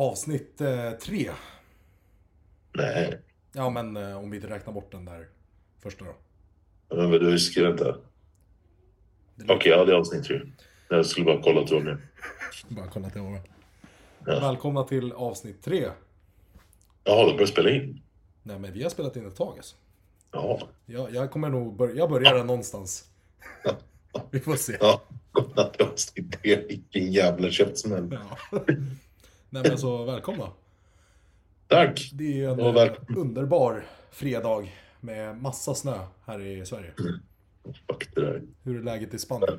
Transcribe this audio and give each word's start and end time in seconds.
Avsnitt 0.00 0.60
eh, 0.60 0.90
tre. 0.90 1.30
Nej, 2.72 3.18
Ja, 3.52 3.70
men 3.70 3.96
eh, 3.96 4.16
om 4.18 4.30
vi 4.30 4.36
inte 4.36 4.48
räknar 4.48 4.72
bort 4.72 4.92
den 4.92 5.04
där 5.04 5.28
första 5.82 6.04
då. 6.04 6.14
men 6.96 7.10
du 7.10 7.38
skrev 7.38 7.70
inte. 7.70 7.96
Okej, 9.48 9.72
ja 9.72 9.84
det 9.84 9.92
är 9.92 9.96
avsnitt 9.96 10.24
tre. 10.24 10.40
Jag 10.88 11.06
skulle 11.06 11.26
bara 11.26 11.42
kolla 11.42 11.60
var 11.60 11.80
med. 11.80 11.98
Bara 12.68 12.86
kolla 12.86 13.08
var 13.14 13.30
med. 13.30 13.40
Ja. 14.26 14.40
Välkomna 14.40 14.84
till 14.84 15.12
avsnitt 15.12 15.62
tre. 15.62 15.90
Jaha, 17.04 17.26
du 17.26 17.32
börjar 17.32 17.46
spela 17.46 17.70
in? 17.70 18.02
Nej, 18.42 18.58
men 18.58 18.72
vi 18.72 18.82
har 18.82 18.90
spelat 18.90 19.16
in 19.16 19.26
ett 19.26 19.36
tag 19.36 19.56
alltså. 19.56 19.76
Ja. 20.32 20.60
Jag, 20.86 21.14
jag 21.14 21.30
kommer 21.30 21.48
nog 21.48 21.76
börja, 21.76 21.94
jag 21.94 22.10
börjar 22.10 22.34
där 22.34 22.44
någonstans. 22.44 23.04
Vi 24.30 24.40
får 24.40 24.56
se. 24.56 24.76
Ja, 24.80 25.02
kolla 25.32 25.68
till 25.68 25.86
avsnitt 25.86 26.42
tre. 26.42 26.56
Vilken 26.68 27.12
jävla 27.12 27.50
käftsmäll. 27.50 28.18
Ja. 28.52 28.60
Nej 29.50 29.62
men 29.68 29.78
så 29.78 30.04
välkomna. 30.04 30.48
Tack! 31.68 32.10
Det 32.14 32.24
är 32.24 32.32
ju 32.36 32.50
en 32.50 32.58
Ja, 32.58 32.84
eh, 32.86 32.92
underbar 33.16 33.84
fredag 34.10 34.68
med 35.00 35.42
massa 35.42 35.74
snö 35.74 35.98
här 36.26 36.40
i 36.40 36.66
Sverige. 36.66 36.92
Fuck 37.88 38.08
det 38.14 38.20
där. 38.20 38.42
Hur 38.64 38.78
är 38.78 38.82
läget 38.82 39.14
i 39.14 39.18
Spanien? 39.18 39.58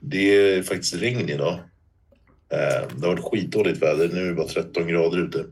Det 0.00 0.36
är 0.36 0.62
faktiskt 0.62 0.94
regn 0.94 1.28
idag. 1.28 1.52
Eh, 2.48 2.88
Det 2.96 3.06
har 3.06 3.16
varit 3.16 3.24
skitdåligt 3.24 3.82
väder. 3.82 4.08
Nu 4.08 4.20
är 4.20 4.26
det 4.28 4.34
bara 4.34 4.48
13 4.48 4.86
grader 4.86 5.18
ute. 5.18 5.38
Eh, 5.38 5.46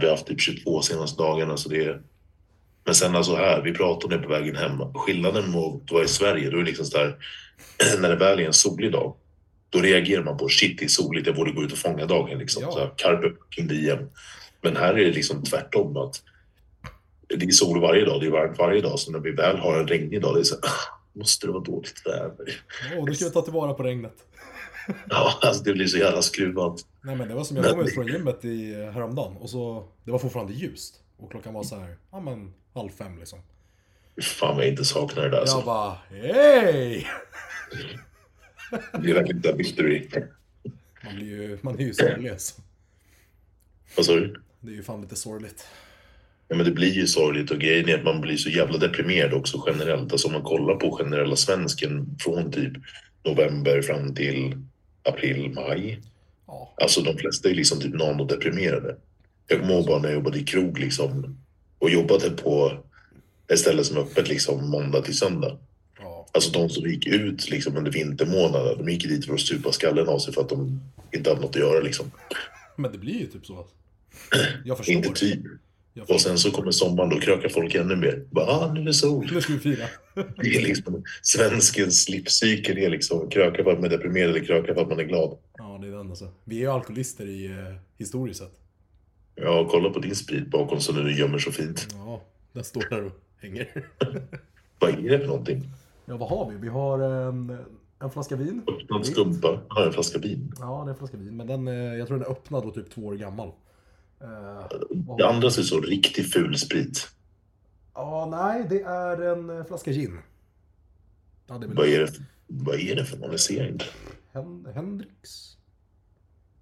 Vi 0.00 0.06
har 0.06 0.10
haft 0.10 0.26
typ 0.26 0.40
22 0.40 0.82
senaste 0.82 1.22
dagarna. 1.22 1.56
Så 1.56 1.68
det 1.68 1.84
är... 1.84 2.02
Men 2.84 2.94
sen 2.94 3.16
alltså 3.16 3.34
här, 3.36 3.62
vi 3.62 3.72
pratade 3.74 4.14
om 4.14 4.20
det 4.22 4.26
på 4.26 4.32
vägen 4.32 4.56
hem. 4.56 4.78
Skillnaden 4.94 5.50
mot 5.50 5.82
att 5.84 5.90
vara 5.92 6.04
i 6.04 6.08
Sverige, 6.08 6.50
då 6.50 6.56
är 6.56 6.60
det 6.60 6.66
liksom 6.66 6.86
så 6.86 6.98
där, 6.98 7.16
när 8.00 8.08
det 8.08 8.16
väl 8.16 8.40
är 8.40 8.46
en 8.46 8.52
solig 8.52 8.92
dag, 8.92 9.14
då 9.74 9.80
reagerar 9.80 10.22
man 10.22 10.36
på 10.36 10.48
shit, 10.48 10.78
det 10.78 10.84
är 10.84 10.88
soligt, 10.88 11.26
jag 11.26 11.36
borde 11.36 11.52
gå 11.52 11.62
ut 11.62 11.72
och 11.72 11.78
fånga 11.78 12.06
dagen. 12.06 12.38
Liksom. 12.38 12.62
Ja. 12.62 12.70
Så 12.72 12.78
här, 12.78 12.90
carpe 12.96 13.62
diem. 13.62 14.10
Men 14.60 14.76
här 14.76 14.94
är 14.94 15.04
det 15.04 15.10
liksom 15.12 15.42
tvärtom. 15.42 15.96
att 15.96 16.22
Det 17.28 17.44
är 17.44 17.50
sol 17.50 17.80
varje 17.80 18.04
dag, 18.04 18.20
det 18.20 18.26
är 18.26 18.30
varmt 18.30 18.58
varje 18.58 18.80
dag. 18.80 18.98
Så 18.98 19.12
när 19.12 19.18
vi 19.18 19.30
väl 19.30 19.56
har 19.58 19.78
en 19.80 19.88
regnig 19.88 20.22
dag, 20.22 20.34
det 20.34 20.40
är 20.40 20.44
så 20.44 20.54
här, 20.54 20.62
"Ah, 20.64 21.18
måste 21.18 21.46
det 21.46 21.52
vara 21.52 21.62
dåligt 21.62 22.02
väder? 22.06 22.62
Åh, 22.98 23.04
nu 23.04 23.14
ska 23.14 23.24
vi 23.24 23.30
ta 23.30 23.42
tillvara 23.42 23.74
på 23.74 23.82
regnet. 23.82 24.14
Ja, 25.10 25.38
alltså 25.42 25.62
det 25.62 25.72
blir 25.72 25.86
så 25.86 25.98
jävla 25.98 26.22
skruvat. 26.22 26.80
Nej 27.02 27.16
men 27.16 27.28
det 27.28 27.34
var 27.34 27.44
som 27.44 27.56
jag 27.56 27.70
kom 27.70 27.80
ut 27.80 27.94
från 27.94 28.06
gymmet 28.06 28.44
i, 28.44 28.72
eh, 28.74 28.90
häromdagen 28.90 29.36
och 29.36 29.50
så, 29.50 29.88
det 30.04 30.10
var 30.10 30.18
fortfarande 30.18 30.52
ljust. 30.52 30.94
Och 31.16 31.30
klockan 31.30 31.54
var 31.54 31.62
så 31.62 31.76
här, 31.76 31.96
ja 32.12 32.20
men 32.20 32.54
halv 32.74 32.88
fem 32.90 33.18
liksom. 33.18 33.38
Fan 34.22 34.56
vad 34.56 34.64
jag 34.64 34.70
inte 34.70 34.84
saknar 34.84 35.22
det 35.22 35.30
där. 35.30 35.38
Alltså. 35.40 35.56
Jag 35.56 35.64
bara, 35.64 35.96
hej! 36.10 37.06
Det 38.70 39.10
är 39.10 39.14
verkligen 39.14 39.40
där 39.40 39.52
victory. 39.52 40.08
Man 41.04 41.16
blir 41.16 41.26
ju, 41.26 41.58
man 41.62 41.78
är 41.78 41.84
ju 41.84 41.94
sorglig 41.94 42.30
alltså. 42.30 42.62
Vad 43.96 44.06
sa 44.06 44.14
du? 44.14 44.34
Det 44.60 44.72
är 44.72 44.76
ju 44.76 44.82
fan 44.82 45.00
lite 45.00 45.16
sorgligt. 45.16 45.66
Ja, 46.48 46.56
men 46.56 46.66
det 46.66 46.72
blir 46.72 46.92
ju 46.92 47.06
sorgligt 47.06 47.50
och 47.50 47.58
grejen 47.58 47.88
är 47.88 47.98
att 47.98 48.04
man 48.04 48.20
blir 48.20 48.36
så 48.36 48.50
jävla 48.50 48.78
deprimerad 48.78 49.32
också 49.34 49.64
generellt. 49.66 50.12
Alltså 50.12 50.26
om 50.26 50.32
man 50.32 50.42
kollar 50.42 50.74
på 50.74 50.96
generella 50.96 51.36
svensken 51.36 52.16
från 52.20 52.52
typ 52.52 52.72
november 53.24 53.82
fram 53.82 54.14
till 54.14 54.54
april, 55.02 55.50
maj. 55.50 56.00
Ja, 56.46 56.74
Alltså 56.82 57.00
de 57.00 57.16
flesta 57.18 57.48
är 57.48 57.54
liksom 57.54 57.80
typ 57.80 57.94
nanodeprimerade. 57.94 58.96
Jag 59.46 59.60
kommer 59.60 59.74
ihåg 59.74 59.86
bara 59.86 59.98
när 59.98 60.08
jag 60.08 60.14
jobbade 60.14 60.38
i 60.38 60.44
krog 60.44 60.78
liksom 60.78 61.38
och 61.78 61.90
jobbade 61.90 62.30
på 62.30 62.72
ett 63.48 63.58
ställe 63.58 63.84
som 63.84 63.96
är 63.96 64.00
öppet 64.00 64.28
liksom 64.28 64.70
måndag 64.70 65.02
till 65.02 65.18
söndag. 65.18 65.58
Alltså 66.34 66.50
de 66.50 66.68
som 66.68 66.90
gick 66.90 67.06
ut 67.06 67.50
liksom 67.50 67.76
under 67.76 67.90
vintermånaderna, 67.90 68.74
de 68.74 68.88
gick 68.88 69.08
dit 69.08 69.26
för 69.26 69.34
att 69.34 69.40
supa 69.40 69.72
skallen 69.72 70.08
av 70.08 70.18
sig 70.18 70.34
för 70.34 70.40
att 70.40 70.48
de 70.48 70.80
inte 71.12 71.30
hade 71.30 71.42
något 71.42 71.50
att 71.50 71.62
göra 71.62 71.80
liksom. 71.80 72.10
Men 72.76 72.92
det 72.92 72.98
blir 72.98 73.20
ju 73.20 73.26
typ 73.26 73.46
så. 73.46 73.66
Jag 74.64 74.76
förstår. 74.78 74.94
Inte 74.94 75.08
typ. 75.08 75.40
Och 76.08 76.20
sen 76.20 76.38
så 76.38 76.50
kommer 76.50 76.70
sommaren, 76.70 77.10
då 77.10 77.20
krökar 77.20 77.48
folk 77.48 77.74
ännu 77.74 77.96
mer. 77.96 78.24
Bara, 78.30 78.46
ah, 78.46 78.72
nu 78.72 78.80
är 78.80 78.84
det 78.84 78.94
sol. 78.94 79.28
Nu 79.32 79.40
ska 79.40 79.52
vi 79.52 79.58
fira. 79.58 79.86
Det 80.14 80.56
är 80.56 80.62
liksom, 80.62 81.04
svenskens 81.22 82.08
livscykel 82.08 82.78
är 82.78 82.90
liksom 82.90 83.30
kröka 83.30 83.64
för 83.64 83.70
att 83.70 83.80
man 83.80 83.84
är 83.84 83.96
deprimerad 83.96 84.30
eller 84.30 84.44
kröka 84.44 84.74
för 84.74 84.82
att 84.82 84.88
man 84.88 84.98
är 85.00 85.04
glad. 85.04 85.38
Ja, 85.58 85.78
det 85.82 85.86
är 85.86 85.90
den 85.90 86.10
alltså. 86.10 86.28
Vi 86.44 86.56
är 86.56 86.60
ju 86.60 86.70
alkoholister 86.70 87.26
i 87.26 87.46
eh, 87.46 87.74
historiskt 87.98 88.38
sett. 88.40 88.52
Ja, 89.34 89.68
kolla 89.70 89.90
på 89.90 89.98
din 89.98 90.16
sprit 90.16 90.46
bakom 90.46 90.80
så 90.80 90.92
nu 90.92 91.12
gömmer 91.12 91.38
så 91.38 91.52
fint. 91.52 91.86
Ja, 91.92 92.22
den 92.52 92.64
står 92.64 92.86
där 92.90 93.04
och 93.04 93.12
hänger. 93.40 93.68
Vad 94.78 94.90
är 94.90 95.10
det 95.10 95.18
för 95.18 95.26
någonting? 95.26 95.62
Ja, 96.04 96.16
vad 96.16 96.28
har 96.28 96.50
vi? 96.50 96.56
Vi 96.56 96.68
har 96.68 96.98
en, 96.98 97.58
en 98.00 98.10
flaska 98.10 98.36
vin. 98.36 98.62
Öppnad 98.66 99.06
skumpa? 99.06 99.60
Ja, 99.68 99.86
en 99.86 99.92
flaska 99.92 100.18
vin. 100.18 100.52
Ja, 100.58 100.82
det 100.84 100.88
är 100.88 100.92
en 100.92 100.98
flaska 100.98 101.16
vin. 101.16 101.36
Men 101.36 101.46
den, 101.46 101.68
eh, 101.68 101.74
jag 101.74 102.08
tror 102.08 102.18
den 102.18 102.26
är 102.26 102.30
öppnad 102.30 102.64
och 102.64 102.74
typ 102.74 102.90
två 102.90 103.02
år 103.06 103.14
gammal. 103.14 103.48
Eh, 104.20 104.78
Det 105.18 105.28
andra 105.28 105.50
ser 105.50 105.62
så 105.62 105.80
riktigt 105.80 106.32
ful 106.32 106.58
sprit. 106.58 107.08
Ja, 107.94 108.28
nej, 108.30 108.66
det 108.70 108.80
är 108.82 109.22
en 109.22 109.50
eh, 109.58 109.64
flaska 109.64 109.92
gin. 109.92 110.18
Ja, 111.46 111.58
det 111.58 111.66
är 111.66 111.74
Vad 111.74 111.86
är 111.86 112.00
det, 112.00 112.12
vad 112.46 112.74
är 112.74 112.96
det 112.96 113.04
för 113.04 113.68
inte. 113.68 113.84
Hen 114.32 114.66
Hendrix? 114.74 115.56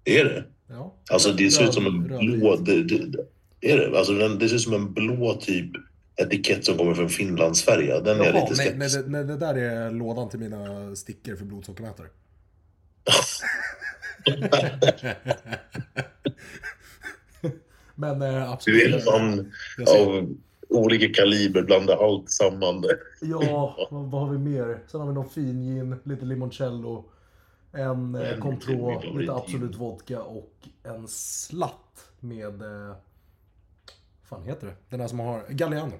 Är 0.03 0.25
det? 0.25 0.43
Ja. 0.67 0.93
Alltså 1.11 1.33
det 1.33 1.51
ser 1.51 1.65
ut 1.65 1.73
som 1.73 1.85
en 1.85 2.03
blå... 2.03 2.55
Det, 2.55 2.83
det, 2.83 3.05
det, 3.05 3.25
är 3.61 3.77
det? 3.77 3.97
Alltså 3.97 4.13
den, 4.13 4.39
det 4.39 4.49
ser 4.49 4.55
ut 4.55 4.61
som 4.61 4.73
en 4.73 4.93
blå 4.93 5.33
typ 5.33 5.71
etikett 6.15 6.65
som 6.65 6.77
kommer 6.77 6.93
från 6.93 7.09
Finlandsfärja. 7.09 7.99
Den 7.99 8.19
är 8.19 8.25
jag 8.25 8.35
Jaha, 8.35 8.49
lite 8.49 8.63
nej, 8.63 8.75
nej, 8.77 8.89
skeptisk. 8.89 9.05
det, 9.05 9.11
nej, 9.11 9.23
det 9.23 9.37
där 9.37 9.55
är 9.55 9.91
lådan 9.91 10.29
till 10.29 10.39
mina 10.39 10.95
stickor 10.95 11.35
för 11.35 11.45
blodsockermätare. 11.45 12.05
Men 17.95 18.21
eh, 18.21 18.51
absolut. 18.51 18.79
Du 18.79 18.95
är 18.95 19.17
en 19.17 19.51
av 19.87 20.35
olika 20.69 21.13
kaliber, 21.13 21.61
blanda 21.61 21.95
allt 21.95 22.29
samman. 22.29 22.83
Ja, 23.21 23.87
vad, 23.91 24.21
har 24.21 24.29
vi 24.29 24.37
mer? 24.37 24.79
Sen 24.87 24.99
har 24.99 25.07
vi 25.07 25.13
någon 25.13 25.29
fin 25.29 25.61
gin, 25.61 25.95
lite 26.03 26.25
limoncello, 26.25 27.05
en 27.71 28.15
eh, 28.15 28.33
En 28.33 28.41
Cointreau, 28.41 28.77
favorit 28.77 29.15
lite 29.19 29.33
Absolut 29.33 29.75
vodka 29.75 30.21
och 30.21 30.53
en 30.83 31.07
slatt 31.07 32.11
med... 32.19 32.61
Eh, 32.61 32.95
vad 34.29 34.39
fan 34.39 34.47
heter 34.49 34.67
det? 34.67 34.75
Den 34.89 34.99
där 34.99 35.07
som 35.07 35.19
har... 35.19 35.45
Galliano. 35.49 35.99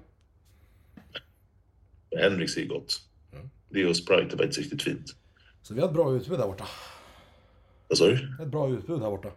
Henriks 2.20 2.58
är 2.58 2.66
gott. 2.66 3.02
Mm. 3.34 3.50
Det 3.70 3.86
och 3.86 3.98
Sprite 3.98 4.36
är 4.36 4.38
faktiskt 4.38 4.60
riktigt 4.60 4.84
fint. 4.84 5.16
Så 5.62 5.74
vi 5.74 5.82
har 5.82 5.88
ett 5.88 5.94
bra 5.94 6.14
utbud 6.14 6.40
här 6.40 6.48
borta. 6.48 6.68
Vad 7.88 7.98
sa 7.98 8.06
du? 8.06 8.38
Ett 8.42 8.48
bra 8.48 8.70
utbud 8.70 9.02
här 9.02 9.10
borta. 9.10 9.32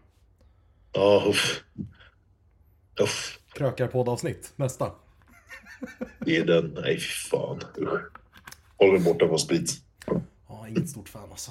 Ja, 0.92 1.24
uff. 1.28 1.64
Uff. 3.00 3.38
Krökarpoddavsnitt, 3.52 4.52
nästa. 4.56 4.92
Det 6.18 6.36
är 6.36 6.44
den. 6.44 6.78
Nej, 6.82 6.94
fy 6.94 7.28
fan. 7.30 7.60
Håll 8.76 8.92
mig 8.92 9.00
borta 9.00 9.26
från 9.26 9.38
sprit. 9.38 9.70
Ja, 10.48 10.68
inget 10.68 10.88
stort 10.88 11.08
fan 11.08 11.30
alltså. 11.30 11.50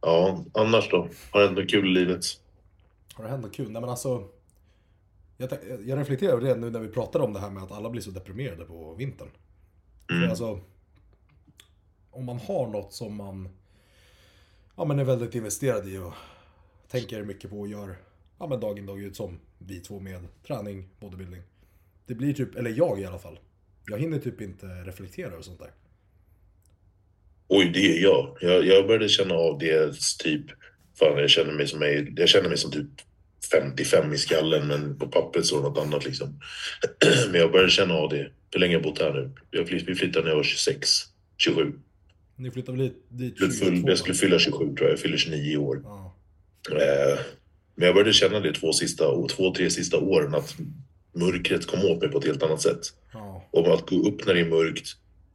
Ja, 0.00 0.44
annars 0.54 0.90
då? 0.90 1.08
Har 1.30 1.40
det 1.40 1.46
hänt 1.46 1.58
något 1.58 1.70
kul 1.70 1.86
i 1.86 2.00
livet? 2.00 2.24
Har 3.14 3.24
det 3.24 3.30
hänt 3.30 3.42
något 3.44 3.54
kul? 3.54 3.70
Nej 3.70 3.80
men 3.80 3.90
alltså. 3.90 4.28
Jag, 5.50 5.82
jag 5.86 5.98
reflekterar 5.98 6.32
över 6.32 6.48
det 6.48 6.56
nu 6.56 6.70
när 6.70 6.80
vi 6.80 6.88
pratar 6.88 7.20
om 7.20 7.32
det 7.32 7.40
här 7.40 7.50
med 7.50 7.62
att 7.62 7.72
alla 7.72 7.90
blir 7.90 8.02
så 8.02 8.10
deprimerade 8.10 8.64
på 8.64 8.94
vintern. 8.94 9.28
För 10.06 10.14
Mm. 10.14 10.30
alltså. 10.30 10.60
Om 12.10 12.24
man 12.24 12.38
har 12.38 12.66
något 12.66 12.92
som 12.92 13.16
man 13.16 13.48
ja, 14.76 14.84
men 14.84 14.98
är 14.98 15.04
väldigt 15.04 15.34
investerad 15.34 15.88
i 15.88 15.98
och 15.98 16.12
tänker 16.88 17.24
mycket 17.24 17.50
på 17.50 17.60
och 17.60 17.68
gör 17.68 17.96
ja, 18.38 18.46
men 18.46 18.60
dag 18.60 18.78
in 18.78 18.86
dag 18.86 19.00
ut 19.00 19.16
som 19.16 19.40
vi 19.58 19.80
två 19.80 20.00
med 20.00 20.20
träning, 20.46 20.88
bodybuilding. 21.00 21.42
Det 22.06 22.14
blir 22.14 22.32
typ, 22.32 22.56
eller 22.56 22.70
jag 22.70 23.00
i 23.00 23.04
alla 23.04 23.18
fall. 23.18 23.38
Jag 23.86 23.98
hinner 23.98 24.18
typ 24.18 24.40
inte 24.40 24.66
reflektera 24.66 25.32
över 25.32 25.42
sånt 25.42 25.58
där. 25.58 25.70
Oj, 27.48 27.70
det 27.74 27.98
är 27.98 28.02
jag. 28.02 28.36
jag. 28.40 28.66
Jag 28.66 28.86
började 28.86 29.08
känna 29.08 29.34
av 29.34 29.58
det 29.58 29.94
typ... 30.18 30.46
Fan, 30.94 31.18
jag 31.18 31.30
känner 31.30 31.52
mig 31.52 31.66
som, 31.68 31.82
jag, 31.82 32.18
jag 32.18 32.28
känner 32.28 32.48
mig 32.48 32.58
som 32.58 32.70
typ 32.70 32.88
55 33.50 34.12
i 34.12 34.18
skallen, 34.18 34.66
men 34.66 34.98
på 34.98 35.06
pappret 35.08 35.46
står 35.46 35.56
det 35.62 35.68
något 35.68 35.78
annat 35.86 36.04
liksom. 36.04 36.40
Men 37.30 37.40
jag 37.40 37.52
började 37.52 37.70
känna 37.70 37.94
av 37.94 38.08
det. 38.10 38.30
Hur 38.50 38.60
länge 38.60 38.74
har 38.74 38.82
jag 38.82 38.90
bott 38.90 38.98
här 39.00 39.12
nu? 39.12 39.30
Jag 39.50 39.68
flytt, 39.68 39.88
vi 39.88 39.94
flyttade 39.94 40.22
när 40.24 40.30
jag 40.30 40.36
var 40.36 40.42
26, 40.44 40.88
27. 41.38 41.72
Ni 42.36 42.50
flyttar 42.50 42.72
väl 42.72 42.80
dit, 42.82 42.96
dit 43.08 43.34
Jag 43.40 43.52
skulle, 43.52 43.70
22? 43.76 43.88
jag 43.88 43.98
skulle 43.98 44.14
fylla 44.14 44.38
27 44.38 44.58
tror 44.58 44.80
jag. 44.80 44.90
Jag 44.90 44.98
fyller 45.00 45.16
29 45.16 45.52
i 45.52 45.56
år. 45.56 45.80
Ja. 45.84 46.16
Eh, 46.72 47.18
Men 47.74 47.86
jag 47.86 47.94
började 47.94 48.12
känna 48.12 48.40
det 48.40 48.52
två, 48.52 48.72
sista, 48.72 49.04
två, 49.28 49.54
tre 49.54 49.70
sista 49.70 49.98
åren 49.98 50.34
att 50.34 50.54
mörkret 51.14 51.66
kom 51.66 51.84
åt 51.84 52.00
mig 52.00 52.10
på 52.10 52.18
ett 52.18 52.24
helt 52.26 52.42
annat 52.42 52.62
sätt. 52.62 52.80
Ja. 53.12 53.48
Om 53.50 53.72
att 53.72 53.90
gå 53.90 54.08
upp 54.08 54.26
när 54.26 54.34
det 54.34 54.40
är 54.40 54.48
mörkt, 54.50 54.88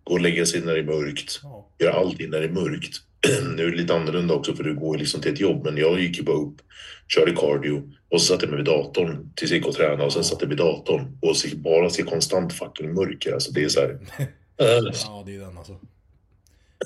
gå 0.03 0.13
och 0.13 0.21
lägga 0.21 0.45
sig 0.45 0.61
när 0.61 0.73
det 0.73 0.79
är 0.79 0.83
mörkt, 0.83 1.39
Ja. 1.43 1.69
göra 1.79 1.93
allting 1.93 2.29
när 2.29 2.39
det 2.39 2.45
är 2.45 2.49
mörkt. 2.51 2.97
nu 3.55 3.63
är 3.67 3.71
det 3.71 3.77
lite 3.77 3.93
annorlunda 3.95 4.33
också 4.33 4.55
för 4.55 4.63
du 4.63 4.75
går 4.75 4.95
ju 4.95 4.99
liksom 4.99 5.21
till 5.21 5.33
ett 5.33 5.39
jobb, 5.39 5.65
men 5.65 5.77
jag 5.77 5.99
gick 5.99 6.17
ju 6.17 6.23
bara 6.23 6.37
upp, 6.37 6.61
körde 7.07 7.31
cardio 7.35 7.91
och 8.09 8.21
så 8.21 8.27
satte 8.33 8.45
jag 8.45 8.49
mig 8.49 8.57
vid 8.57 8.65
datorn 8.65 9.31
tills 9.35 9.51
jag 9.51 9.57
gick 9.57 9.67
och 9.67 9.73
tränade 9.73 10.03
och 10.05 10.13
sen 10.13 10.23
satte 10.23 10.45
jag 10.45 10.49
vid 10.49 10.57
datorn 10.57 11.17
och 11.21 11.37
så 11.37 11.57
bara 11.57 11.89
se 11.89 12.03
konstant 12.03 12.53
fucking 12.53 12.93
mörker. 12.93 13.33
Alltså 13.33 13.51
det 13.51 13.63
är 13.63 13.69
så 13.69 13.79
här. 13.79 13.89
äh, 14.57 14.91
Ja, 15.05 15.23
det 15.25 15.35
är 15.35 15.39
den 15.39 15.57
alltså. 15.57 15.75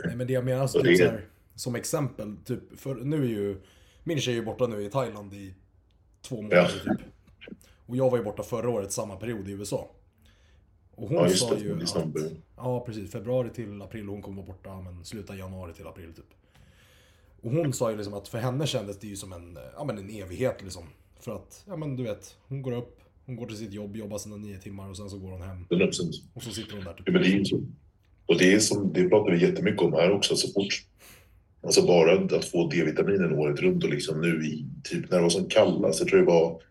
Nej, 0.05 0.15
men 0.15 0.27
det 0.27 0.33
jag 0.33 0.45
menar, 0.45 0.61
alltså, 0.61 0.81
typ 0.81 0.87
det- 0.87 0.97
så 0.97 1.03
här, 1.11 1.21
som 1.55 1.75
exempel, 1.75 2.35
typ, 2.45 2.59
för 2.77 2.95
nu 2.95 3.23
är 3.23 3.29
ju, 3.29 3.57
min 4.03 4.19
tjej 4.21 4.37
är 4.37 4.41
borta 4.41 4.67
nu 4.67 4.83
i 4.85 4.89
Thailand 4.89 5.33
i 5.33 5.53
två 6.27 6.35
månader 6.41 6.71
Ja. 6.85 6.93
typ. 6.95 7.01
Och 7.85 7.95
jag 7.97 8.09
var 8.09 8.17
ju 8.17 8.23
borta 8.23 8.43
förra 8.43 8.69
året, 8.69 8.91
samma 8.91 9.15
period 9.15 9.47
i 9.49 9.51
USA. 9.51 9.89
Och 10.95 11.07
hon 11.09 11.17
Ja, 11.17 11.27
just 11.27 11.39
sa 11.39 11.55
det. 11.55 11.61
ju 11.61 11.83
att. 11.83 12.15
Ja, 12.55 12.79
precis. 12.85 13.11
Februari 13.11 13.49
till 13.49 13.81
april. 13.81 14.07
Hon 14.07 14.21
kommer 14.21 14.37
vara 14.41 14.45
borta, 14.47 14.81
men 14.81 15.05
sluta 15.05 15.35
januari 15.35 15.73
till 15.73 15.87
april 15.87 16.13
typ. 16.13 16.25
Och 17.41 17.51
hon 17.51 17.73
sa 17.73 17.91
ju 17.91 17.97
liksom 17.97 18.13
att 18.13 18.27
för 18.27 18.37
henne 18.37 18.67
kändes 18.67 18.99
det 18.99 19.07
ju 19.07 19.15
som 19.15 19.33
en, 19.33 19.57
eh, 19.57 19.63
ja 19.77 19.83
men 19.83 19.97
en 19.97 20.09
evighet 20.09 20.61
liksom. 20.63 20.83
För 21.19 21.35
att, 21.35 21.63
ja 21.67 21.75
men 21.75 21.95
du 21.95 22.03
vet, 22.03 22.37
hon 22.47 22.61
går 22.61 22.71
upp, 22.71 22.99
hon 23.25 23.35
går 23.35 23.45
till 23.47 23.57
sitt 23.57 23.73
jobb, 23.73 23.95
jobbar 23.95 24.17
sina 24.17 24.35
nio 24.35 24.57
timmar 24.57 24.89
och 24.89 24.97
sen 24.97 25.09
så 25.09 25.17
går 25.17 25.31
hon 25.31 25.41
hem. 25.41 25.65
100%. 25.69 26.13
Och 26.33 26.43
så 26.43 26.51
sitter 26.51 26.75
hon 26.75 26.83
där 26.85 26.93
typ. 26.93 27.03
Ja, 27.05 27.13
men 27.13 27.21
det 27.21 27.27
är 27.33 27.43
så. 27.43 27.63
Och 28.25 28.37
det, 28.37 28.53
är 28.53 28.59
som, 28.59 28.93
det 28.93 29.09
pratar 29.09 29.31
vi 29.31 29.41
jättemycket 29.41 29.81
om 29.81 29.93
här 29.93 30.11
också. 30.11 30.35
Så 30.35 30.47
fort, 30.53 30.73
alltså 31.63 31.85
bara 31.87 32.37
att 32.37 32.45
få 32.45 32.67
D-vitaminen 32.69 33.33
året 33.33 33.59
runt 33.59 33.83
och 33.83 33.89
liksom 33.89 34.21
nu 34.21 34.45
i 34.45 34.65
typ 34.83 35.09
när 35.09 35.17
det 35.17 35.23
var 35.23 35.29
som 35.29 35.49
kallast, 35.49 35.99
jag 35.99 36.09
tror 36.09 36.19
det 36.19 36.25
var 36.25 36.61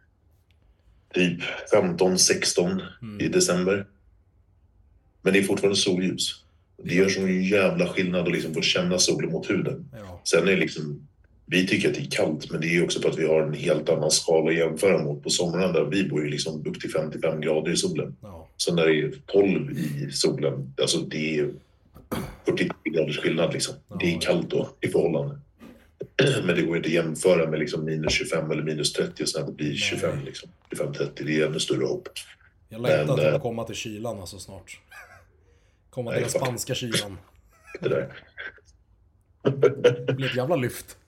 typ 1.15 1.41
15-16 1.73 2.81
i 3.21 3.29
december. 3.29 3.87
Men 5.23 5.33
det 5.33 5.39
är 5.39 5.43
fortfarande 5.43 5.77
solljus. 5.77 6.45
Det 6.85 6.95
gör 6.95 7.09
sån 7.09 7.43
jävla 7.45 7.89
skillnad 7.89 8.27
att 8.27 8.33
liksom 8.33 8.55
få 8.55 8.61
känna 8.61 8.99
solen 8.99 9.33
mot 9.33 9.51
huden. 9.51 9.89
Ja, 9.93 10.21
Sen 10.25 10.49
är 10.49 10.57
liksom, 10.57 11.07
vi 11.47 11.67
tycker 11.67 11.89
att 11.89 11.95
det 11.95 12.01
är 12.01 12.11
kallt, 12.11 12.51
men 12.51 12.61
det 12.61 12.77
är 12.77 12.85
också 12.85 13.01
för 13.01 13.09
att 13.11 13.19
vi 13.19 13.27
har 13.27 13.43
en 13.43 13.55
helt 13.55 13.89
annan 13.89 14.11
skala 14.11 14.51
att 14.51 14.57
jämföra 14.57 15.05
mot. 15.05 15.23
På 15.23 15.31
somrarna 15.31 15.73
där 15.73 15.85
vi 15.85 16.05
bor 16.09 16.23
ju 16.25 16.29
liksom 16.31 16.67
upp 16.67 16.81
till 16.81 16.91
55 16.91 17.41
grader 17.41 17.73
i 17.73 17.77
solen. 17.77 18.17
ja, 18.23 18.49
Så 18.57 18.75
när 18.75 18.87
det 18.87 19.01
är 19.01 19.13
12 19.27 19.71
i 19.79 20.11
solen, 20.13 20.75
alltså 20.81 20.99
det 20.99 21.39
är 21.39 21.51
40 22.47 22.69
graders 22.85 23.19
skillnad 23.19 23.53
liksom. 23.53 23.75
Det 24.01 24.15
är 24.15 24.21
kallt 24.21 24.51
då 24.51 24.69
i 24.81 24.89
förhållande. 24.89 25.39
Men 26.45 26.57
det 26.57 26.63
går 26.63 26.77
inte 26.77 26.87
att 26.89 26.93
jämföra 26.95 27.51
med 27.51 27.61
liksom 27.61 27.85
minus 27.85 28.13
25 28.13 28.51
eller 28.51 28.63
minus 28.63 28.93
30 28.93 29.23
och 29.23 29.29
sen 29.29 29.41
att 29.43 29.47
det 29.49 29.53
blir 29.53 29.75
25 29.75 30.25
liksom. 30.25 30.51
25-30, 30.71 31.09
det 31.17 31.41
är 31.41 31.47
ännu 31.47 31.61
större 31.61 31.85
hopp. 31.85 32.09
Jag 32.69 32.83
längtar 32.83 33.17
till 33.17 33.27
eh, 33.27 33.35
att 33.35 33.43
komma 33.43 33.65
till 33.65 33.75
kylan 33.77 34.21
alltså 34.21 34.39
snart. 34.39 34.79
Komma 35.95 36.13
till 36.13 36.21
den 36.21 36.31
spanska 36.31 36.75
kylan. 36.75 37.19
Det 37.81 37.89
där. 37.89 38.13
Det 40.07 40.13
blir 40.13 40.31
ett 40.31 40.37
jävla 40.37 40.57
lyft. 40.57 40.99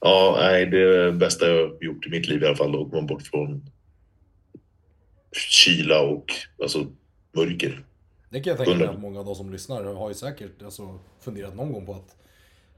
Ja, 0.00 0.36
nej, 0.40 0.66
det 0.66 0.78
är 0.78 1.04
det 1.06 1.12
bästa 1.12 1.48
jag 1.48 1.84
gjort 1.84 2.06
i 2.06 2.10
mitt 2.10 2.28
liv 2.28 2.42
i 2.42 2.46
alla 2.46 2.56
fall. 2.56 2.82
Att 2.82 2.90
komma 2.90 3.06
bort 3.08 3.22
från 3.22 3.70
kyla 5.32 6.00
och 6.00 6.24
alltså 6.62 6.86
mörker. 7.32 7.84
Det 8.30 8.40
kan 8.40 8.50
jag 8.50 8.58
tänka 8.58 8.78
mig 8.78 8.86
att 8.86 9.00
många 9.00 9.18
av 9.18 9.26
de 9.26 9.34
som 9.34 9.52
lyssnar 9.52 9.84
har 9.84 10.08
ju 10.08 10.14
säkert 10.14 10.62
alltså, 10.62 10.98
funderat 11.20 11.56
någon 11.56 11.72
gång 11.72 11.86
på 11.86 11.92
att 11.94 12.16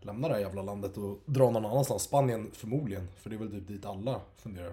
lämna 0.01 0.29
det 0.29 0.35
här 0.35 0.41
jävla 0.41 0.63
landet 0.63 0.97
och 0.97 1.21
dra 1.25 1.51
någon 1.51 1.67
annanstans. 1.67 2.03
Spanien 2.03 2.51
förmodligen, 2.53 3.09
för 3.17 3.31
det 3.31 3.37
är 3.37 3.39
väl 3.39 3.51
typ 3.51 3.69
dit 3.69 3.87
alla 3.87 4.21
funderar. 4.37 4.73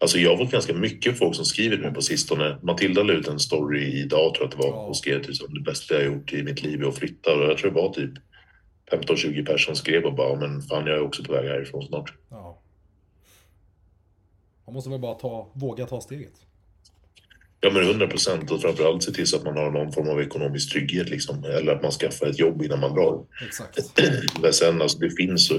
Alltså 0.00 0.18
jag 0.18 0.30
har 0.30 0.36
fått 0.36 0.50
ganska 0.50 0.74
mycket 0.74 1.18
folk 1.18 1.36
som 1.36 1.44
skriver 1.44 1.76
till 1.76 1.84
mig 1.84 1.94
på 1.94 2.02
sistone. 2.02 2.58
Matilda 2.62 3.02
la 3.02 3.12
ut 3.12 3.28
en 3.28 3.40
story 3.40 4.00
idag 4.00 4.34
tror 4.34 4.44
jag 4.44 4.54
att 4.54 4.60
det 4.60 4.68
var 4.68 4.88
och 4.88 4.96
skrev 4.96 5.22
typ 5.22 5.36
som 5.36 5.54
det 5.54 5.60
bästa 5.60 5.94
jag 5.94 6.04
gjort 6.04 6.32
i 6.32 6.42
mitt 6.42 6.62
liv 6.62 6.82
är 6.82 6.88
att 6.88 6.98
flytta. 6.98 7.34
Och 7.34 7.42
jag 7.42 7.58
tror 7.58 7.70
det 7.70 7.80
var 7.80 7.92
typ 7.92 8.12
15-20 8.90 9.46
personer 9.46 9.58
som 9.58 9.76
skrev 9.76 10.04
och 10.04 10.14
bara 10.14 10.40
men 10.40 10.62
fan 10.62 10.86
jag 10.86 10.96
är 10.96 11.02
också 11.02 11.24
på 11.24 11.32
väg 11.32 11.48
härifrån 11.48 11.86
snart. 11.86 12.14
Ja. 12.30 12.62
Man 14.66 14.74
måste 14.74 14.90
väl 14.90 15.00
bara 15.00 15.14
ta, 15.14 15.52
våga 15.54 15.86
ta 15.86 16.00
steget. 16.00 16.34
Ja 17.60 17.70
men 17.70 17.82
100 17.82 18.06
procent 18.06 18.50
och 18.50 18.60
framförallt 18.60 19.02
se 19.02 19.12
till 19.12 19.26
så 19.26 19.36
att 19.36 19.44
man 19.44 19.56
har 19.56 19.70
någon 19.70 19.92
form 19.92 20.08
av 20.08 20.20
ekonomisk 20.20 20.72
trygghet 20.72 21.10
liksom. 21.10 21.44
Eller 21.44 21.72
att 21.72 21.82
man 21.82 21.90
skaffar 21.90 22.26
ett 22.26 22.38
jobb 22.38 22.62
innan 22.62 22.80
man 22.80 22.94
drar. 22.94 23.24
Exakt. 23.46 24.00
Men 24.42 24.52
sen 24.52 24.82
alltså 24.82 24.98
det 24.98 25.10
finns 25.10 25.52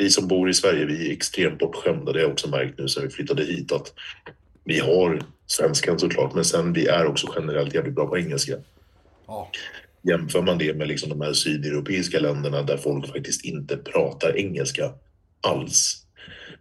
vi 0.00 0.10
som 0.10 0.28
bor 0.28 0.50
i 0.50 0.54
Sverige 0.54 0.84
vi 0.84 1.08
är 1.08 1.12
extremt 1.12 1.58
bortskämda. 1.58 2.12
Det 2.12 2.18
har 2.18 2.24
jag 2.24 2.32
också 2.32 2.48
märkt 2.48 2.78
nu 2.78 2.88
sen 2.88 3.02
vi 3.02 3.10
flyttade 3.10 3.44
hit 3.44 3.72
att 3.72 3.92
vi 4.64 4.78
har 4.78 5.22
svenskan 5.46 5.98
såklart 5.98 6.34
men 6.34 6.44
sen 6.44 6.72
vi 6.72 6.86
är 6.86 7.06
också 7.06 7.26
generellt 7.36 7.74
jävligt 7.74 7.94
bra 7.94 8.06
på 8.06 8.18
engelska. 8.18 8.56
Ja, 9.26 9.50
Jämför 10.02 10.42
man 10.42 10.58
det 10.58 10.76
med 10.76 10.88
liksom 10.88 11.08
de 11.08 11.20
här 11.20 11.32
sydeuropeiska 11.32 12.20
länderna 12.20 12.62
där 12.62 12.76
folk 12.76 13.06
faktiskt 13.06 13.44
inte 13.44 13.76
pratar 13.76 14.36
engelska 14.36 14.92
alls. 15.40 16.06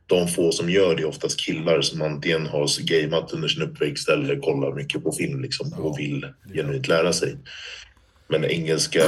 De 0.08 0.28
få 0.28 0.52
som 0.52 0.70
gör 0.70 0.96
det 0.96 1.02
är 1.02 1.08
oftast 1.08 1.40
killar 1.40 1.82
som 1.82 2.02
antingen 2.02 2.46
har 2.46 2.84
gameat 2.84 3.34
under 3.34 3.48
sin 3.48 3.64
uppväxt 3.64 4.10
eller 4.10 4.40
kollar 4.40 4.76
mycket 4.76 5.04
på 5.04 5.12
film 5.12 5.42
liksom, 5.42 5.74
och 5.74 6.00
vill 6.00 6.28
genuint 6.54 6.88
lära 6.88 7.14
sig. 7.14 7.38
Men 8.28 8.46
engelska, 8.46 9.04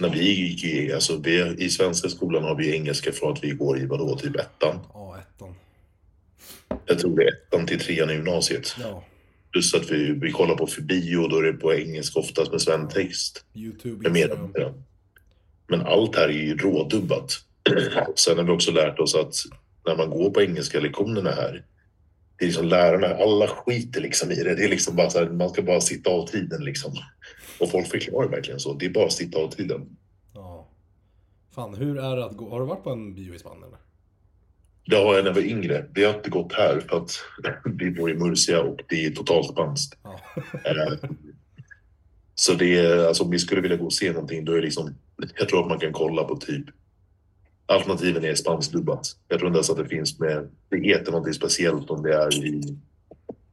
när 0.00 0.08
vi 0.08 0.32
gick 0.32 0.64
i, 0.64 0.92
alltså 0.92 1.16
vi, 1.16 1.54
i 1.58 1.70
svenska 1.70 2.08
skolan 2.08 2.44
har 2.44 2.54
vi 2.54 2.74
engelska 2.74 3.12
från 3.12 3.32
att 3.32 3.44
vi 3.44 3.50
går 3.50 3.78
i 3.78 3.86
vadå, 3.86 4.16
typ 4.18 4.36
ettan. 4.36 4.78
ja 4.94 5.18
ettan. 5.18 5.54
Jag 6.86 6.98
tror 6.98 7.16
det 7.16 7.24
är 7.24 7.32
ettan 7.32 7.66
till 7.66 7.80
trean 7.80 8.10
i 8.10 8.12
gymnasiet. 8.12 8.76
Ja, 8.80 9.04
Plus 9.52 9.74
att 9.74 9.90
vi, 9.90 10.12
vi 10.12 10.32
kollar 10.32 10.54
på 10.54 10.66
för 10.66 10.82
bio, 10.82 11.28
då 11.28 11.38
är 11.38 11.42
det 11.42 11.52
på 11.52 11.74
engelska 11.74 12.20
oftast 12.20 12.52
med 12.52 12.62
sventext. 12.62 13.44
YouTube, 13.54 14.02
med 14.02 14.12
mer. 14.12 14.72
Men 15.68 15.80
allt 15.80 16.16
här 16.16 16.28
är 16.28 16.32
ju 16.32 16.56
rådubbat. 16.56 17.32
Sen 18.16 18.38
har 18.38 18.44
vi 18.44 18.50
också 18.50 18.70
lärt 18.70 18.98
oss 18.98 19.14
att 19.14 19.34
när 19.86 19.96
man 19.96 20.10
går 20.10 20.30
på 20.30 20.42
engelska 20.42 20.80
lektionerna 20.80 21.30
här, 21.30 21.64
det 22.38 22.44
är 22.44 22.46
liksom 22.46 22.68
lärarna, 22.68 23.06
alla 23.06 23.46
skiter 23.46 24.00
liksom 24.00 24.32
i 24.32 24.34
det. 24.34 24.54
Det 24.54 24.64
är 24.64 24.68
liksom 24.68 24.96
bara 24.96 25.10
så 25.10 25.18
här, 25.18 25.26
man 25.26 25.50
ska 25.50 25.62
bara 25.62 25.80
sitta 25.80 26.10
av 26.10 26.26
tiden 26.26 26.64
liksom. 26.64 26.92
Och 27.62 27.70
folk 27.70 27.86
förklarar 27.86 28.28
verkligen 28.28 28.60
så. 28.60 28.74
Det 28.74 28.86
är 28.86 28.90
bara 28.90 29.06
att 29.06 29.12
sitta 29.12 29.38
av 29.38 29.48
tiden. 29.48 29.96
Ja. 30.34 30.68
Fan, 31.50 31.74
hur 31.74 31.98
är 31.98 32.16
det 32.16 32.24
att 32.24 32.36
gå? 32.36 32.50
Har 32.50 32.60
du 32.60 32.66
varit 32.66 32.84
på 32.84 32.90
en 32.90 33.14
bio 33.14 33.34
i 33.34 33.38
Spanien 33.38 33.64
eller? 33.64 33.78
Det 34.86 34.96
har 34.96 35.14
jag 35.14 35.24
när 35.24 35.30
jag 35.30 35.34
var 35.34 35.42
yngre. 35.42 35.86
Det 35.94 36.04
har 36.04 36.14
inte 36.14 36.30
gått 36.30 36.52
här 36.52 36.80
för 36.80 36.96
att 36.96 37.10
vi 37.64 37.90
bor 37.90 38.10
i 38.10 38.14
Murcia 38.14 38.62
och 38.62 38.80
det 38.88 39.04
är 39.06 39.10
totalt 39.10 39.52
spanskt. 39.52 39.98
Ja. 40.02 40.20
Eh, 40.64 41.10
Så 42.34 42.54
det 42.54 42.78
är, 42.78 43.06
alltså 43.06 43.24
om 43.24 43.30
vi 43.30 43.38
skulle 43.38 43.60
vilja 43.60 43.76
gå 43.76 43.84
och 43.84 43.92
se 43.92 44.12
någonting 44.12 44.44
då 44.44 44.52
är 44.52 44.56
det 44.56 44.62
liksom, 44.62 44.94
jag 45.38 45.48
tror 45.48 45.60
att 45.62 45.68
man 45.68 45.78
kan 45.78 45.92
kolla 45.92 46.24
på 46.24 46.36
typ 46.36 46.66
alternativen 47.66 48.24
är 48.24 48.34
spanskdubbat. 48.34 49.06
Jag 49.28 49.38
tror 49.38 49.48
inte 49.48 49.56
ens 49.56 49.70
att 49.70 49.76
det 49.76 49.88
finns 49.88 50.18
med, 50.18 50.48
det 50.68 50.76
heter 50.78 51.12
någonting 51.12 51.34
speciellt 51.34 51.90
om 51.90 52.02
det 52.02 52.14
är 52.14 52.44
i, 52.44 52.78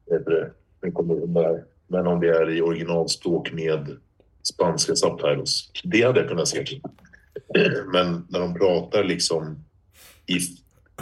vad 0.06 0.20
heter 0.20 0.32
det, 0.32 0.52
nu 0.82 0.92
kommer 0.92 1.14
undan 1.22 1.44
här. 1.44 1.64
Men 1.90 2.08
om 2.08 2.20
det 2.20 2.30
är 2.30 2.50
i 2.50 2.62
originalspråk 2.62 3.52
med 3.52 3.98
spanska 4.44 4.96
subtitles. 4.96 5.72
Det 5.84 6.02
hade 6.02 6.20
jag 6.20 6.30
kunnat 6.30 6.48
se. 6.48 6.66
Men 7.94 8.28
när 8.30 8.40
de 8.40 8.54
pratar 8.54 9.04
liksom 9.04 9.66
i 10.26 10.40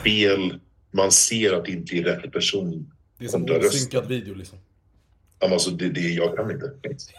fel, 0.03 0.59
man 0.91 1.11
ser 1.11 1.53
att 1.53 1.65
det 1.65 1.71
inte 1.71 1.95
är 1.95 2.03
rätt 2.03 2.31
person. 2.31 2.91
Det 3.17 3.25
är 3.25 3.29
som 3.29 3.47
rösten. 3.47 3.67
osynkad 3.67 4.07
video 4.07 4.35
liksom. 4.35 4.57
Alltså 5.39 5.71
det, 5.71 5.89
det, 5.89 6.01
jag 6.01 6.35
kan 6.35 6.51
inte. 6.51 6.71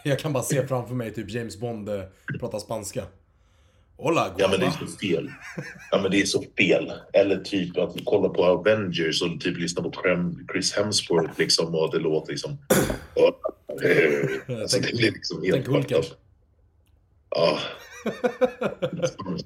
Jag 0.03 0.19
kan 0.19 0.33
bara 0.33 0.43
se 0.43 0.67
framför 0.67 0.95
mig 0.95 1.13
typ 1.13 1.29
James 1.29 1.59
Bond 1.59 1.89
eh, 1.89 2.01
prata 2.39 2.59
spanska. 2.59 3.03
Hola, 3.97 4.35
Ja 4.37 4.47
men 4.47 4.59
det 4.59 4.65
är 4.65 4.71
så 4.71 4.87
fel. 4.87 5.31
Ja 5.91 6.01
men 6.01 6.11
det 6.11 6.21
är 6.21 6.25
så 6.25 6.43
fel. 6.57 6.91
Eller 7.13 7.37
typ 7.37 7.77
att 7.77 7.95
kolla 8.05 8.29
på 8.29 8.45
Avengers 8.45 9.21
och 9.21 9.41
typ 9.41 9.57
lyssna 9.57 9.83
på 9.83 9.91
Chris 10.51 10.73
Hemsworth 10.73 11.39
liksom 11.39 11.75
och 11.75 11.91
det 11.91 11.99
låter 11.99 12.31
liksom... 12.31 12.57
Alltså 14.61 14.79
det 14.79 14.97
blir 14.97 15.11
liksom 15.11 15.43
helt 15.43 15.65
fucked 15.65 15.97
up. 15.97 16.05
Ja. 17.29 17.59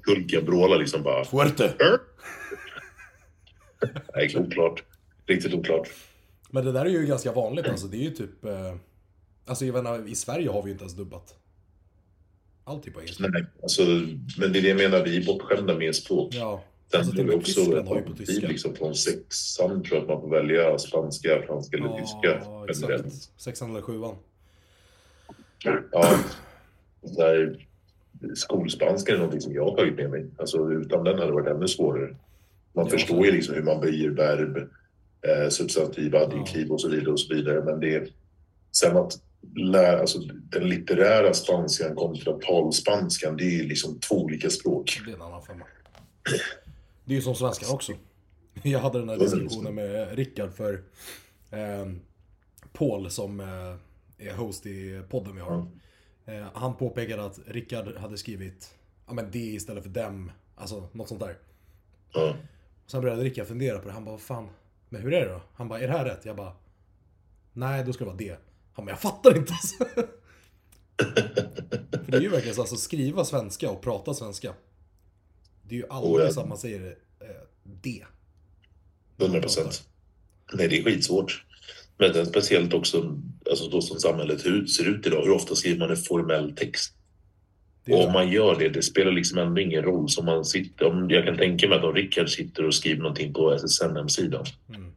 Hulken 0.06 0.46
vrålar 0.46 0.78
liksom 0.78 1.02
bara... 1.02 1.24
Fuerte. 1.24 1.74
Nej, 4.14 4.36
oklart. 4.36 4.82
Riktigt 5.26 5.54
oklart. 5.54 5.88
Men 6.50 6.64
det 6.64 6.72
där 6.72 6.84
är 6.84 6.90
ju 6.90 7.06
ganska 7.06 7.32
vanligt 7.32 7.66
alltså. 7.66 7.86
Det 7.86 7.96
är 7.96 8.02
ju 8.02 8.10
typ... 8.10 8.44
Eh, 8.44 8.74
alltså 9.46 9.64
jag 9.64 9.72
menar, 9.72 10.08
i 10.08 10.14
Sverige 10.14 10.50
har 10.50 10.62
vi 10.62 10.68
ju 10.68 10.72
inte 10.72 10.84
ens 10.84 10.96
dubbat. 10.96 11.34
Allt 12.64 12.86
är 12.86 12.90
på 12.90 13.00
engelska. 13.00 13.28
Nej, 13.28 13.44
alltså, 13.62 13.82
men 14.38 14.52
det 14.52 14.58
är 14.58 14.62
det 14.62 14.68
jag 14.68 14.76
menar, 14.76 15.04
vi 15.04 15.16
är 15.16 15.26
bortskämda 15.26 15.78
med 15.78 15.96
språk. 15.96 16.34
Ja. 16.34 16.64
Sen 16.90 17.00
Alltså 17.00 17.12
är 17.12 17.16
till 17.16 17.26
det 17.26 17.34
också 17.36 17.54
Tyskland 17.60 17.88
har 17.88 17.96
ju 17.96 18.02
på 18.02 18.12
tyska. 18.12 18.48
liksom 18.48 18.74
från 18.74 18.94
sexan 18.94 19.82
tror 19.82 19.94
jag 19.94 20.02
att 20.02 20.08
man 20.08 20.20
får 20.20 20.30
välja 20.30 20.78
spanska, 20.78 21.42
franska 21.46 21.76
eller 21.76 21.98
tyska. 21.98 22.40
Ja, 22.44 22.66
generellt. 22.74 23.06
exakt. 23.06 23.30
Sexan 23.40 23.70
eller 23.70 23.82
sjuan. 23.82 24.14
Ja, 25.92 26.18
där, 27.16 27.66
skolspanska 28.34 29.12
är 29.12 29.16
någonting 29.16 29.40
som 29.40 29.54
jag 29.54 29.64
har 29.64 29.76
tagit 29.76 29.94
med 29.96 30.10
mig. 30.10 30.26
Alltså, 30.38 30.70
utan 30.72 31.04
den 31.04 31.14
hade 31.18 31.26
det 31.26 31.32
varit 31.32 31.56
ännu 31.56 31.68
svårare. 31.68 32.16
Man 32.72 32.84
Ja, 32.84 32.90
förstår 32.90 33.26
ju 33.26 33.32
liksom 33.32 33.54
hur 33.54 33.62
man 33.62 33.80
böjer 33.80 34.10
verb, 34.10 34.56
eh, 35.22 35.48
substantiv, 35.48 36.16
adjektiv 36.16 36.70
och 36.72 36.80
så 36.80 36.88
vidare. 36.88 37.10
och 37.12 37.20
så 37.20 37.34
vidare. 37.34 37.64
Men 37.64 37.80
det 37.80 37.94
är 37.94 38.08
sen 38.72 38.96
att 38.96 39.12
lära, 39.56 40.00
alltså 40.00 40.18
den 40.50 40.68
litterära 40.68 41.34
spanskan 41.34 41.94
kontra 41.94 42.32
talspanskan, 42.32 43.36
det 43.36 43.60
är 43.60 43.64
liksom 43.64 44.00
två 44.00 44.14
olika 44.14 44.50
språk. 44.50 45.00
Det 45.06 45.10
är 45.10 45.14
en 45.16 45.22
annan 45.22 45.42
femma. 45.42 45.64
Det 47.04 47.12
är 47.12 47.16
ju 47.16 47.22
som 47.22 47.34
svenskan 47.34 47.74
också. 47.74 47.92
Jag 48.62 48.80
hade 48.80 48.98
den 48.98 49.08
här 49.08 49.18
diskussionen 49.18 49.74
med 49.74 50.16
Rickard 50.16 50.52
för 50.52 50.82
eh, 51.50 51.92
Paul 52.72 53.10
som 53.10 53.40
eh, 53.40 54.26
är 54.28 54.34
host 54.34 54.66
i 54.66 55.02
podden 55.08 55.34
vi 55.34 55.40
har. 55.40 55.66
Eh, 56.26 56.46
han 56.54 56.76
påpekade 56.76 57.24
att 57.24 57.38
Rickard 57.46 57.96
hade 57.96 58.18
skrivit 58.18 58.74
ja, 59.06 59.12
men 59.12 59.30
det 59.30 59.38
istället 59.38 59.82
för 59.82 59.90
dem. 59.90 60.30
Alltså 60.54 60.88
något 60.92 61.08
sånt 61.08 61.20
där. 61.20 61.38
Ja. 62.12 62.36
Sen 62.86 63.00
började 63.00 63.24
Rickard 63.24 63.46
fundera 63.46 63.78
på 63.78 63.88
det. 63.88 63.94
Han 63.94 64.04
bara, 64.04 64.18
fan. 64.18 64.48
Men 64.88 65.02
hur 65.02 65.14
är 65.14 65.26
det 65.26 65.32
då? 65.32 65.40
Han 65.54 65.68
bara, 65.68 65.80
är 65.80 65.86
det 65.86 65.92
här 65.92 66.04
rätt? 66.04 66.24
Jag 66.24 66.36
bara, 66.36 66.52
nej 67.52 67.84
då 67.84 67.92
ska 67.92 68.04
det 68.04 68.10
vara 68.10 68.16
det. 68.16 68.38
Han 68.72 68.84
bara, 68.84 68.90
jag 68.92 69.00
fattar 69.00 69.36
inte 69.36 69.52
alltså. 69.52 69.84
För 72.04 72.12
det 72.12 72.16
är 72.16 72.20
ju 72.20 72.28
verkligen 72.28 72.54
så, 72.54 72.60
alltså 72.60 72.76
skriva 72.76 73.24
svenska 73.24 73.70
och 73.70 73.80
prata 73.82 74.14
svenska. 74.14 74.54
Det 75.68 75.74
är 75.74 75.78
ju 75.78 75.86
aldrig 75.88 76.26
Oh, 76.26 76.38
att 76.38 76.48
man 76.48 76.58
säger 76.58 76.86
eh, 77.20 77.26
det. 77.82 78.04
100 79.20 79.40
procent. 79.40 79.88
Nej, 80.52 80.68
det 80.68 80.78
är 80.78 80.84
skitsvårt. 80.84 81.44
Men 81.98 82.16
är 82.16 82.24
speciellt 82.24 82.74
också, 82.74 83.18
alltså 83.50 83.68
då 83.68 83.80
som 83.80 84.00
samhället 84.00 84.46
hur, 84.46 84.66
ser 84.66 84.88
ut 84.88 85.06
idag. 85.06 85.22
Hur 85.24 85.30
ofta 85.30 85.54
skriver 85.54 85.78
man 85.78 85.90
en 85.90 85.96
formell 85.96 86.56
text? 86.56 86.94
Och 87.90 88.06
om 88.06 88.12
man 88.12 88.30
gör 88.30 88.56
det, 88.58 88.68
det 88.68 88.82
spelar 88.82 89.12
liksom 89.12 89.38
ändå 89.38 89.60
ingen 89.60 89.82
roll. 89.82 90.08
Som 90.08 90.26
man 90.26 90.44
sitter, 90.44 90.86
om, 90.86 91.10
jag 91.10 91.24
kan 91.24 91.36
tänka 91.36 91.68
mig 91.68 91.78
att 91.78 91.84
om 91.84 91.94
Rickard 91.94 92.28
sitter 92.28 92.66
och 92.66 92.74
skriver 92.74 93.02
någonting 93.02 93.32
på 93.32 93.58
SSN-sidan. 93.58 94.44
Mm. 94.68 94.92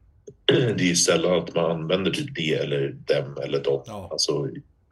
Det 0.78 0.84
är 0.84 0.88
ju 0.88 0.96
sällan 0.96 1.40
att 1.40 1.56
man 1.56 1.72
använder 1.72 2.12
typ 2.12 2.36
det 2.36 2.54
eller 2.54 2.90
dem 2.90 3.38
eller 3.44 3.64
dem. 3.64 3.84
Ja. 3.86 4.08
Alltså 4.12 4.50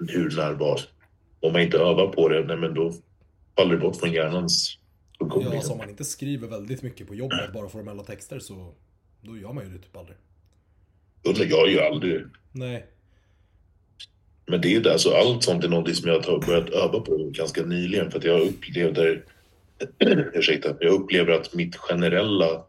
hur, 0.08 0.36
när, 0.36 0.54
var. 0.54 0.82
Om 1.40 1.54
man 1.54 1.62
inte 1.62 1.78
övar 1.78 2.08
på 2.08 2.30
det, 2.30 2.44
nej, 2.44 2.58
men 2.58 2.74
då 2.74 2.94
faller 3.58 3.76
det 3.76 3.82
bort 3.82 3.96
från 3.96 4.14
hjärnans. 4.14 4.78
Ja, 5.20 5.56
alltså 5.56 5.72
om 5.72 5.78
man 5.78 5.90
inte 5.90 6.06
skriver 6.06 6.48
väldigt 6.48 6.82
mycket 6.82 7.08
på 7.08 7.16
jobbet, 7.16 7.54
bara 7.54 7.70
formella 7.70 8.04
texter, 8.04 8.40
så 8.40 8.74
då 9.22 9.38
gör 9.38 9.54
man 9.54 9.64
ju 9.64 9.70
det 9.70 9.78
typ 9.78 9.98
aldrig. 9.98 10.18
Under 11.24 11.46
jag 11.46 11.70
gör 11.70 11.86
aldrig 11.86 12.14
det. 12.14 12.30
Nej. 12.52 12.86
Men 14.46 14.62
det 14.62 14.68
är 14.68 14.72
ju 14.72 14.82
det, 14.82 14.94
alltså 14.94 15.14
allt 15.14 15.44
sånt 15.44 15.64
är 15.64 15.70
någonting 15.70 15.96
som 15.96 16.10
jag 16.10 16.20
har 16.20 16.46
börjat 16.48 16.70
öva 16.70 17.00
på 17.00 17.30
ganska 17.32 17.64
nyligen 17.64 18.12
för 18.12 18.18
att 18.18 18.24
jag 18.24 18.42
upplevde, 18.42 19.22
ursäkta, 20.34 20.76
jag 20.80 20.94
upplever 20.94 21.34
att 21.34 21.54
mitt 21.54 21.76
generella 21.76 22.64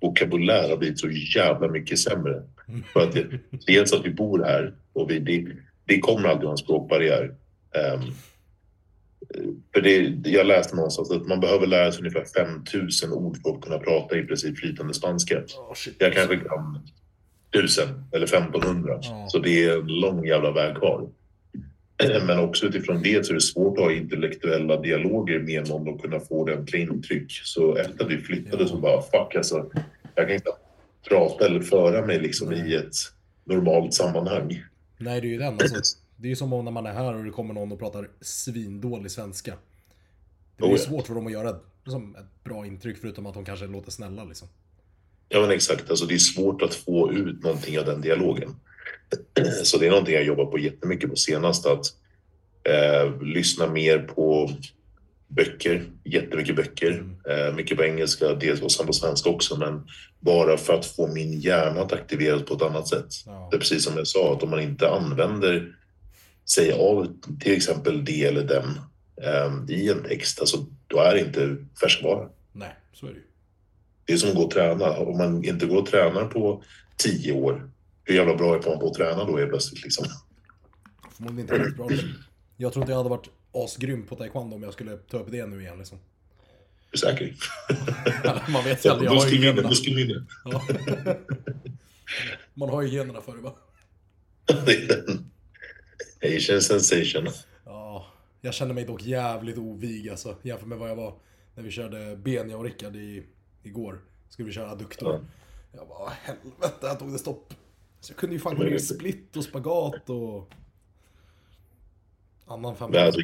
vokabulär 0.00 0.68
har 0.68 0.76
blivit 0.76 1.00
så 1.00 1.10
jävla 1.36 1.68
mycket 1.68 1.98
sämre. 1.98 2.42
För 2.92 3.00
att 3.00 3.12
det, 3.12 3.26
dels 3.66 3.92
att 3.92 4.04
vi 4.04 4.10
bor 4.10 4.44
här 4.44 4.74
och 4.92 5.10
vi, 5.10 5.18
det, 5.18 5.46
det 5.84 6.00
kommer 6.00 6.28
alltid 6.28 6.44
vara 6.44 6.52
en 6.52 6.58
språkbarriär. 6.58 7.34
Ehm, 7.74 8.00
för 9.74 9.80
det, 9.80 10.30
jag 10.30 10.46
läste 10.46 10.76
någonstans 10.76 11.10
att 11.10 11.26
man 11.26 11.40
behöver 11.40 11.66
lära 11.66 11.92
sig 11.92 12.00
ungefär 12.00 12.24
5000 12.24 13.12
ord 13.12 13.36
för 13.42 13.50
att 13.50 13.60
kunna 13.60 13.78
prata 13.78 14.18
i 14.18 14.22
princip 14.22 14.58
flytande 14.58 14.94
spanska. 14.94 15.38
Oh, 15.38 15.74
shit. 15.74 15.96
Jag 15.98 16.12
kanske 16.12 16.36
kan 16.36 16.88
1000 17.54 17.88
eller 18.12 18.26
1500. 18.26 18.98
Ja. 19.02 19.26
Så 19.28 19.38
det 19.38 19.64
är 19.64 19.80
en 19.80 19.86
lång 19.86 20.26
jävla 20.26 20.50
väg 20.52 20.76
kvar. 20.76 21.08
Men 22.26 22.38
också 22.38 22.66
utifrån 22.66 23.02
det 23.02 23.26
så 23.26 23.32
är 23.32 23.34
det 23.34 23.40
svårt 23.40 23.78
att 23.78 23.84
ha 23.84 23.92
intellektuella 23.92 24.80
dialoger 24.80 25.38
med 25.38 25.68
någon 25.68 25.88
och 25.88 26.02
kunna 26.02 26.20
få 26.20 26.34
ordentliga 26.34 26.82
intryck. 26.82 27.32
Så 27.32 27.76
efter 27.76 28.04
att 28.04 28.10
vi 28.10 28.18
flyttade 28.18 28.68
så 28.68 28.76
bara 28.76 29.02
fuck 29.02 29.34
alltså. 29.36 29.70
Jag 30.14 30.26
kan 30.26 30.34
inte 30.34 30.50
prata 31.08 31.46
eller 31.46 31.60
föra 31.60 32.06
mig 32.06 32.20
liksom 32.20 32.52
i 32.52 32.74
ett 32.74 32.94
normalt 33.44 33.94
sammanhang. 33.94 34.64
Nej, 34.98 35.20
det 35.20 35.26
är 35.26 35.30
ju 35.30 35.38
den. 35.38 35.54
Alltså, 35.54 35.76
det 36.20 36.26
är 36.26 36.30
ju 36.30 36.36
som 36.36 36.52
om 36.52 36.64
när 36.64 36.72
man 36.72 36.86
är 36.86 36.92
här 36.92 37.14
och 37.14 37.24
det 37.24 37.30
kommer 37.30 37.54
någon 37.54 37.72
och 37.72 37.78
pratar 37.78 38.08
svindålig 38.20 39.10
svenska. 39.10 39.50
Det 39.50 39.56
blir 40.56 40.66
Oh, 40.66 40.72
ju 40.72 40.78
ja. 40.78 40.84
svårt 40.84 41.06
för 41.06 41.14
dem 41.14 41.26
att 41.26 41.32
göra 41.32 41.50
ett, 41.50 41.62
som 41.86 42.16
ett 42.16 42.44
bra 42.44 42.66
intryck, 42.66 42.96
förutom 43.00 43.26
att 43.26 43.34
de 43.34 43.44
kanske 43.44 43.66
låter 43.66 43.90
snälla 43.90 44.24
liksom. 44.24 44.48
Ja 45.28 45.40
men 45.40 45.50
exakt, 45.50 45.90
alltså 45.90 46.06
det 46.06 46.14
är 46.14 46.18
svårt 46.18 46.62
att 46.62 46.74
få 46.74 47.12
ut 47.12 47.42
någonting 47.42 47.78
av 47.78 47.84
den 47.84 48.00
dialogen. 48.00 48.56
Så 49.64 49.78
det 49.78 49.86
är 49.86 49.90
någonting 49.90 50.14
jag 50.14 50.24
jobbar 50.24 50.46
på 50.46 50.58
jättemycket 50.58 51.10
på 51.10 51.16
senast 51.16 51.66
att 51.66 51.86
eh, 52.64 53.22
lyssna 53.22 53.66
mer 53.66 53.98
på 53.98 54.50
böcker, 55.28 55.84
jättemycket 56.04 56.56
böcker, 56.56 57.04
eh, 57.30 57.54
mycket 57.54 57.76
på 57.76 57.84
engelska, 57.84 58.34
dels 58.34 58.62
och 58.62 58.72
sen 58.72 58.86
på 58.86 58.92
svenska 58.92 59.30
också, 59.30 59.56
men 59.56 59.86
bara 60.20 60.56
för 60.56 60.72
att 60.72 60.86
få 60.86 61.06
min 61.06 61.40
hjärna 61.40 61.80
att 61.80 61.92
aktiveras 61.92 62.42
på 62.42 62.54
ett 62.54 62.62
annat 62.62 62.88
sätt. 62.88 63.06
Ja. 63.26 63.48
Det 63.50 63.56
är 63.56 63.60
precis 63.60 63.84
som 63.84 63.96
jag 63.96 64.06
sa, 64.06 64.32
att 64.32 64.42
om 64.42 64.50
man 64.50 64.60
inte 64.60 64.90
använder 64.90 65.79
sig 66.50 66.72
av 66.72 67.16
till 67.40 67.52
exempel 67.56 68.04
det 68.04 68.24
eller 68.24 68.44
den 68.44 68.80
eh, 69.22 69.76
i 69.76 69.88
en 69.88 70.02
text, 70.02 70.40
alltså, 70.40 70.66
då 70.86 70.98
är 70.98 71.14
det 71.14 71.20
inte 71.20 71.56
färskvara. 71.80 72.28
Nej, 72.52 72.76
så 72.92 73.06
är 73.06 73.10
det 73.10 73.16
ju. 73.16 73.24
Det 74.04 74.12
är 74.12 74.16
som 74.16 74.28
att 74.28 74.36
gå 74.36 74.42
och 74.42 74.50
träna. 74.50 74.96
Om 74.96 75.18
man 75.18 75.44
inte 75.44 75.66
går 75.66 75.76
och 75.76 75.86
tränar 75.86 76.24
på 76.24 76.62
tio 76.96 77.32
år, 77.32 77.70
hur 78.04 78.14
jävla 78.14 78.34
bra 78.36 78.54
är 78.54 78.68
man 78.68 78.78
på 78.78 78.86
att 78.86 78.94
träna 78.94 79.24
då 79.24 79.36
är 79.36 79.46
plötsligt 79.46 79.82
liksom? 79.82 80.06
Förmodligen 81.16 81.40
inte 81.40 81.58
riktigt 81.58 81.76
bra. 81.76 81.88
Jag 82.56 82.72
tror 82.72 82.82
inte 82.82 82.92
jag 82.92 82.96
hade 82.96 83.10
varit 83.10 83.28
asgrym 83.52 84.06
på 84.06 84.16
taekwondo 84.16 84.56
om 84.56 84.62
jag 84.62 84.72
skulle 84.72 84.96
ta 84.96 85.18
upp 85.18 85.30
det 85.30 85.46
nu 85.46 85.60
igen 85.60 85.78
liksom. 85.78 85.98
Är 85.98 86.92
du 86.92 86.98
säker? 86.98 87.36
Man 88.52 88.64
vet 88.64 88.84
ju 88.84 88.90
aldrig, 88.90 89.10
jag 89.10 89.14
har 89.14 89.28
ju 89.28 89.40
generna. 89.40 89.70
in. 89.86 90.26
Ja. 90.44 90.62
Man 92.54 92.68
har 92.68 92.82
ju 92.82 92.88
generna 92.88 93.20
för 93.20 93.32
det 93.36 93.42
va? 93.42 93.54
Asian 96.22 96.62
sensation. 96.62 97.28
Ja, 97.64 98.06
jag 98.40 98.54
känner 98.54 98.74
mig 98.74 98.84
dock 98.84 99.02
jävligt 99.02 99.58
ovig 99.58 100.08
alltså. 100.08 100.36
Jämfört 100.42 100.68
med 100.68 100.78
vad 100.78 100.90
jag 100.90 100.96
var 100.96 101.14
när 101.54 101.62
vi 101.62 101.70
körde 101.70 102.16
ben, 102.16 102.50
jag 102.50 102.58
och 102.58 102.64
Rickard 102.64 102.96
i, 102.96 103.22
igår. 103.62 104.00
Skulle 104.28 104.46
vi 104.46 104.52
köra 104.52 104.70
adduktor. 104.70 105.12
Ja. 105.12 105.20
Jag 105.72 105.88
bara, 105.88 106.10
helvete, 106.10 106.88
här 106.88 106.94
tog 106.94 107.12
det 107.12 107.18
stopp. 107.18 107.54
Så 108.00 108.10
jag 108.10 108.16
kunde 108.16 108.36
ju 108.36 108.40
fan 108.40 108.56
gå 108.56 108.62
ner 108.62 108.70
i 108.70 108.78
split 108.78 109.36
och 109.36 109.44
spagat 109.44 110.10
och... 110.10 110.52
Annan 112.46 112.76
fem. 112.76 112.90
Alltså, 112.94 113.20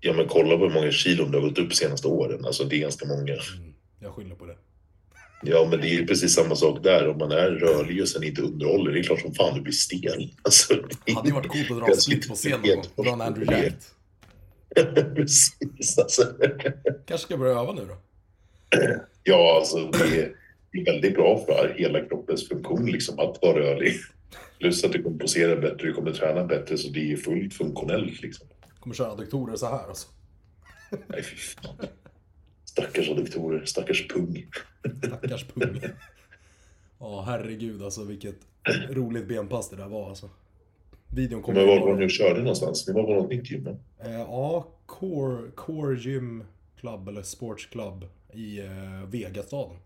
ja, 0.00 0.12
men 0.12 0.28
kolla 0.28 0.56
på 0.56 0.64
hur 0.64 0.74
många 0.74 0.90
kilon 0.90 1.30
det 1.30 1.38
har 1.38 1.48
gått 1.48 1.58
upp 1.58 1.74
senaste 1.74 2.08
åren. 2.08 2.44
Alltså 2.44 2.64
det 2.64 2.76
är 2.76 2.80
ganska 2.80 3.06
många. 3.06 3.32
Mm, 3.32 3.74
jag 4.00 4.12
skyller 4.12 4.34
på 4.34 4.46
det. 4.46 4.56
Ja, 5.42 5.66
men 5.70 5.80
det 5.80 5.88
är 5.88 5.92
ju 5.92 6.06
precis 6.06 6.34
samma 6.34 6.54
sak 6.54 6.82
där. 6.82 7.08
Om 7.08 7.18
man 7.18 7.32
är 7.32 7.50
rörlig 7.50 8.02
och 8.02 8.08
sen 8.08 8.24
inte 8.24 8.42
underhåller, 8.42 8.92
det 8.92 8.98
är 8.98 9.02
klart 9.02 9.20
som 9.20 9.34
fan 9.34 9.54
du 9.54 9.60
blir 9.60 9.72
stel. 9.72 10.34
Alltså, 10.42 10.74
Det 11.04 11.12
hade 11.12 11.28
ju 11.28 11.34
varit 11.34 11.48
coolt 11.48 11.70
att 11.70 11.86
dra 11.86 11.96
split 11.96 12.28
på 12.28 12.34
scen 12.34 12.64
helt 12.64 12.90
och 12.94 13.04
dra 13.04 13.12
en 13.12 13.20
Andrew 13.20 13.64
Jack. 13.64 13.74
precis. 15.14 15.98
Alltså. 15.98 16.22
Kanske 17.06 17.26
ska 17.26 17.36
börja 17.36 17.52
öva 17.60 17.72
nu 17.72 17.86
då. 17.86 17.96
Ja, 19.28 19.56
alltså 19.58 19.90
det 19.90 20.22
är, 20.22 20.32
det 20.72 20.78
är 20.78 20.84
väldigt 20.84 21.14
bra 21.14 21.44
för 21.46 21.74
hela 21.78 22.00
kroppens 22.00 22.48
funktion 22.48 22.86
liksom, 22.86 23.18
att 23.18 23.38
vara 23.42 23.58
rörlig. 23.58 23.94
Plus 24.58 24.84
att 24.84 24.92
du 24.92 25.02
kommer 25.02 25.18
posera 25.18 25.56
bättre, 25.56 25.86
du 25.86 25.92
kommer 25.92 26.12
träna 26.12 26.44
bättre, 26.44 26.78
så 26.78 26.88
det 26.88 27.12
är 27.12 27.16
fullt 27.16 27.54
funktionellt. 27.54 28.22
Liksom. 28.22 28.46
Kommer 28.80 28.94
köra 28.94 29.12
adduktorer 29.12 29.56
så 29.56 29.66
här 29.66 29.88
alltså. 29.88 30.08
Nej, 31.06 31.22
fy 31.22 31.36
fan. 31.36 31.76
Stackars 32.76 33.10
adduktorer, 33.10 33.64
stackars 33.64 34.08
pung. 34.08 34.46
Stackars 35.06 35.44
pung. 35.44 35.80
Ja, 36.98 37.22
herregud 37.26 37.82
alltså 37.82 38.04
vilket 38.04 38.36
roligt 38.90 39.28
benpass 39.28 39.70
det 39.70 39.76
där 39.76 39.88
var 39.88 40.08
alltså. 40.08 40.30
Videon 41.14 41.42
kommer 41.42 41.60
Men 41.60 41.68
var 41.68 41.86
var 41.86 41.94
ni 41.96 42.06
och 42.06 42.10
körde 42.10 42.38
någonstans? 42.40 42.88
Ni 42.88 42.94
var 42.94 43.02
på 43.02 43.14
något 43.14 43.30
nytt 43.30 43.50
gym? 43.50 43.66
Eh, 43.98 44.10
ja, 44.12 44.68
Core, 44.86 45.50
Core 45.54 45.96
Gym 46.00 46.44
Club 46.80 47.08
eller 47.08 47.22
Sports 47.22 47.66
Club 47.66 48.04
i 48.32 48.58
eh, 48.58 48.66
Vegastaden. 49.08 49.76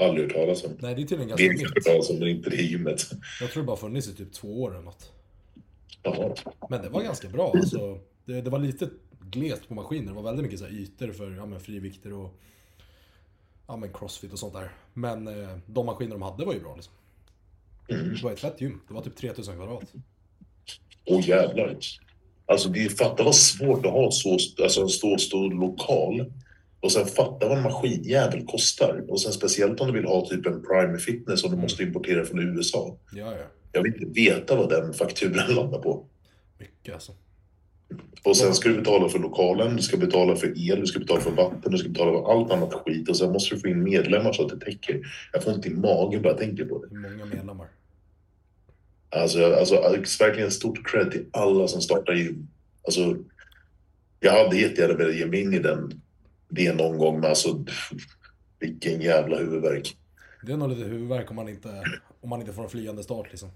Aldrig 0.00 0.26
hört 0.26 0.34
talas 0.34 0.64
om. 0.64 0.70
Nej, 0.78 0.94
det 0.94 1.02
är 1.02 1.06
tydligen 1.06 1.36
Det 1.36 1.46
ganska 1.46 1.62
är 1.62 1.66
hört 1.66 1.76
nytt. 1.76 1.84
talas 1.84 2.10
om, 2.10 2.18
men 2.18 2.28
inte 2.28 2.50
det 2.50 2.56
gymmet. 2.62 3.10
Jag 3.40 3.50
tror 3.50 3.62
det 3.62 3.66
bara 3.66 3.76
funnits 3.76 4.08
i 4.08 4.14
typ 4.14 4.32
två 4.32 4.62
år 4.62 4.70
eller 4.70 4.82
något. 4.84 5.12
Jaha. 6.02 6.34
Men 6.70 6.82
det 6.82 6.88
var 6.88 7.02
ganska 7.02 7.28
bra 7.28 7.52
alltså. 7.56 7.98
Det, 8.24 8.40
det 8.40 8.50
var 8.50 8.58
lite 8.58 8.88
glest 9.30 9.68
på 9.68 9.74
maskiner. 9.74 10.06
Det 10.06 10.12
var 10.12 10.22
väldigt 10.22 10.44
mycket 10.44 10.58
så 10.58 10.64
här 10.64 10.72
ytor 10.72 11.12
för 11.12 11.30
ja, 11.30 11.46
men 11.46 11.60
frivikter 11.60 12.12
och 12.12 12.34
ja, 13.66 13.76
men 13.76 13.92
crossfit 13.92 14.32
och 14.32 14.38
sånt 14.38 14.54
där. 14.54 14.72
Men 14.94 15.28
eh, 15.28 15.56
de 15.66 15.86
maskiner 15.86 16.12
de 16.12 16.22
hade 16.22 16.44
var 16.44 16.54
ju 16.54 16.60
bra 16.60 16.74
liksom. 16.74 16.92
Mm. 17.88 18.14
Det 18.14 18.22
var 18.22 18.32
ett 18.32 18.40
fett 18.40 18.60
gym. 18.60 18.80
Det 18.88 18.94
var 18.94 19.02
typ 19.02 19.16
3000 19.16 19.56
kvadrat. 19.56 19.92
Åh 21.06 21.28
jävlar. 21.28 21.76
Alltså 22.46 22.68
det 22.68 22.84
är, 22.84 22.88
fatta 22.88 23.24
vad 23.24 23.34
svårt 23.34 23.86
att 23.86 23.92
ha 23.92 24.10
så, 24.10 24.32
alltså 24.62 24.80
en 24.80 24.88
så 24.88 25.18
stor 25.18 25.50
lokal. 25.50 26.32
Och 26.80 26.92
sen 26.92 27.06
fatta 27.06 27.48
vad 27.48 27.58
en 27.58 27.62
maskinjävel 27.62 28.46
kostar. 28.46 29.04
Och 29.08 29.20
sen 29.20 29.32
speciellt 29.32 29.80
om 29.80 29.86
du 29.86 29.92
vill 29.92 30.04
ha 30.04 30.26
typ 30.26 30.46
en 30.46 30.62
Prime 30.62 30.98
Fitness 30.98 31.40
som 31.40 31.50
du 31.50 31.56
måste 31.56 31.82
importera 31.82 32.24
från 32.24 32.56
USA. 32.56 32.96
Ja, 33.12 33.36
ja. 33.36 33.44
Jag 33.72 33.82
vill 33.82 33.94
inte 33.94 34.20
veta 34.20 34.56
vad 34.56 34.68
den 34.68 34.94
fakturan 34.94 35.54
landar 35.54 35.78
på. 35.78 36.04
Mycket 36.58 36.94
alltså. 36.94 37.12
Och 38.22 38.36
sen 38.36 38.54
ska 38.54 38.68
du 38.68 38.76
betala 38.76 39.08
för 39.08 39.18
lokalen, 39.18 39.76
du 39.76 39.82
ska 39.82 39.96
betala 39.96 40.36
för 40.36 40.70
el, 40.70 40.80
du 40.80 40.86
ska 40.86 40.98
betala 40.98 41.20
för 41.20 41.30
vatten, 41.30 41.72
du 41.72 41.78
ska 41.78 41.88
betala 41.88 42.12
för 42.12 42.32
allt 42.32 42.52
annat 42.52 42.74
skit. 42.74 43.08
Och 43.08 43.16
sen 43.16 43.32
måste 43.32 43.54
du 43.54 43.60
få 43.60 43.68
in 43.68 43.82
medlemmar 43.82 44.32
så 44.32 44.44
att 44.44 44.60
det 44.60 44.64
täcker. 44.64 45.00
Jag 45.32 45.44
får 45.44 45.52
inte 45.52 45.68
i 45.68 45.74
magen 45.74 46.22
bara 46.22 46.28
jag 46.28 46.38
tänker 46.38 46.64
på 46.64 46.84
det. 46.84 46.88
Hur 46.90 47.10
många 47.10 47.24
medlemmar? 47.24 47.66
Alltså, 49.10 49.54
alltså 49.54 49.74
verkligen 50.20 50.50
stort 50.50 50.86
cred 50.86 51.10
till 51.10 51.26
alla 51.30 51.68
som 51.68 51.80
startar 51.80 52.12
gym. 52.12 52.48
Alltså, 52.82 53.16
jag 54.20 54.44
hade 54.44 54.56
jättegärna 54.56 54.94
velat 54.94 55.16
ge 55.16 55.26
mig 55.26 55.40
in 55.40 55.54
i 55.54 55.58
den, 55.58 56.00
det 56.48 56.72
någon 56.72 56.98
gång, 56.98 57.20
men 57.20 57.30
alltså 57.30 57.64
vilken 58.58 59.00
jävla 59.00 59.38
huvudvärk. 59.38 59.96
Det 60.42 60.52
är 60.52 60.56
nog 60.56 60.68
lite 60.68 60.84
huvudvärk 60.84 61.30
om 61.30 61.36
man 61.36 61.48
inte, 61.48 61.82
om 62.20 62.28
man 62.28 62.40
inte 62.40 62.52
får 62.52 62.62
en 62.62 62.70
flygande 62.70 63.02
start 63.02 63.26
liksom. 63.30 63.48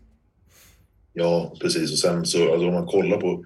Ja, 1.13 1.55
precis. 1.61 1.93
Och 1.93 1.99
sen 1.99 2.27
så, 2.27 2.53
alltså, 2.53 2.69
om 2.69 2.75
man 2.75 2.87
kollar 2.87 3.17
på, 3.17 3.45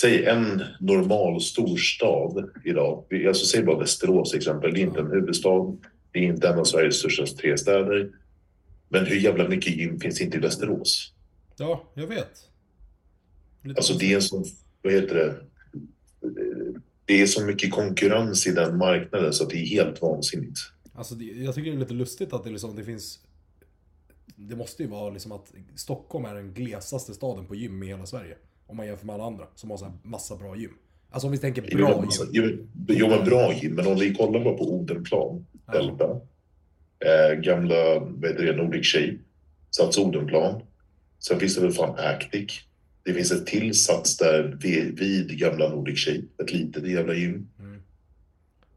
säg 0.00 0.24
en 0.24 0.62
normal 0.80 1.40
storstad 1.40 2.50
idag. 2.64 3.04
Alltså, 3.28 3.46
säg 3.46 3.62
bara 3.62 3.78
Västerås 3.78 4.30
till 4.30 4.38
exempel. 4.38 4.74
Det 4.74 4.80
är 4.80 4.82
inte 4.82 5.00
en 5.00 5.10
huvudstad. 5.10 5.76
Det 6.12 6.18
är 6.18 6.22
inte 6.22 6.48
en 6.48 6.58
av 6.58 6.64
Sveriges 6.64 6.96
största 6.96 7.26
tre 7.26 7.58
städer. 7.58 8.10
Men 8.88 9.06
hur 9.06 9.16
jävla 9.16 9.48
mycket 9.48 9.76
gym 9.76 10.00
finns 10.00 10.20
inte 10.20 10.36
i 10.36 10.40
Västerås? 10.40 11.12
Ja, 11.56 11.84
jag 11.94 12.06
vet. 12.06 12.30
Lite 13.62 13.78
Alltså 13.78 13.94
det 13.94 14.12
är 14.12 14.16
en 14.16 14.22
sån, 14.22 14.44
vad 14.82 14.92
heter 14.92 15.14
det? 15.14 15.34
Det 17.04 17.22
är 17.22 17.26
så 17.26 17.44
mycket 17.44 17.70
konkurrens 17.70 18.46
i 18.46 18.52
den 18.52 18.78
marknaden 18.78 19.32
så 19.32 19.44
att 19.44 19.50
det 19.50 19.56
är 19.56 19.66
helt 19.66 20.02
vansinnigt. 20.02 20.58
Alltså 20.94 21.14
jag 21.14 21.54
tycker 21.54 21.70
det 21.70 21.76
är 21.76 21.80
lite 21.80 21.94
lustigt 21.94 22.32
att 22.32 22.44
det 22.44 22.50
liksom, 22.50 22.76
det 22.76 22.84
finns... 22.84 23.20
Det 24.36 24.56
måste 24.56 24.82
ju 24.82 24.88
vara 24.88 25.10
liksom 25.10 25.32
att 25.32 25.52
Stockholm 25.76 26.24
är 26.24 26.34
den 26.34 26.54
glesaste 26.54 27.14
staden 27.14 27.46
på 27.46 27.54
gym 27.54 27.82
i 27.82 27.86
hela 27.86 28.06
Sverige. 28.06 28.36
Om 28.68 28.76
man 28.76 28.86
jämför 28.86 29.06
med 29.06 29.14
alla 29.14 29.24
andra 29.24 29.44
som 29.54 29.70
har 29.70 29.76
så 29.76 29.84
här 29.84 29.94
massa 30.02 30.36
bra 30.36 30.56
gym. 30.56 30.70
Alltså 31.10 31.26
om 31.26 31.32
vi 31.32 31.38
tänker 31.38 31.62
bra 31.62 31.70
Jo, 31.78 31.86
alltså, 31.86 32.24
gym. 32.32 32.68
jo, 32.88 33.08
men 33.08 33.24
bra 33.24 33.52
gym, 33.54 33.74
men 33.74 33.86
om 33.86 33.96
vi 33.98 34.14
kollar 34.14 34.44
bara 34.44 34.54
på 34.54 34.72
Odenplan, 34.74 35.46
Ja. 35.72 36.20
Eh, 37.00 37.34
gamla, 37.40 37.98
vad 37.98 38.26
heter 38.30 38.44
det, 38.44 38.56
Nordic 38.56 38.86
Shape, 38.86 39.14
Sats 39.70 39.98
Odenplan. 39.98 40.62
Sen 41.18 41.40
finns 41.40 41.54
det 41.54 41.60
väl 41.60 41.72
fan 41.72 41.94
Actic. 41.98 42.60
Det 43.02 43.14
finns 43.14 43.32
ett 43.32 43.46
till 43.46 43.74
Sats 43.74 44.16
där 44.16 44.58
vid, 44.62 44.98
vid 44.98 45.38
gamla 45.38 45.68
Nordic 45.68 45.98
Shape, 46.04 46.22
ett 46.42 46.52
litet 46.52 46.88
jävla 46.88 47.14
gym. 47.14 47.48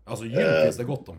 Alltså 0.03 0.25
gym 0.25 0.39
Eh, 0.39 0.63
finns 0.63 0.77
det 0.77 0.83
gott 0.83 1.09
om. 1.09 1.17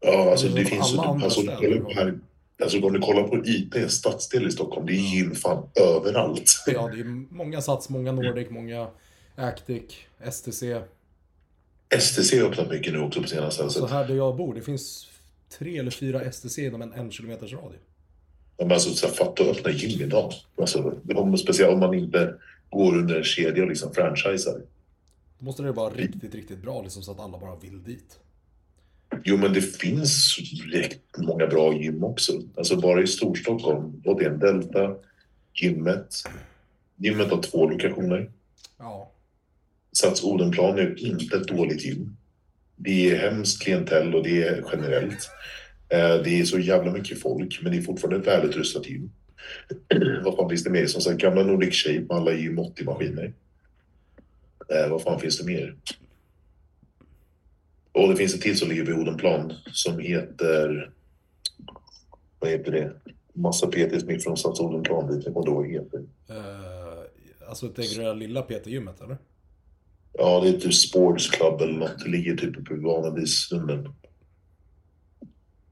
Ja, 0.00 0.30
alltså 0.30 0.48
Det 0.48 0.54
det 0.54 0.64
finns 0.64 0.92
alla 0.92 1.02
andra 1.08 1.24
alltså, 1.24 1.40
städer. 1.40 1.94
här, 1.94 2.18
alltså 2.62 2.86
om 2.86 2.92
du 2.92 3.00
kollar 3.00 3.22
på 3.22 3.42
IT 3.44 3.92
stadsdel 3.92 4.46
i 4.46 4.50
Stockholm, 4.50 4.86
det 4.86 4.92
är 4.92 5.16
gym 5.16 5.34
fan 5.34 5.68
överallt. 5.74 6.64
Ja, 6.66 6.88
det 6.88 7.00
är 7.00 7.34
många 7.34 7.60
Sats, 7.60 7.88
många 7.88 8.12
Nordic, 8.12 8.50
många 8.50 8.88
Actic, 9.34 9.82
STC. 10.30 10.62
STC 11.98 12.40
har 12.40 12.48
öppnat 12.48 12.70
mycket 12.70 12.92
nu 12.92 12.98
också 12.98 13.22
på 13.22 13.28
senaste. 13.28 13.62
Så 13.62 13.70
Så 13.70 13.86
här 13.86 14.08
där 14.08 14.14
jag 14.14 14.36
bor, 14.36 14.54
det 14.54 14.62
finns 14.62 15.08
tre 15.58 15.78
eller 15.78 15.90
fyra 15.90 16.32
STC 16.32 16.58
inom 16.58 16.82
en 16.82 16.92
en 16.92 17.10
kilometers 17.10 17.52
radie. 17.52 17.78
Ja, 18.56 18.64
men 18.64 18.72
alltså, 18.72 18.90
så 18.90 19.06
här, 19.06 19.14
fatta 19.14 19.42
att 19.42 19.48
öppna 19.48 19.70
gym 19.70 20.00
idag. 20.02 20.32
Alltså, 20.60 20.94
om, 21.14 21.38
speciellt 21.38 21.72
om 21.72 21.80
man 21.80 21.94
inte 21.94 22.34
går 22.70 22.96
under 22.98 23.16
en 23.16 23.24
kedja 23.24 23.62
och 23.62 23.68
liksom 23.68 23.94
franchisar. 23.94 24.62
Då 25.38 25.44
måste 25.44 25.62
det 25.62 25.72
vara 25.72 25.94
riktigt, 25.94 26.34
riktigt 26.34 26.62
bra 26.62 26.82
liksom 26.82 27.02
så 27.02 27.10
att 27.10 27.20
alla 27.20 27.38
bara 27.38 27.56
vill 27.56 27.82
dit. 27.82 28.18
Jo, 29.28 29.36
men 29.36 29.52
det 29.52 29.60
finns 29.60 30.38
rätt 30.72 31.00
många 31.18 31.46
bra 31.46 31.74
gym 31.74 32.04
också. 32.04 32.32
Alltså 32.56 32.76
bara 32.76 33.02
i 33.02 33.06
Storstockholm. 33.06 34.02
Och 34.04 34.18
det 34.18 34.24
är 34.24 34.30
en 34.30 34.38
Delta, 34.38 34.96
gymmet. 35.54 36.14
Gymmet 36.96 37.30
har 37.30 37.42
två 37.42 37.68
lokationer. 37.70 38.30
Ja, 38.78 39.12
Sats 39.92 40.24
Odenplan 40.24 40.78
är 40.78 41.06
inte 41.06 41.36
ett 41.36 41.48
dåligt 41.48 41.84
gym. 41.84 42.16
Det 42.76 43.10
är 43.10 43.30
hemskt 43.30 43.62
klientell 43.62 44.14
och 44.14 44.22
det 44.22 44.42
är 44.42 44.64
generellt. 44.72 45.30
Eh, 45.88 46.22
Det 46.24 46.40
är 46.40 46.44
så 46.44 46.58
jävla 46.58 46.92
mycket 46.92 47.20
folk, 47.20 47.58
men 47.62 47.72
det 47.72 47.78
är 47.78 47.82
fortfarande 47.82 48.20
ett 48.20 48.26
välutrustat 48.26 48.88
gym. 48.88 49.10
Vad 50.24 50.36
fan 50.36 50.48
finns 50.48 50.64
det 50.64 50.70
mer? 50.70 50.86
Som 50.86 51.00
sagt, 51.00 51.20
gamla 51.20 51.42
Nordic 51.42 51.74
Shape 51.74 52.00
med 52.00 52.10
alla 52.16 52.32
gym 52.32 52.58
80-maskiner. 52.58 53.32
Eh, 54.68 54.90
vad 54.90 55.02
fan 55.02 55.20
finns 55.20 55.38
det 55.38 55.46
mer? 55.46 55.76
Och 57.96 58.08
det 58.08 58.16
finns 58.16 58.34
ett 58.34 58.40
till 58.40 58.58
som 58.58 58.68
ligger 58.68 58.84
vid 58.84 58.94
Odenplan 58.94 59.52
som 59.72 59.98
heter... 59.98 60.90
Vad 62.38 62.50
heter 62.50 62.72
det? 62.72 62.92
Massa 63.32 63.70
som 63.72 64.10
gick 64.10 64.22
från 64.22 64.36
Sats 64.36 64.60
Odenplan 64.60 65.06
dit. 65.06 65.24
Jag 65.24 65.34
kommer 65.34 65.48
inte 65.48 65.50
ihåg 65.50 65.56
vad 65.56 65.66
det 65.66 65.72
heter. 65.72 66.04
eh, 66.28 67.48
alltså 67.48 67.68
tänker 67.68 67.96
du 67.96 68.02
det 68.02 68.08
där 68.08 68.14
lilla 68.14 68.42
PT-gymmet 68.42 69.00
eller? 69.00 69.16
Ja, 70.12 70.40
det 70.40 70.48
är 70.48 70.52
typ 70.52 70.74
Sports 70.74 71.30
Club 71.30 71.60
eller 71.60 71.78
något. 71.78 72.04
Det 72.04 72.10
ligger 72.10 72.36
typ 72.36 72.56
uppe 72.58 72.74
vid 72.74 72.82
Vanadisstunden. 72.82 73.88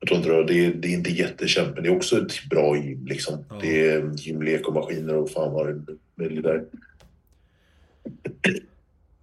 Jag 0.01 0.09
tror 0.09 0.19
inte 0.19 0.31
det, 0.31 0.45
det, 0.45 0.67
är, 0.67 0.75
det 0.75 0.89
är 0.89 0.93
inte 0.93 1.11
jättekänt, 1.11 1.75
men 1.75 1.83
det 1.83 1.89
är 1.89 1.97
också 1.97 2.19
ett 2.19 2.45
bra 2.51 2.77
gym 2.77 3.07
liksom. 3.07 3.45
Ja. 3.51 3.59
Det 3.63 3.89
är 3.89 4.13
gymlek 4.17 4.69
och 4.69 4.75
maskiner 4.75 5.17
och 5.17 5.31
fan 5.31 5.53
vad 5.53 5.67
det 5.67 5.97
väljer 6.15 6.43
där. 6.43 6.65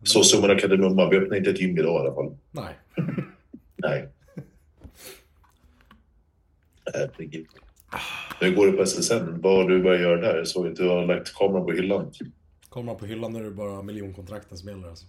Så 0.04 0.24
summan 0.24 0.52
av 0.52 0.56
kardemumman, 0.56 1.10
vi 1.10 1.18
öppnar 1.18 1.38
inte 1.38 1.50
ett 1.50 1.62
gym 1.62 1.78
idag 1.78 1.96
i 1.96 2.08
alla 2.08 2.16
fall. 2.16 2.38
Nej. 2.52 2.76
Nej. 3.76 4.10
Herregud. 6.94 7.48
Nu 8.42 8.56
går 8.56 8.68
det 8.68 8.74
på 8.74 8.86
SSN. 8.86 9.42
Vad 9.42 9.58
har 9.58 9.70
du 9.70 9.84
börjat 9.84 10.02
göra 10.02 10.22
där? 10.22 10.38
Jag 10.38 10.48
såg 10.48 10.68
att 10.68 10.76
du 10.76 10.88
har 10.88 11.06
lagt 11.06 11.34
kameran 11.34 11.66
på 11.66 11.72
hyllan. 11.72 12.12
Kommer 12.70 12.86
man 12.86 12.98
på 12.98 13.06
hyllan 13.06 13.36
är 13.36 13.44
det 13.44 13.52
bara 13.52 13.82
miljonkontrakten 13.82 14.58
som 14.58 14.70
gäller 14.70 14.88
alltså. 14.88 15.06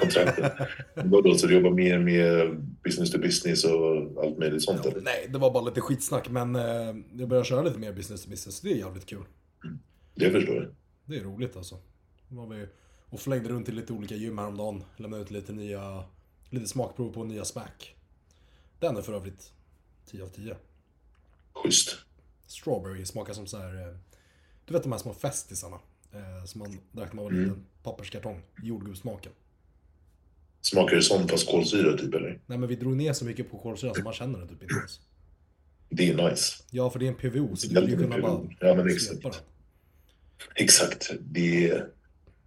Kontraktet. 0.00 0.52
Vadå, 0.94 1.34
så 1.34 1.46
du 1.46 1.54
jobbar 1.54 1.70
mer 1.70 1.98
med 1.98 2.56
business 2.84 3.10
to 3.10 3.18
business 3.18 3.64
och 3.64 3.96
allt 4.24 4.38
möjligt 4.38 4.62
sånt? 4.62 4.80
Ja, 4.84 4.92
nej, 5.02 5.26
det 5.28 5.38
var 5.38 5.50
bara 5.50 5.64
lite 5.64 5.80
skitsnack 5.80 6.30
men 6.30 6.56
eh, 6.56 6.94
jag 7.12 7.28
börjar 7.28 7.44
köra 7.44 7.62
lite 7.62 7.78
mer 7.78 7.92
business 7.92 8.24
to 8.24 8.30
business. 8.30 8.60
Det 8.60 8.72
är 8.72 8.76
jävligt 8.76 9.06
kul. 9.06 9.22
Det 10.14 10.30
förstår 10.30 10.54
jag. 10.54 10.66
Det 11.04 11.16
är 11.16 11.20
roligt 11.20 11.56
alltså. 11.56 11.76
Då 12.28 12.36
var 12.36 12.54
vi 12.54 12.66
och 13.10 13.20
flängde 13.20 13.48
runt 13.48 13.68
i 13.68 13.72
lite 13.72 13.92
olika 13.92 14.14
gym 14.14 14.38
häromdagen. 14.38 14.84
Lämnade 14.96 15.22
ut 15.22 15.30
lite 15.30 15.52
nya, 15.52 16.04
lite 16.50 16.66
smakprov 16.66 17.12
på 17.12 17.24
nya 17.24 17.44
smack. 17.44 17.94
Den 18.78 18.96
är 18.96 19.02
för 19.02 19.12
övrigt 19.12 19.52
10 20.06 20.22
av 20.22 20.28
10. 20.28 20.56
Schysst. 21.52 21.96
Strawberry 22.46 23.04
smakar 23.06 23.32
som 23.32 23.46
så 23.46 23.58
här. 23.58 23.88
eh, 23.88 23.96
Du 24.64 24.72
vet 24.74 24.82
de 24.82 24.92
här 24.92 24.98
små 24.98 25.14
festisarna. 25.14 25.78
Eh, 26.12 26.44
som 26.44 26.58
man 26.58 26.80
drack 26.92 27.08
när 27.08 27.14
man 27.16 27.24
var 27.24 27.30
Mm. 27.32 27.42
liten. 27.44 27.66
Papperskartong. 27.82 28.42
Jordgubbssmaken. 28.62 29.32
Smakar 30.60 30.96
det 30.96 31.02
sånt 31.02 31.30
fast 31.30 31.48
kolsyra 31.50 31.96
typ 31.98 32.14
eller? 32.14 32.40
Nej 32.46 32.58
men 32.58 32.68
vi 32.68 32.76
drog 32.76 32.96
ner 32.96 33.12
så 33.12 33.24
mycket 33.24 33.50
på 33.50 33.58
kolsyra 33.58 33.94
så 33.94 34.02
man 34.02 34.12
känner 34.12 34.38
det 34.38 34.46
typ 34.48 34.62
inte 34.62 34.74
ens. 34.74 35.00
Det 35.88 36.08
är 36.10 36.30
nice. 36.30 36.62
Ja 36.70 36.90
för 36.90 36.98
det 36.98 37.06
är 37.06 37.08
en 37.08 37.14
PVO 37.14 37.56
så 37.56 37.68
du 37.68 37.80
vill 37.80 37.90
ju 37.90 37.96
kunna 37.96 38.18
bara 38.20 38.40
Ja 38.60 38.74
men 38.74 38.88
exakt. 38.90 39.42
Exakt. 40.54 41.10
Det 41.20 41.70
är 41.70 41.88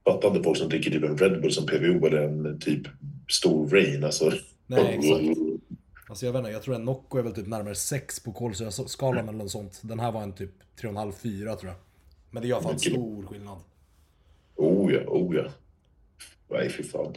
fattande 0.05 0.43
folk 0.43 0.57
som 0.57 0.69
dricker 0.69 0.91
typ 0.91 1.03
en 1.03 1.17
Red 1.17 1.41
Bull 1.41 1.51
som 1.51 1.65
PVO 1.65 2.07
eller 2.07 2.21
en 2.21 2.59
typ 2.59 2.87
stor 3.29 3.69
Rain 3.69 4.03
alltså. 4.03 4.31
Nej 4.67 4.99
exakt. 4.99 5.39
Alltså 6.09 6.25
jag 6.25 6.33
vet 6.33 6.39
inte, 6.39 6.51
jag 6.51 6.61
tror 6.61 6.75
en 6.75 6.85
Nocco 6.85 7.17
är 7.17 7.23
väl 7.23 7.33
typ 7.33 7.47
närmare 7.47 7.75
6 7.75 8.19
på 8.19 8.31
kolsyraskalan 8.31 9.29
eller 9.29 9.37
något 9.37 9.51
sånt. 9.51 9.79
Den 9.83 9.99
här 9.99 10.11
var 10.11 10.23
en 10.23 10.33
typ 10.33 10.51
3,5-4 10.81 11.55
tror 11.55 11.71
jag. 11.71 11.75
Men 12.31 12.41
det 12.41 12.47
gör 12.49 12.61
fan 12.61 12.73
Mycket. 12.73 12.91
stor 12.91 13.25
skillnad. 13.25 13.57
Oh 14.55 14.93
ja, 14.93 14.99
oh 15.07 15.35
ja. 15.35 15.43
Nej 16.49 16.69
fy 16.69 16.83
fan. 16.83 17.15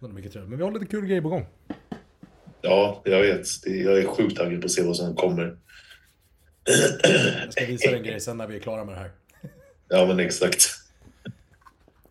Den 0.00 0.10
är 0.10 0.14
mycket 0.14 0.32
trevligt. 0.32 0.50
Men 0.50 0.58
vi 0.58 0.64
har 0.64 0.72
lite 0.72 0.86
kul 0.86 1.06
grejer 1.06 1.22
på 1.22 1.28
gång. 1.28 1.46
Ja, 2.60 3.02
jag 3.04 3.20
vet. 3.20 3.46
Det, 3.64 3.76
jag 3.76 3.98
är 3.98 4.06
sjukt 4.06 4.36
taggad 4.36 4.60
på 4.60 4.64
att 4.64 4.70
se 4.70 4.82
vad 4.82 4.96
som 4.96 5.14
kommer. 5.14 5.56
Jag 6.64 7.52
ska 7.52 7.66
visa 7.66 7.90
dig 7.90 7.98
en 7.98 8.04
grej 8.04 8.20
sen 8.20 8.36
när 8.36 8.46
vi 8.46 8.56
är 8.56 8.60
klara 8.60 8.84
med 8.84 8.94
det 8.94 8.98
här. 8.98 9.10
Ja, 9.88 10.06
men 10.06 10.20
exakt. 10.20 10.64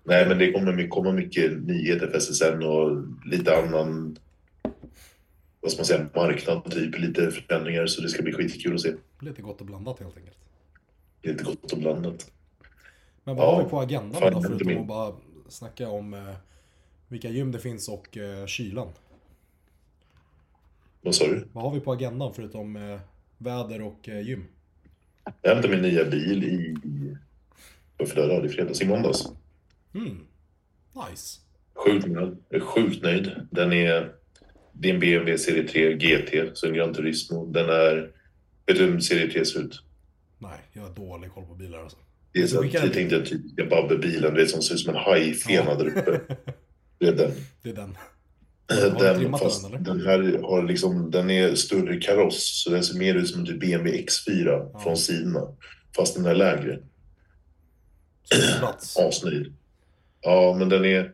Nej, 0.04 0.28
men 0.28 0.38
det 0.38 0.52
kommer 0.52 0.88
komma 0.88 1.12
mycket 1.12 1.64
nyheter 1.64 2.08
för 2.08 2.20
SSN 2.20 2.64
och 2.64 3.04
lite 3.26 3.58
annan, 3.58 4.18
vad 5.62 5.72
ska 5.72 5.80
man 5.80 5.86
säga, 5.86 6.10
marknad, 6.16 6.72
typ 6.72 7.00
lite 7.00 7.32
förändringar. 7.32 7.86
Så 7.88 8.02
det 8.02 8.10
ska 8.10 8.24
bli 8.24 8.34
skitkul 8.34 8.74
att 8.76 8.82
se. 8.82 8.94
Lite 9.20 9.42
gott 9.42 9.62
och 9.62 9.68
blandat 9.68 10.00
helt 10.00 10.18
enkelt. 10.18 10.38
Lite 11.22 11.44
gott 11.44 11.72
och 11.72 11.80
blandat. 11.80 12.32
Men 13.24 13.36
vad 13.36 13.46
Ja, 13.48 13.56
har 13.56 13.64
vi 13.64 13.70
på 13.70 13.80
agendan 13.80 14.22
fan, 14.22 14.34
inte 14.34 14.48
förutom 14.48 14.68
min. 14.68 14.78
att 14.80 14.88
bara 14.88 15.14
snacka 15.48 15.90
om 15.90 16.14
eh, 16.14 16.36
vilka 17.08 17.30
gym 17.30 17.52
det 17.52 17.60
finns 17.60 17.90
och 17.90 18.18
eh, 18.18 18.46
kylan? 18.46 18.88
Vad 21.02 21.16
sa 21.16 21.26
du? 21.28 21.48
Vad 21.54 21.64
har 21.64 21.74
vi 21.74 21.80
på 21.80 21.92
agendan 21.92 22.34
förutom 22.34 22.76
eh, 22.76 23.00
väder 23.38 23.82
och 23.82 24.10
eh, 24.10 24.22
gym? 24.28 24.44
Jag 25.42 25.54
hämtade 25.54 25.74
min 25.74 25.82
nya 25.82 26.06
bil 26.06 26.44
i, 26.44 26.78
vad 27.98 28.10
för 28.10 28.28
dag? 28.28 28.46
I 28.46 28.50
fredags, 28.50 28.82
i 28.82 28.88
måndags. 28.88 29.32
Mm. 29.93 30.17
Nice. 31.10 31.39
Sjukt 31.75 32.08
nöjd. 32.08 32.38
Sjukt 32.62 33.04
nöjd. 33.04 33.32
Den 33.51 33.73
är, 33.73 34.12
det 34.73 34.89
är 34.89 34.93
en 34.93 34.99
BMW 34.99 35.38
serie 35.38 35.67
3 35.67 35.93
GT, 35.93 36.58
så 36.58 36.67
en 36.67 36.73
Gran 36.73 36.93
Turismo. 36.93 37.45
Den 37.45 37.69
är, 37.69 38.12
vet 38.65 38.77
du 38.77 38.86
hur 38.86 38.99
serie 38.99 39.32
3 39.32 39.45
ser 39.45 39.60
ut? 39.60 39.84
Nej, 40.39 40.60
jag 40.73 40.82
har 40.82 40.89
dålig 40.95 41.32
koll 41.32 41.45
på 41.45 41.56
bilar 41.56 41.80
alltså. 41.80 41.97
Det 42.34 42.41
är 42.41 42.47
så 42.47 42.60
att 42.60 42.73
jag 42.73 42.93
tänkte 42.93 43.25
typ 43.25 43.69
Babbe-bilen, 43.69 44.34
du 44.34 44.41
vet 44.41 44.49
som 44.49 44.62
ser 44.62 44.73
ut 44.75 44.80
som 44.82 44.95
en 44.95 45.01
hajfena 45.01 45.75
där 45.75 45.88
uppe. 45.88 46.21
Det 46.99 47.08
är 47.08 47.15
den. 47.15 47.32
Det 47.63 47.69
är 47.69 47.73
den. 47.73 47.97
Du 48.67 48.89
Den, 48.99 49.38
fast 49.38 49.71
den, 49.71 49.84
den 49.84 50.01
här 50.01 50.41
har 50.41 50.63
liksom, 50.63 51.12
den 51.12 51.30
är 51.30 51.56
större 51.56 51.97
kaross, 52.01 52.63
så 52.63 52.69
den 52.69 52.84
ser 52.84 52.99
mer 52.99 53.15
ut 53.15 53.30
som 53.30 53.39
en 53.39 53.45
typ 53.45 53.60
BMW 53.60 54.06
X4 54.06 54.45
Ja. 54.73 54.80
från 54.84 54.97
sidorna. 54.97 55.47
Fast 55.95 56.15
den 56.15 56.25
är 56.25 56.36
lägre. 56.36 56.80
Asnöjd. 58.97 59.54
Ja, 60.21 60.55
men 60.60 60.69
den 60.69 60.86
är, 60.86 61.12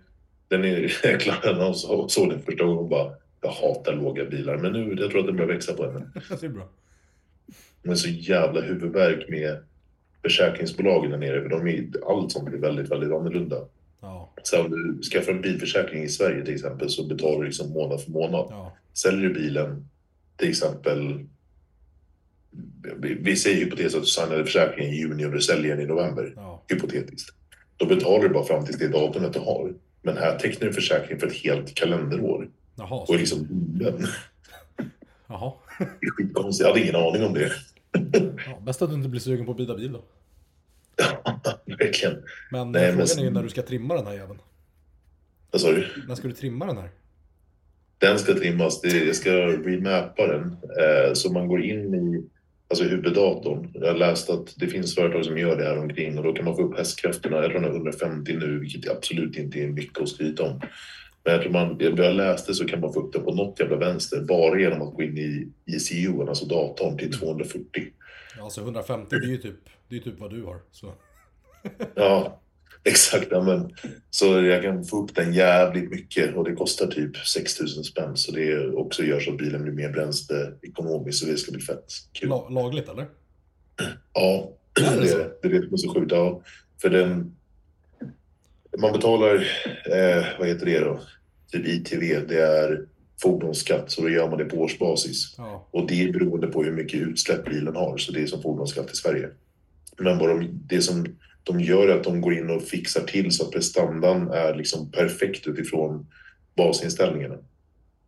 den 0.47 0.65
är, 0.65 0.95
jag 1.03 1.19
klarade 1.21 1.65
och 1.65 1.77
så- 1.77 2.07
såg 2.09 2.29
den 2.29 2.41
första 2.41 2.63
gången 2.63 2.77
och 2.79 2.89
bara, 2.89 3.13
jag 3.41 3.49
hatar 3.49 3.93
låga 3.95 4.25
bilar. 4.25 4.57
Men 4.57 4.71
nu, 4.73 4.95
jag 5.01 5.11
tror 5.11 5.19
att 5.19 5.25
den 5.27 5.35
börjar 5.35 5.53
växa 5.53 5.73
på 5.73 5.85
henne. 5.85 6.11
det 6.39 6.43
är 6.45 6.49
bra. 6.49 6.69
Men 7.83 7.97
så 7.97 8.09
jävla 8.09 8.61
huvudvärk 8.61 9.29
med 9.29 9.57
försäkringsbolagen 10.21 11.11
där 11.11 11.17
nere, 11.17 11.41
för 11.41 11.49
de 11.49 11.67
är, 11.67 11.87
allt 12.11 12.31
sånt 12.31 12.47
är 12.53 12.57
väldigt, 12.57 12.91
väldigt 12.91 13.11
annorlunda. 13.11 13.65
Ja, 14.01 14.33
Så 14.43 14.61
om 14.65 14.71
du 14.71 15.01
skaffar 15.03 15.31
en 15.31 15.41
bilförsäkring 15.41 16.03
i 16.03 16.09
Sverige 16.09 16.45
till 16.45 16.53
exempel 16.53 16.89
så 16.89 17.03
betalar 17.07 17.39
du 17.39 17.45
liksom 17.45 17.69
månad 17.71 18.03
för 18.03 18.11
månad. 18.11 18.47
ja. 18.49 18.77
Säljer 18.93 19.29
du 19.29 19.33
bilen 19.33 19.89
till 20.37 20.49
exempel 20.49 21.25
vi, 22.97 23.13
vi 23.13 23.35
säger 23.35 23.57
hypotetiskt 23.65 23.95
att 23.97 24.03
du 24.03 24.07
signade 24.07 24.43
försäkringen 24.45 24.93
i 24.93 24.97
juni 24.97 25.25
och 25.25 25.31
du 25.31 25.41
säljer 25.41 25.75
den 25.75 25.85
i 25.85 25.87
november. 25.87 26.33
Ja. 26.35 26.63
Hypotetiskt. 26.67 27.35
Då 27.77 27.85
betalar 27.85 28.23
du 28.23 28.29
bara 28.33 28.43
fram 28.43 28.65
till 28.65 28.77
det 28.77 28.87
datumet 28.87 29.33
du 29.33 29.39
har. 29.39 29.73
Men 30.01 30.17
här 30.17 30.39
tecknar 30.39 30.67
du 30.67 30.73
försäkring 30.73 31.19
för 31.19 31.27
ett 31.27 31.33
helt 31.33 31.75
kalenderår. 31.75 32.49
Jaha. 32.75 33.01
Och 33.07 33.13
är 33.15 33.19
liksom 33.19 33.47
bunden. 33.49 34.07
jaha. 35.27 35.53
Det 35.79 36.07
är 36.07 36.11
skitkonstigt. 36.11 36.61
Jag 36.67 36.73
hade 36.73 36.81
ingen 36.83 36.95
aning 36.95 37.25
om 37.25 37.33
det. 37.33 37.51
Ja, 38.45 38.59
bäst 38.65 38.81
att 38.81 38.89
du 38.89 38.95
inte 38.95 39.09
blir 39.09 39.21
sugen 39.21 39.45
på 39.45 39.51
att 39.51 39.57
byta 39.57 39.75
bil 39.75 39.93
då. 39.93 40.03
Verkligen. 41.77 42.23
Men 42.51 42.71
Nej, 42.71 42.81
frågan 42.91 43.07
men- 43.15 43.19
är 43.19 43.23
ju 43.23 43.29
när 43.29 43.43
du 43.43 43.49
ska 43.49 43.61
trimma 43.61 43.95
den 43.95 44.05
här 44.07 44.13
jäveln. 44.13 44.39
Vad 45.51 45.61
sa 45.61 45.71
du? 45.71 45.87
När 46.07 46.15
ska 46.15 46.27
du 46.27 46.33
trimma 46.33 46.65
den 46.65 46.77
här? 46.77 46.89
Den 47.97 48.19
ska 48.19 48.33
trimmas. 48.33 48.81
Det, 48.81 49.05
jag 49.05 49.15
ska 49.15 49.31
remappa 49.47 50.27
den. 50.27 50.41
Eh, 50.51 51.13
så 51.13 51.31
man 51.31 51.47
går 51.47 51.61
in 51.63 51.95
i 51.95 52.23
alltså 52.67 52.83
huvuddatorn. 52.83 53.71
Jag 53.73 53.87
har 53.87 53.97
läst 53.97 54.29
att 54.29 54.53
det 54.57 54.67
finns 54.67 54.95
företag 54.95 55.25
som 55.25 55.37
gör 55.37 55.57
det 55.57 55.63
här 55.63 55.77
omkring 55.77 56.17
och 56.17 56.23
då 56.23 56.33
kan 56.33 56.45
man 56.45 56.55
få 56.55 56.61
upp 56.61 56.77
hästkrafterna. 56.77 57.37
Jag 57.37 57.45
tror 57.45 57.61
den 57.61 57.69
har 57.69 57.77
150 57.77 58.37
nu, 58.39 58.59
vilket 58.59 58.91
absolut 58.91 59.37
inte 59.37 59.59
är 59.59 59.67
mycket 59.67 60.01
att 60.01 60.09
skryta 60.09 60.43
om. 60.43 60.61
Men 61.23 61.33
jag 61.33 61.41
tror 61.41 61.51
man, 61.51 61.77
jag 61.79 61.99
jag 61.99 62.15
läste 62.15 62.53
så 62.53 62.65
kan 62.65 62.79
man 62.79 62.93
få 62.93 62.99
upp 62.99 63.13
den 63.13 63.23
på 63.23 63.33
något 63.33 63.59
jävla 63.59 63.75
vänster 63.75 64.21
bara 64.21 64.59
genom 64.59 64.81
att 64.81 64.93
gå 64.93 65.03
in 65.03 65.17
i 65.17 65.47
ECU, 65.65 66.21
alltså 66.21 66.45
datorn, 66.45 66.97
till 66.97 67.13
240. 67.13 67.63
Alltså 68.41 68.61
150, 68.61 69.07
det 69.09 69.27
är 69.27 69.29
ju 69.29 69.37
typ, 69.37 69.59
det 69.89 69.95
är 69.95 69.99
typ 69.99 70.19
vad 70.19 70.29
du 70.29 70.43
har. 70.43 70.57
Så. 70.71 70.93
Ja, 71.95 72.39
exakt. 72.91 73.31
Men, 73.31 73.71
så 74.09 74.25
jag 74.25 74.63
kan 74.63 74.85
få 74.85 75.03
upp 75.03 75.15
den 75.15 75.33
jävligt 75.33 75.89
mycket 75.89 76.35
och 76.35 76.43
det 76.43 76.55
kostar 76.55 76.87
typ 76.87 77.17
6000 77.17 77.83
spänn. 77.83 78.17
Så 78.17 78.31
det 78.31 78.67
också 78.67 79.03
gör 79.03 79.19
så 79.19 79.31
att 79.31 79.37
bilen 79.37 79.63
blir 79.63 79.73
mer 79.73 79.89
bränsleekonomisk 79.89 81.19
så 81.19 81.25
det 81.25 81.37
ska 81.37 81.51
bli 81.51 81.61
fett 81.61 81.85
kul. 82.13 82.29
La, 82.29 82.49
lagligt 82.49 82.89
eller? 82.89 83.05
Ja, 84.13 84.51
det 84.73 84.85
är 84.85 85.17
det. 85.17 85.31
Det 85.41 85.47
är 85.47 85.51
det 85.51 85.65
som 85.65 85.73
är 85.73 85.77
så 85.77 85.93
sjukt. 85.93 86.11
Ja, 86.11 86.41
för 86.81 86.89
den... 86.89 87.33
Man 88.79 88.93
betalar, 88.93 89.35
eh, 89.85 90.25
vad 90.39 90.47
heter 90.47 90.65
det 90.65 90.79
då? 90.79 90.99
Typ 91.51 91.65
ITV, 91.65 92.25
det 92.27 92.41
är 92.41 92.85
fordonsskatt, 93.21 93.91
så 93.91 94.01
då 94.01 94.09
gör 94.09 94.29
man 94.29 94.37
det 94.37 94.45
på 94.45 94.57
årsbasis. 94.57 95.35
Ja. 95.37 95.67
Och 95.71 95.87
det 95.87 96.03
är 96.03 96.13
beroende 96.13 96.47
på 96.47 96.63
hur 96.63 96.71
mycket 96.71 97.01
utsläpp 97.01 97.45
bilen 97.45 97.75
har, 97.75 97.97
så 97.97 98.11
det 98.11 98.21
är 98.21 98.27
som 98.27 98.41
fordonsskatt 98.41 98.91
i 98.91 98.95
Sverige. 98.95 99.29
Men 99.97 100.17
vad 100.17 100.29
de, 100.29 100.59
det 100.69 100.81
som 100.81 101.05
de 101.47 101.59
gör 101.59 101.87
är 101.87 101.97
att 101.97 102.03
de 102.03 102.21
går 102.21 102.33
in 102.33 102.49
och 102.49 102.61
fixar 102.63 103.01
till 103.01 103.31
så 103.31 103.45
att 103.45 103.51
prestandan 103.51 104.31
är 104.31 104.55
liksom 104.55 104.91
perfekt 104.91 105.47
utifrån 105.47 106.07
basinställningarna. 106.55 107.35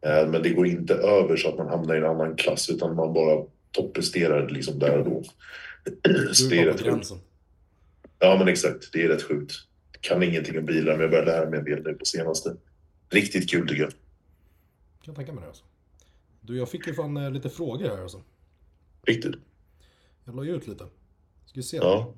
Eh, 0.02 0.28
Men 0.28 0.44
det 0.44 0.50
går 0.50 0.68
inte 0.68 0.94
över 0.94 1.38
så 1.38 1.50
att 1.50 1.58
man 1.58 1.68
hamnar 1.68 1.96
i 1.96 1.98
en 1.98 2.06
annan 2.06 2.36
klass, 2.36 2.70
utan 2.70 2.96
man 2.96 3.14
bara 3.14 3.46
toppresterar 3.72 4.50
liksom 4.50 4.80
där 4.80 4.98
och 4.98 5.06
då. 5.06 5.24
Så 6.34 6.44
Du 6.44 6.50
det 6.50 6.62
är 6.62 6.66
rätt 6.66 6.82
sjukt. 6.82 7.12
Ja, 8.20 8.36
men 8.40 8.48
exakt. 8.48 8.94
Det 8.94 9.04
är 9.04 9.08
rätt 9.08 9.24
sjukt. 9.24 9.54
Kan 10.02 10.24
ingenting 10.24 10.58
om 10.60 10.66
bilar, 10.66 10.92
men 10.92 11.02
jag 11.02 11.10
började 11.10 11.32
lära 11.32 11.50
mig 11.50 11.60
en 11.60 11.66
del 11.66 11.84
nu 11.84 11.94
på 11.94 12.06
senaste. 12.06 12.56
Riktigt 13.10 13.50
kul 13.50 13.68
tycker 13.68 13.82
jag. 13.82 13.92
Kan 15.04 15.16
tänka 15.16 15.34
mig 15.34 15.42
det 15.42 15.48
alltså. 15.48 15.64
Du, 16.42 16.58
jag 16.58 16.70
fick 16.70 16.88
ju 16.88 16.94
fan 16.94 17.18
eh, 17.18 17.32
lite 17.32 17.50
frågor 17.50 17.90
här 17.90 18.02
alltså. 18.02 18.24
Riktigt. 19.04 19.36
Jag 20.26 20.36
la 20.36 20.44
ju 20.44 20.56
ut 20.56 20.68
lite. 20.68 20.84
Ska 21.46 21.60
vi 21.60 21.64
se? 21.64 21.78
Ja. 21.78 22.14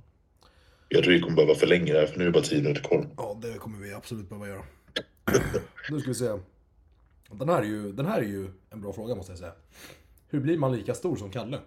Jag 0.94 1.04
tror 1.04 1.14
vi 1.14 1.20
kommer 1.20 1.36
behöva 1.36 1.56
förlänga 1.56 1.94
det 1.94 2.00
här, 2.00 2.08
för 2.08 2.18
nu 2.18 2.24
är 2.24 2.26
det 2.26 2.32
bara 2.32 2.44
tio 2.44 2.62
minuter 2.62 2.82
kvar. 2.82 3.08
Ja, 3.18 3.40
det 3.42 3.58
kommer 3.58 3.80
vi 3.80 3.94
absolut 3.94 4.30
behöva 4.30 4.48
göra. 4.48 4.64
Nu 5.90 6.00
ska 6.00 6.10
vi 6.10 6.16
se. 6.16 6.30
Den 7.32 7.50
här, 7.50 7.62
är 7.62 7.66
ju, 7.66 7.92
den 7.92 8.06
här 8.06 8.22
är 8.22 8.26
ju 8.26 8.48
en 8.70 8.82
bra 8.82 8.94
fråga 8.94 9.16
måste 9.16 9.32
jag 9.32 9.40
säga. 9.40 9.54
Hur 10.30 10.40
blir 10.40 10.58
man 10.58 10.76
lika 10.76 10.94
stor 10.94 11.16
som 11.16 11.32
Kalle? 11.32 11.60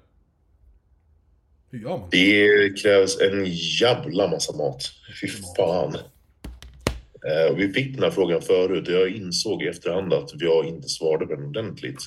Hur 1.71 1.79
gör 1.79 1.99
man? 1.99 2.09
Det 2.11 2.83
krävs 2.83 3.21
en 3.21 3.45
jävla 3.81 4.29
massa 4.29 4.57
mat. 4.57 4.83
Fy 5.21 5.29
fan. 5.57 5.95
Eh, 7.27 7.53
och 7.53 7.59
vi 7.59 7.73
fick 7.73 7.95
den 7.95 8.05
här 8.05 8.11
frågan 8.11 8.43
förut 8.43 8.89
och 8.89 8.95
jag 8.95 9.09
insåg 9.09 9.63
i 9.63 9.69
efterhand 9.69 10.13
att 10.13 10.31
jag 10.35 10.67
inte 10.67 10.89
svarade 10.89 11.27
på 11.27 11.35
den 11.35 11.45
ordentligt. 11.45 11.99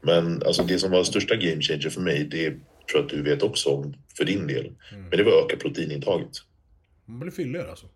Men 0.00 0.42
alltså 0.42 0.62
det 0.62 0.78
som 0.78 0.90
var 0.90 1.04
största 1.04 1.36
game 1.36 1.62
changer 1.62 1.90
för 1.90 2.00
mig, 2.00 2.24
det 2.24 2.50
tror 2.50 2.60
jag 2.92 3.02
att 3.04 3.10
du 3.10 3.22
vet 3.22 3.42
också 3.42 3.70
om 3.70 3.94
för 4.16 4.24
din 4.24 4.46
del. 4.46 4.72
Men 4.92 5.18
det 5.18 5.24
var 5.24 5.38
att 5.38 5.44
öka 5.44 5.56
proteinintaget. 5.56 6.30
Man 7.06 7.18
blir 7.20 7.30
fylligare 7.30 7.70
alltså. 7.70 7.86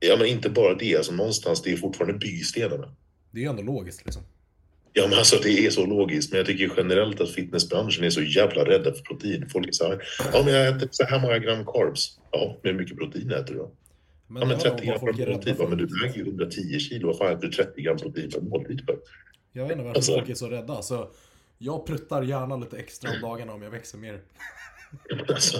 Ja, 0.00 0.16
men 0.18 0.26
inte 0.26 0.50
bara 0.50 0.74
det. 0.74 0.96
Alltså 0.96 1.12
någonstans, 1.12 1.62
det 1.62 1.72
är 1.72 1.76
fortfarande 1.76 2.18
byggstenarna. 2.18 2.94
Det 3.30 3.38
är 3.38 3.42
ju 3.42 3.48
ändå 3.50 3.62
logiskt 3.62 4.04
liksom. 4.04 4.22
Ja, 4.92 5.06
men 5.08 5.18
alltså 5.18 5.36
det 5.42 5.66
är 5.66 5.70
så 5.70 5.86
logiskt. 5.86 6.30
Men 6.30 6.38
jag 6.38 6.46
tycker 6.46 6.72
generellt 6.76 7.20
att 7.20 7.30
fitnessbranschen 7.30 8.04
är 8.04 8.10
så 8.10 8.22
jävla 8.22 8.64
rädda 8.64 8.92
för 8.94 9.02
protein. 9.02 9.48
Folk 9.48 9.68
är 9.68 9.72
så 9.72 9.88
här, 9.88 10.02
ja 10.32 10.42
men 10.44 10.54
jag 10.54 10.68
äter 10.76 10.88
så 10.90 11.04
här 11.04 11.20
många 11.20 11.38
gram 11.38 11.64
carbs. 11.66 12.18
Ja, 12.30 12.58
men 12.62 12.72
hur 12.72 12.80
mycket 12.80 12.98
protein 12.98 13.30
äter 13.30 13.54
du 13.54 13.58
då? 13.58 13.70
Men, 14.26 14.42
Ja, 14.42 14.48
men 14.48 14.58
det 14.58 14.68
handlar 14.68 14.78
30 14.98 15.06
om 15.06 15.16
gram 15.16 15.26
rädda 15.28 15.54
Ja, 15.58 15.68
men 15.68 15.78
du 15.78 15.86
väger 15.86 16.16
ju 16.16 16.22
110 16.22 16.78
kilo. 16.78 17.06
Vad 17.08 17.18
fan 17.18 17.32
äter 17.36 17.46
du 17.48 17.52
30 17.52 17.82
gram 17.82 17.96
protein 17.98 18.30
per 18.30 18.40
måltid 18.40 18.82
för? 18.86 18.98
Jag 19.52 19.62
vet 19.62 19.72
inte 19.72 19.84
varför 19.84 19.98
Alltså- 19.98 20.12
folk 20.14 20.28
är 20.28 20.34
så 20.34 20.48
rädda. 20.48 20.72
Alltså, 20.74 21.10
jag 21.58 21.86
pruttar 21.86 22.22
gärna 22.22 22.56
lite 22.56 22.78
extra 22.78 23.10
om 23.10 23.20
dagarna 23.22 23.52
om 23.52 23.62
jag 23.62 23.70
växer 23.70 23.98
mer. 23.98 24.20
Ja, 25.08 25.16
Alltså, 25.28 25.58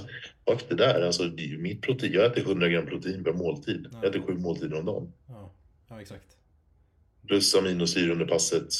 fuck 0.48 0.68
det 0.68 0.74
där. 0.74 1.06
Alltså, 1.06 1.24
det 1.24 1.58
mitt 1.58 1.82
protein. 1.82 2.12
Jag 2.12 2.24
äter 2.24 2.42
100 2.42 2.68
gram 2.68 2.86
protein 2.86 3.24
per 3.24 3.32
måltid. 3.32 3.86
Jag 3.92 4.04
äter 4.04 4.20
sju 4.20 4.34
måltider 4.34 4.78
om 4.78 4.84
dagen. 4.84 5.12
Ja, 5.26 5.52
ja 5.88 6.00
exakt. 6.00 6.36
Plus 7.26 7.54
aminosyror 7.54 8.10
under 8.10 8.26
passet. 8.26 8.72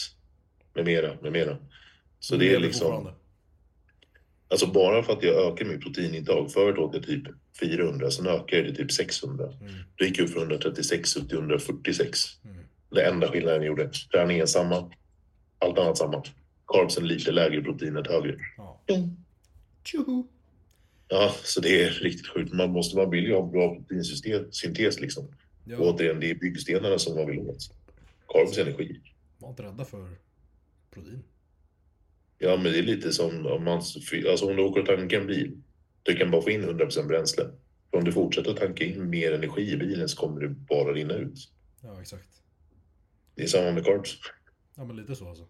Med 0.75 0.85
mera, 0.85 1.17
med 1.23 1.33
mera. 1.33 1.57
Så 2.21 2.37
Du 2.37 2.49
det 2.49 2.55
är 2.55 2.61
liksom... 2.61 3.11
Alltså 4.49 4.67
bara 4.67 5.03
för 5.03 5.13
att 5.13 5.23
jag 5.23 5.53
ökar 5.53 5.65
mitt 5.65 5.81
proteinintag. 5.81 6.53
Förut 6.53 6.79
åt 6.79 6.95
jag 6.95 7.03
typ 7.03 7.23
400, 7.61 8.11
sen 8.11 8.27
ökar 8.27 8.57
jag 8.57 8.67
det 8.67 8.75
typ 8.75 8.93
600. 8.93 9.45
Mm. 9.61 9.73
Då 9.97 10.05
gick 10.05 10.19
jag 10.19 10.25
upp 10.25 10.31
från 10.31 10.43
136 10.43 11.17
upp 11.17 11.29
till 11.29 11.39
146. 11.39 12.19
Mm. 12.45 12.57
Det 12.91 13.07
enda 13.07 13.29
skillnaden 13.29 13.63
jag 13.63 13.67
gjorde. 13.67 13.91
Träningen 14.13 14.49
samma. 14.49 14.93
Allt 15.59 15.79
annat 15.79 15.99
samma. 15.99 16.23
Carbsen 16.67 17.09
lite 17.09 17.33
lägre, 17.33 17.63
proteinet 17.63 18.07
högre. 18.07 18.37
Ja. 18.57 18.81
Tjoho! 19.85 20.29
Ja, 21.11 21.35
så 21.45 21.61
det 21.61 21.83
är 21.83 21.91
riktigt 21.91 22.27
sjukt. 22.27 22.53
Man 22.53 22.71
måste 22.71 22.97
man 22.97 23.11
vill 23.11 23.25
ju 23.25 23.35
ha 23.35 23.47
bra 23.47 23.75
proteinsyntes 23.75 25.01
liksom. 25.01 25.25
Och 25.27 25.33
Ja, 25.65 25.79
återigen, 25.79 26.21
det 26.21 26.31
är 26.31 26.35
byggstenarna 26.35 26.99
som 26.99 27.15
man 27.15 27.27
vill 27.27 27.39
åt. 27.39 27.71
Carbs 28.29 28.59
energi. 28.59 29.01
var 29.39 29.51
inte 29.51 29.63
rädda 29.63 29.85
för 29.85 30.17
protein. 30.91 31.23
Ja, 32.39 32.57
men 32.57 32.73
det 32.73 32.79
är 32.79 32.83
lite 32.83 33.13
som 33.13 33.47
om 33.47 33.65
man... 33.65 33.83
Alltså 34.31 34.51
om 34.51 34.57
du 34.57 34.63
åker 34.63 34.81
och 34.81 34.87
tankar 34.87 35.21
en 35.21 35.27
bil. 35.27 35.63
Du 36.03 36.17
kan 36.17 36.31
bara 36.31 36.43
få 36.43 36.51
in 36.51 36.65
100% 36.65 37.07
bränsle. 37.07 37.45
För 37.91 37.99
om 37.99 38.05
du 38.05 38.13
fortsätter 38.13 38.51
att 38.51 38.57
tanka 38.57 38.85
in 38.85 39.11
mer 39.11 39.33
energi 39.33 39.73
i 39.73 39.77
bilen 39.77 40.09
så 40.09 40.17
kommer 40.17 40.41
det 40.41 40.49
bara 40.49 40.93
rinna 40.93 41.15
ut. 41.15 41.51
Ja, 41.83 42.01
exakt. 42.01 42.43
Det 43.35 43.43
är 43.43 43.47
samma 43.47 43.71
med 43.73 43.85
carbs. 43.85 44.19
Ja, 44.77 44.85
men 44.85 44.97
lite 44.97 45.17
så 45.17 45.29
alltså. 45.29 45.47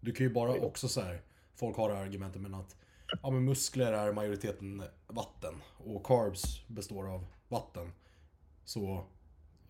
Du 0.00 0.12
kan 0.12 0.26
ju 0.26 0.32
bara 0.32 0.52
också 0.52 0.88
så 0.88 1.00
här. 1.00 1.22
Folk 1.56 1.76
har 1.76 1.88
det 1.88 1.94
här 1.94 2.02
argumentet 2.04 2.42
med 2.42 2.54
att 2.54 2.76
ja, 3.22 3.30
men 3.30 3.44
muskler 3.44 3.92
är 3.92 4.12
majoriteten 4.12 4.82
vatten 5.06 5.54
och 5.76 6.04
carbs 6.06 6.66
består 6.68 7.14
av 7.14 7.26
vatten. 7.48 7.92
Så, 8.64 9.06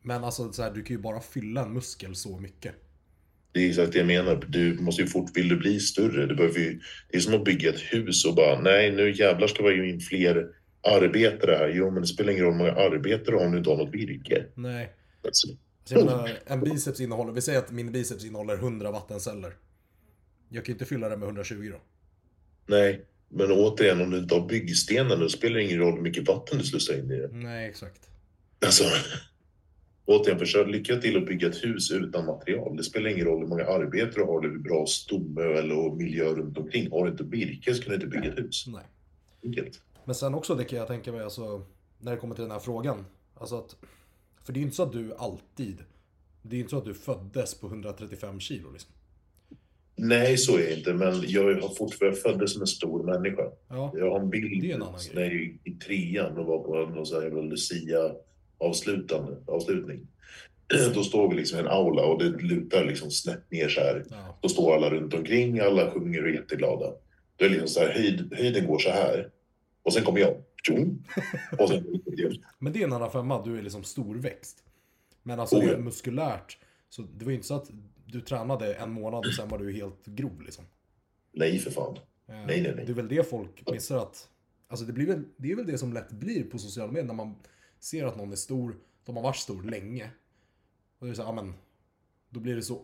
men 0.02 0.24
alltså 0.24 0.52
så 0.52 0.62
här, 0.62 0.70
du 0.70 0.82
kan 0.82 0.96
ju 0.96 1.02
bara 1.02 1.20
fylla 1.20 1.62
en 1.62 1.72
muskel 1.72 2.14
så 2.14 2.38
mycket. 2.38 2.74
Det 3.52 3.60
är 3.60 3.68
exakt 3.68 3.92
det 3.92 3.98
jag 3.98 4.06
menar. 4.06 4.44
Du 4.48 4.78
måste 4.80 5.02
ju 5.02 5.08
fort, 5.08 5.36
vill 5.36 5.48
du 5.48 5.56
bli 5.56 5.80
större, 5.80 6.26
du 6.26 6.34
behöver 6.34 6.58
ju, 6.60 6.80
det 7.08 7.16
är 7.16 7.20
som 7.20 7.34
att 7.34 7.44
bygga 7.44 7.70
ett 7.70 7.80
hus 7.80 8.24
och 8.24 8.34
bara, 8.34 8.60
nej 8.60 8.90
nu 8.92 9.12
jävlar 9.12 9.46
ska 9.46 9.62
vi 9.62 9.78
ha 9.78 9.84
in 9.86 10.00
fler 10.00 10.48
arbetare 10.82 11.56
här. 11.56 11.68
Jo, 11.68 11.90
men 11.90 12.02
det 12.02 12.08
spelar 12.08 12.32
ingen 12.32 12.44
roll 12.44 12.52
hur 12.52 12.58
många 12.58 12.72
arbetare 12.72 13.36
om 13.36 13.52
du 13.52 13.58
inte 13.58 13.70
har 13.70 13.76
något 13.76 13.94
virke. 13.94 14.46
Nej. 14.54 14.92
Alltså, 15.24 15.48
Så 15.84 15.94
jag 15.94 16.04
menar, 16.04 16.30
en 16.46 16.60
biceps 16.60 17.00
innehåller, 17.00 17.32
vi 17.32 17.40
säger 17.40 17.58
att 17.58 17.70
min 17.70 17.92
biceps 17.92 18.24
innehåller 18.24 18.54
100 18.54 18.90
vattenceller. 18.90 19.56
Jag 20.48 20.64
kan 20.64 20.72
ju 20.72 20.74
inte 20.74 20.84
fylla 20.84 21.08
det 21.08 21.16
med 21.16 21.26
120 21.26 21.68
då. 21.72 21.80
nej, 22.66 23.06
men 23.32 23.50
återigen, 23.50 24.00
om 24.00 24.10
du 24.10 24.18
inte 24.18 24.34
har 24.34 24.48
byggstenar, 24.48 25.16
då 25.16 25.28
spelar 25.28 25.56
det 25.56 25.64
ingen 25.64 25.78
roll 25.78 25.94
hur 25.94 26.02
mycket 26.02 26.28
vatten 26.28 26.58
du 26.58 26.64
slussar 26.64 26.94
in 26.94 27.10
i 27.10 27.16
det. 27.16 27.28
Nej, 27.32 27.68
exakt. 27.68 28.08
Alltså, 28.64 28.84
återigen, 30.04 30.38
försök 30.38 30.68
lycka 30.68 30.96
till 30.96 31.16
att 31.16 31.26
bygga 31.26 31.48
ett 31.48 31.64
hus 31.64 31.90
utan 31.90 32.26
material. 32.26 32.76
Det 32.76 32.82
spelar 32.82 33.10
ingen 33.10 33.26
roll 33.26 33.40
hur 33.40 33.46
många 33.46 33.64
arbetare 33.64 34.14
du 34.14 34.24
har, 34.24 34.42
hur 34.42 34.58
bra 34.58 34.86
stomme 34.86 35.42
eller 35.42 35.94
miljö 35.94 36.24
runt 36.24 36.58
omkring. 36.58 36.90
Har 36.90 37.04
du 37.04 37.10
inte 37.10 37.24
virke 37.24 37.74
så 37.74 37.82
kan 37.82 37.90
du 37.90 37.94
inte 37.94 38.06
bygga 38.06 38.32
ett 38.32 38.38
hus. 38.38 38.66
Nej. 38.66 38.84
Enkelt. 39.44 39.80
Men 40.04 40.14
sen 40.14 40.34
också, 40.34 40.54
det 40.54 40.64
kan 40.64 40.78
jag 40.78 40.88
tänka 40.88 41.12
mig, 41.12 41.22
alltså, 41.22 41.66
när 41.98 42.12
det 42.12 42.18
kommer 42.18 42.34
till 42.34 42.42
den 42.42 42.50
här 42.50 42.58
frågan. 42.58 43.06
Alltså 43.34 43.58
att, 43.58 43.76
för 44.44 44.52
det 44.52 44.58
är 44.58 44.60
ju 44.60 44.64
inte 44.64 44.76
så 44.76 44.82
att 44.82 44.92
du 44.92 45.14
alltid, 45.14 45.84
det 46.42 46.54
är 46.54 46.56
ju 46.56 46.60
inte 46.60 46.70
så 46.70 46.78
att 46.78 46.84
du 46.84 46.94
föddes 46.94 47.54
på 47.54 47.66
135 47.66 48.40
kilo 48.40 48.70
liksom. 48.70 48.92
Nej, 50.04 50.36
så 50.38 50.56
är 50.58 50.62
det 50.62 50.74
inte, 50.78 50.94
men 50.94 51.22
jag 51.26 51.60
har 51.60 51.74
fortfarande 51.74 52.18
föddes 52.18 52.52
som 52.52 52.60
en 52.62 52.66
stor 52.66 53.02
människa. 53.02 53.42
Ja, 53.68 53.92
Jag 53.96 54.10
har 54.10 54.20
en 54.20 54.30
bild 54.30 54.62
Det 54.62 54.70
är 54.70 54.74
en 54.74 54.80
när 55.14 55.22
jag 55.22 55.34
gick 55.34 55.66
i 55.66 55.70
trean 55.70 56.38
och 56.38 56.46
var 56.46 56.58
på 56.58 56.94
någon 56.94 57.06
sån 57.06 57.18
här 57.18 57.24
jävla 57.28 57.42
Lucia-avslutande 57.42 59.36
avslutning. 59.46 60.06
Då 60.94 61.02
står 61.04 61.30
vi 61.30 61.36
liksom 61.36 61.58
i 61.58 61.60
en 61.60 61.68
aula 61.68 62.02
och 62.02 62.22
det 62.22 62.28
lutar 62.42 62.84
liksom 62.84 63.10
snett 63.10 63.50
ner 63.50 63.68
så 63.68 63.80
här. 63.80 64.04
ja, 64.10 64.38
Då 64.40 64.48
står 64.48 64.74
alla 64.74 64.90
runt 64.90 65.14
omkring, 65.14 65.60
alla 65.60 65.90
sjunger 65.90 66.22
och 66.22 66.28
är 66.28 66.32
jätteglada. 66.32 66.86
Då 67.36 67.44
är 67.44 67.48
det 67.48 67.54
liksom 67.54 67.68
så 67.68 67.80
här, 67.80 67.88
höjd, 67.92 68.34
höjden 68.34 68.66
går 68.66 68.78
så 68.78 68.90
här. 68.90 69.30
Och 69.82 69.92
sen 69.92 70.04
kommer 70.04 70.20
jag. 70.20 70.34
Tjong! 70.66 71.04
Och 71.58 71.68
sen 71.68 72.02
Men 72.58 72.72
det 72.72 72.80
är 72.80 72.84
en 72.84 72.92
annan 72.92 73.10
femma, 73.10 73.44
du 73.44 73.58
är 73.58 73.62
liksom 73.62 73.84
storväxt. 73.84 74.64
Men 75.22 75.40
alltså 75.40 75.56
Oh, 75.56 75.64
ja. 75.64 75.78
muskulärt, 75.78 76.58
så 76.88 77.02
det 77.02 77.24
var 77.24 77.30
ju 77.30 77.36
inte 77.36 77.46
så 77.46 77.54
att 77.54 77.70
du 78.12 78.20
tränade 78.20 78.74
en 78.74 78.92
månad 78.92 79.26
och 79.26 79.34
sen 79.34 79.48
var 79.48 79.58
du 79.58 79.72
helt 79.72 80.06
grov 80.06 80.42
liksom. 80.42 80.64
Nej, 81.32 81.58
för 81.58 81.70
fan. 81.70 81.96
Eh, 81.96 82.02
Nej, 82.26 82.46
nej, 82.46 82.72
nej. 82.76 82.84
Det 82.86 82.92
är 82.92 82.94
väl 82.94 83.08
det 83.08 83.30
folk 83.30 83.70
missar 83.70 83.98
att... 83.98 84.28
Alltså 84.68 84.86
det, 84.86 84.92
blir 84.92 85.06
väl, 85.06 85.24
det 85.36 85.52
är 85.52 85.56
väl 85.56 85.66
det 85.66 85.78
som 85.78 85.92
lätt 85.92 86.12
blir 86.12 86.44
på 86.44 86.58
sociala 86.58 86.92
medier 86.92 87.06
när 87.06 87.14
man 87.14 87.34
ser 87.80 88.04
att 88.04 88.16
någon 88.16 88.32
är 88.32 88.36
stor, 88.36 88.76
de 89.04 89.16
har 89.16 89.22
varit 89.22 89.36
stor 89.36 89.62
länge. 89.62 90.10
Och 90.98 91.06
det 91.06 91.12
är 91.12 91.14
så, 91.14 91.22
ja 91.22 91.32
men... 91.32 91.54
Då 92.30 92.40
blir 92.40 92.56
det 92.56 92.62
så 92.62 92.74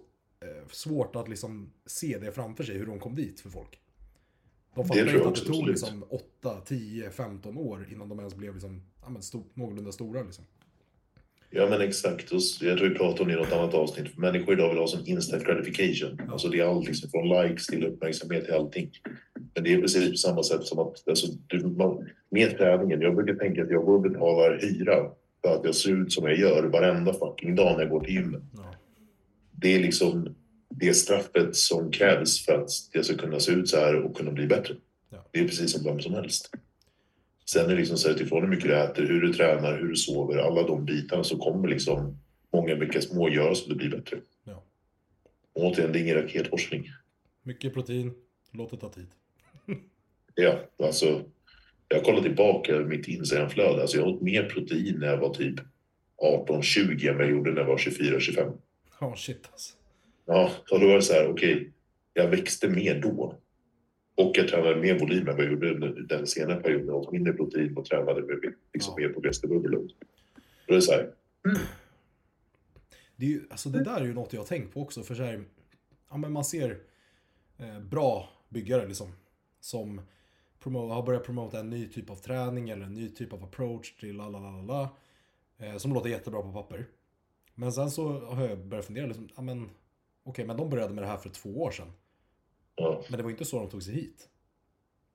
eh, 0.41 0.69
svårt 0.71 1.17
att 1.17 1.29
liksom 1.29 1.73
se 1.87 2.19
det 2.19 2.33
framför 2.33 2.65
sig, 2.65 2.79
hur 2.79 2.87
de 2.87 3.01
kom 3.01 3.15
dit 3.15 3.41
för 3.41 3.51
folk. 3.51 3.81
De 4.75 4.89
fattar 4.89 5.01
inte 5.01 5.29
att 5.29 5.35
det 5.35 5.41
tog 5.41 5.49
absolut. 5.49 5.69
liksom 5.69 6.05
8, 6.09 6.61
10, 6.61 7.11
15 7.11 7.59
år 7.59 7.89
innan 7.93 8.09
de 8.09 8.19
ens 8.19 8.35
blev 8.35 8.53
liksom, 8.53 8.83
ja 9.03 9.09
men 9.11 9.23
stor, 9.23 9.45
någorlunda 9.55 9.93
stora 9.93 10.23
liksom. 10.23 10.45
Ja 11.51 11.67
men 11.71 11.81
exakt. 11.81 12.33
Jag 12.61 12.79
tror 12.79 12.89
vi 12.89 12.95
pratade 12.95 13.23
om 13.23 13.29
det 13.29 13.35
i 13.35 13.37
något 13.37 13.53
annat 13.53 13.75
avsnitt. 13.75 14.15
För 14.15 14.21
människor 14.21 14.55
idag 14.55 14.69
vill 14.69 14.79
ha 14.79 14.87
som 14.87 15.07
instant 15.07 15.45
gratification. 15.45 16.21
Alltså 16.31 16.49
det 16.49 16.61
är 16.61 16.65
allt 16.65 16.87
liksom 16.87 17.11
från 17.11 17.29
likes 17.29 17.67
till 17.67 17.87
uppmärksamhet 17.87 18.45
till 18.45 18.55
allting. 18.55 18.91
Men 19.55 19.65
det 19.65 19.75
är 19.75 19.81
precis 19.81 20.11
på 20.11 20.17
samma 20.17 20.43
sätt 20.43 20.65
som 20.65 20.79
att 20.79 21.09
alltså, 21.09 21.27
du, 21.47 21.67
man, 21.67 22.09
med 22.31 22.59
träningen. 22.59 23.01
Jag 23.01 23.17
brukar 23.17 23.35
tänka 23.35 23.63
att 23.63 23.71
jag 23.71 23.85
går 23.85 23.95
och 23.95 24.03
betalar 24.03 24.59
hyra 24.63 25.11
för 25.43 25.55
att 25.55 25.65
jag 25.65 25.75
ser 25.75 25.91
ut 25.91 26.13
som 26.13 26.25
jag 26.25 26.39
gör 26.39 26.63
varenda 26.63 27.15
fucking 27.15 27.55
dag 27.55 27.73
när 27.73 27.81
jag 27.81 27.91
går 27.91 28.01
till 28.01 28.15
gymmet. 28.15 28.43
Ja. 28.57 28.75
Det 29.51 29.75
är 29.75 29.81
liksom 29.81 30.35
det 30.71 30.95
straffet 30.95 31.57
som 31.57 31.91
krävs 31.91 32.45
för 32.45 32.53
att 32.53 32.71
jag 32.93 33.05
ska 33.05 33.17
kunna 33.17 33.41
se 33.41 33.53
ut 33.53 33.69
så 33.69 33.77
här 33.77 33.95
och 33.95 34.17
kunna 34.17 34.31
bli 34.31 34.47
bättre. 34.47 34.75
Ja. 35.11 35.25
Det 35.31 35.41
är 35.41 35.45
precis 35.45 35.73
som 35.73 35.85
vem 35.85 36.01
som 36.01 36.15
helst. 36.15 36.51
Sen 37.51 37.65
är 37.65 37.69
det 37.69 37.75
liksom 37.75 37.97
så 37.97 38.09
här 38.09 38.15
utifrån 38.15 38.43
hur 38.43 38.49
mycket 38.49 38.65
du 38.65 38.77
äter, 38.77 39.07
hur 39.07 39.21
du 39.21 39.33
tränar, 39.33 39.79
hur 39.79 39.89
du 39.89 39.97
sover, 39.97 40.39
alla 40.39 40.63
de 40.63 40.85
bitarna 40.85 41.25
så 41.25 41.39
kommer 41.39 41.69
liksom 41.69 42.19
många 42.53 42.77
mycket 42.77 43.05
små 43.05 43.29
göra 43.29 43.55
så 43.55 43.69
det 43.69 43.75
blir 43.75 43.91
bättre. 43.91 44.17
Ja. 44.45 44.65
Och 45.53 45.65
återigen, 45.65 45.93
det 45.93 45.99
är 45.99 46.03
ingen 46.03 46.23
raketforskning. 46.23 46.91
Mycket 47.43 47.75
protein, 47.75 48.15
låt 48.53 48.71
det 48.71 48.77
ta 48.77 48.89
tid. 48.89 49.07
Ja, 50.35 50.61
alltså. 50.79 51.25
Jag 51.89 52.05
kollar 52.05 52.23
tillbaka 52.23 52.79
mitt 52.79 53.09
Instagramflöde. 53.09 53.81
Alltså 53.81 53.97
jag 53.97 54.09
åt 54.09 54.23
mer 54.23 54.45
protein 54.45 54.97
när 54.99 55.07
jag 55.07 55.17
var 55.19 55.35
typ 55.35 55.61
18-20 56.23 57.11
än 57.11 57.17
vad 57.17 57.27
jag 57.27 57.33
gjorde 57.33 57.51
när 57.51 57.61
jag 57.61 57.67
var 57.69 57.77
24-25. 57.77 58.59
Ja, 59.01 59.17
shit 59.17 59.49
alltså. 59.53 59.75
Ja, 60.27 60.51
och 60.71 60.81
då 60.81 60.87
var 60.87 60.95
det 60.95 61.03
så 61.03 61.13
här, 61.13 61.29
okej, 61.29 61.73
jag 62.15 62.29
växte 62.29 62.69
mer 62.69 63.01
då. 63.01 63.39
Och 64.19 64.33
jag 64.35 64.49
tränade 64.49 64.77
mer 64.81 64.99
volym 64.99 65.29
än 65.29 65.37
vad 65.37 65.45
jag 65.45 65.53
gjorde 65.53 66.03
den 66.03 66.27
senare 66.27 66.61
perioden. 66.61 66.87
Jag 66.87 66.97
åt 66.97 67.13
mindre 67.13 67.33
protein 67.33 67.77
och 67.77 67.85
tränade 67.85 68.23
med 68.23 68.55
liksom 68.73 68.95
Ja. 68.97 69.07
mer 69.09 69.15
på 69.15 69.21
Västerbubbelund. 69.21 69.93
Är 70.67 70.75
det 70.75 70.83
så 70.83 70.93
här, 70.93 71.13
Det, 73.17 73.27
är 73.27 73.31
ju, 73.31 73.43
alltså 73.51 73.69
det 73.69 73.85
där 73.85 74.01
är 74.01 74.05
ju 74.05 74.15
något 74.15 74.33
jag 74.33 74.41
har 74.41 74.47
tänkt 74.47 74.75
på 74.75 74.83
också. 74.83 75.03
För 75.03 75.15
så 75.15 75.23
här, 75.23 75.45
ja, 76.11 76.17
men 76.17 76.33
man 76.33 76.45
ser 76.45 76.79
eh, 77.59 77.81
bra 77.81 78.29
byggare 78.49 78.87
liksom. 78.87 79.13
Som 79.61 80.01
promo- 80.63 80.93
har 80.93 81.03
börjat 81.03 81.25
promota 81.25 81.61
en 81.61 81.71
ny 81.71 81.89
typ 81.89 82.11
av 82.11 82.17
träning 82.17 82.71
eller 82.71 82.87
en 82.87 82.95
ny 82.95 83.09
typ 83.11 83.33
av 83.33 83.45
approach 83.45 83.93
till 84.01 84.17
la 84.17 84.29
la 84.29 84.39
la 84.41 84.51
la, 84.51 84.63
la 84.63 84.89
eh, 85.67 85.77
Som 85.77 85.93
låter 85.95 86.09
jättebra 86.11 86.43
på 86.43 86.53
papper. 86.53 86.87
Men 87.55 87.73
sen 87.73 87.91
så 87.91 88.09
har 88.21 88.49
jag 88.49 88.59
börjat 88.59 88.87
fundera 88.87 89.07
liksom, 89.07 89.29
ja 89.37 89.43
men 89.43 89.71
okej, 90.23 90.47
men 90.47 90.57
de 90.57 90.71
började 90.71 90.95
med 90.95 91.03
det 91.05 91.09
här 91.09 91.17
för 91.17 91.29
två 91.31 91.63
år 91.63 91.71
sedan. 91.71 91.93
Ja, 92.79 93.03
Men 93.09 93.17
det 93.17 93.23
var 93.23 93.31
inte 93.31 93.45
så 93.45 93.59
de 93.59 93.69
tog 93.69 93.83
sig 93.83 93.95
hit. 93.95 94.29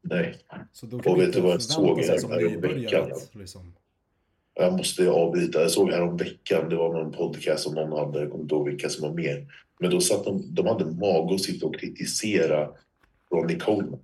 nej. 0.01 0.35
Så 0.71 0.85
då 0.85 0.97
Och 0.97 1.03
kan 1.03 1.19
vet 1.19 1.33
du 1.33 1.41
vad 1.41 1.53
jag 1.53 1.61
såg 1.61 1.99
sig 2.03 2.11
här 2.11 2.17
som 2.17 2.31
här 2.31 2.45
om 2.45 2.51
nybörjare 2.53 2.79
veckan? 3.01 3.11
att 3.11 3.35
liksom... 3.35 3.73
Jag 4.55 4.73
måste 4.73 5.09
avbryta. 5.09 5.61
Jag 5.61 5.71
såg 5.71 5.91
här 5.91 6.01
om 6.01 6.17
veckan, 6.17 6.69
det 6.69 6.75
var 6.75 6.93
någon 6.93 7.11
podcast 7.11 7.63
som 7.63 7.73
någon 7.75 7.91
hade, 8.05 8.19
jag 8.19 8.31
kommer 8.31 8.43
inte 8.43 8.55
ihåg 8.55 8.69
vilka 8.69 8.89
som 8.89 9.09
var 9.09 9.15
med. 9.15 9.47
Men 9.79 9.91
då 9.91 10.01
satt 10.01 10.23
de, 10.25 10.55
de 10.55 10.67
hade 10.67 10.85
mag 10.85 11.33
att 11.33 11.41
sitta 11.41 11.65
och 11.65 11.75
kritisera 11.79 12.69
Ronnie 13.31 13.59
Coleman. 13.59 13.99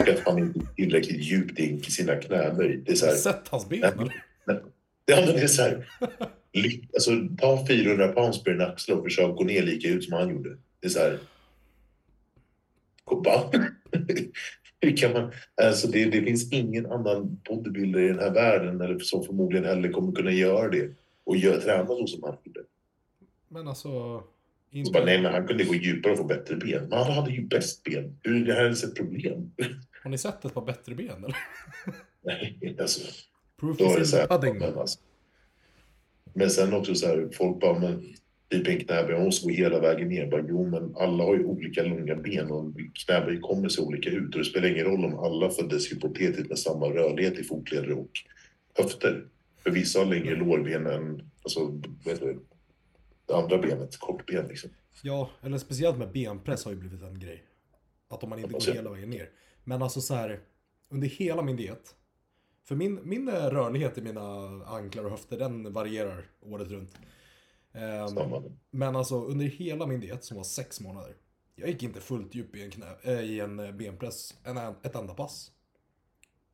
Och 0.00 0.08
att 0.08 0.18
han 0.18 0.38
inte 0.38 0.60
tillräckligt 0.76 1.24
djupt 1.24 1.58
in 1.58 1.78
i 1.78 1.82
sina 1.90 2.16
knäböj. 2.16 2.82
Det 2.86 2.92
är 2.92 2.96
så 2.96 3.06
här, 3.06 3.14
sett 3.14 3.48
hans 3.48 3.68
ben 3.68 3.82
eller? 3.84 4.22
Ja, 5.08 5.16
men 5.26 5.34
det 5.34 5.42
är 5.42 5.46
så 5.46 5.62
här. 5.62 5.88
Alltså, 6.94 7.10
ta 7.38 7.66
400 7.66 8.08
pounds 8.08 8.44
på 8.44 8.50
din 8.50 8.60
axel 8.60 8.94
och 8.98 9.04
försök 9.04 9.36
gå 9.36 9.44
ner 9.44 9.62
lika 9.62 9.88
ut 9.88 10.04
som 10.04 10.12
han 10.12 10.28
gjorde. 10.30 10.56
Det 10.80 10.86
är 10.86 10.90
så 10.90 10.98
här. 10.98 11.18
Va? 13.10 13.50
Hur 14.80 14.96
kan 14.96 15.12
man? 15.12 15.32
Alltså, 15.62 15.88
det, 15.88 16.04
det 16.04 16.22
finns 16.22 16.52
ingen 16.52 16.86
annan 16.86 17.40
bodybuilder 17.48 18.00
i 18.00 18.08
den 18.08 18.18
här 18.18 18.30
världen 18.30 18.80
eller 18.80 18.98
som 18.98 19.24
förmodligen 19.24 19.64
heller 19.64 19.92
kommer 19.92 20.12
kunna 20.12 20.30
göra 20.30 20.68
det 20.68 20.90
och 21.24 21.36
gör, 21.36 21.60
träna 21.60 21.86
så 21.86 22.06
som 22.06 22.22
han 22.22 22.36
gjorde. 22.44 22.60
Men 23.48 23.68
alltså... 23.68 24.22
Så 24.84 24.92
bara, 24.92 25.04
nej, 25.04 25.22
men 25.22 25.32
han 25.32 25.46
kunde 25.46 25.64
gå 25.64 25.74
djupare 25.74 26.12
och 26.12 26.18
få 26.18 26.24
bättre 26.24 26.56
ben. 26.56 26.88
Men 26.88 26.98
han 26.98 27.12
hade 27.12 27.30
ju 27.30 27.46
bäst 27.46 27.82
ben. 27.82 28.18
Hur 28.22 28.42
är 28.42 28.46
det 28.46 28.54
här 28.54 28.64
ens 28.64 28.84
ett 28.84 28.94
problem? 28.94 29.52
Har 30.02 30.10
ni 30.10 30.18
sett 30.18 30.44
ett 30.44 30.54
par 30.54 30.64
bättre 30.64 30.94
ben 30.94 31.24
eller? 31.24 31.36
Nej, 32.22 32.76
alltså. 32.80 33.00
Proof 33.60 33.80
is 33.80 34.14
in 34.14 34.20
the 34.20 34.26
pudding. 34.26 34.58
men, 34.58 34.78
alltså. 34.78 34.98
men 36.34 36.50
sen 36.50 36.74
också 36.74 36.94
så 36.94 37.06
här, 37.06 37.28
folk 37.32 37.60
bara, 37.60 37.78
men 37.78 38.14
typ 38.50 38.68
en 38.68 38.80
knäböj, 38.80 39.24
måste 39.24 39.46
gå 39.46 39.52
hela 39.52 39.80
vägen 39.80 40.08
ner. 40.08 40.30
Bara, 40.30 40.44
jo, 40.48 40.68
men 40.68 40.96
alla 40.96 41.24
har 41.24 41.34
ju 41.34 41.44
olika 41.44 41.82
långa 41.82 42.14
ben 42.14 42.50
och 42.50 42.72
knäböj 43.06 43.40
kommer 43.40 43.68
se 43.68 43.82
olika 43.82 44.10
ut. 44.10 44.34
Och 44.34 44.38
det 44.38 44.44
spelar 44.44 44.68
ingen 44.68 44.84
roll 44.84 45.04
om 45.04 45.18
alla 45.18 45.50
föddes 45.50 45.92
hypotetiskt 45.92 46.48
med 46.48 46.58
samma 46.58 46.86
rörlighet 46.86 47.38
i 47.38 47.44
fotleder 47.44 47.92
och 47.92 48.10
höfter. 48.74 49.24
För 49.62 49.70
vissa 49.70 49.98
har 49.98 50.06
längre 50.06 50.36
lårben 50.36 50.86
än, 50.86 51.30
alltså, 51.42 51.60
vad 52.04 52.14
heter 52.14 52.26
det, 53.26 53.34
andra 53.34 53.58
benet, 53.58 53.98
kortben 53.98 54.48
liksom. 54.48 54.70
Ja, 55.02 55.30
eller 55.42 55.58
speciellt 55.58 55.98
med 55.98 56.12
benpress 56.12 56.64
har 56.64 56.72
ju 56.72 56.78
blivit 56.78 57.02
en 57.02 57.18
grej. 57.18 57.42
Att 58.08 58.22
om 58.22 58.30
man 58.30 58.38
inte 58.38 58.52
går 58.52 58.74
hela 58.74 58.90
vägen 58.90 59.10
ner. 59.10 59.30
Men 59.64 59.82
alltså 59.82 60.00
så 60.00 60.14
här, 60.14 60.40
under 60.88 61.08
hela 61.08 61.42
min 61.42 61.56
diet. 61.56 61.94
För 62.64 62.74
min, 62.74 63.00
min 63.02 63.28
eh, 63.28 63.32
rörlighet 63.32 63.98
i 63.98 64.02
mina 64.02 64.20
anklar 64.66 65.04
och 65.04 65.10
höfter, 65.10 65.38
den 65.38 65.72
varierar 65.72 66.24
året 66.40 66.70
runt. 66.70 66.98
Ehm, 67.76 68.08
Samma. 68.08 68.42
men 68.70 68.96
alltså 68.96 69.24
under 69.24 69.46
hela 69.46 69.86
min 69.86 70.00
diet, 70.00 70.24
som 70.24 70.36
var 70.36 70.44
sex 70.44 70.80
månader. 70.80 71.14
Jag 71.54 71.68
gick 71.68 71.82
inte 71.82 72.00
fullt 72.00 72.34
djup 72.34 72.56
i 72.56 72.62
en, 72.62 72.70
knä, 72.70 72.86
äh, 73.02 73.20
i 73.20 73.40
en 73.40 73.58
eh, 73.58 73.72
benpress 73.72 74.34
en, 74.44 74.56
ett 74.56 74.94
enda 74.94 75.14
pass. 75.14 75.52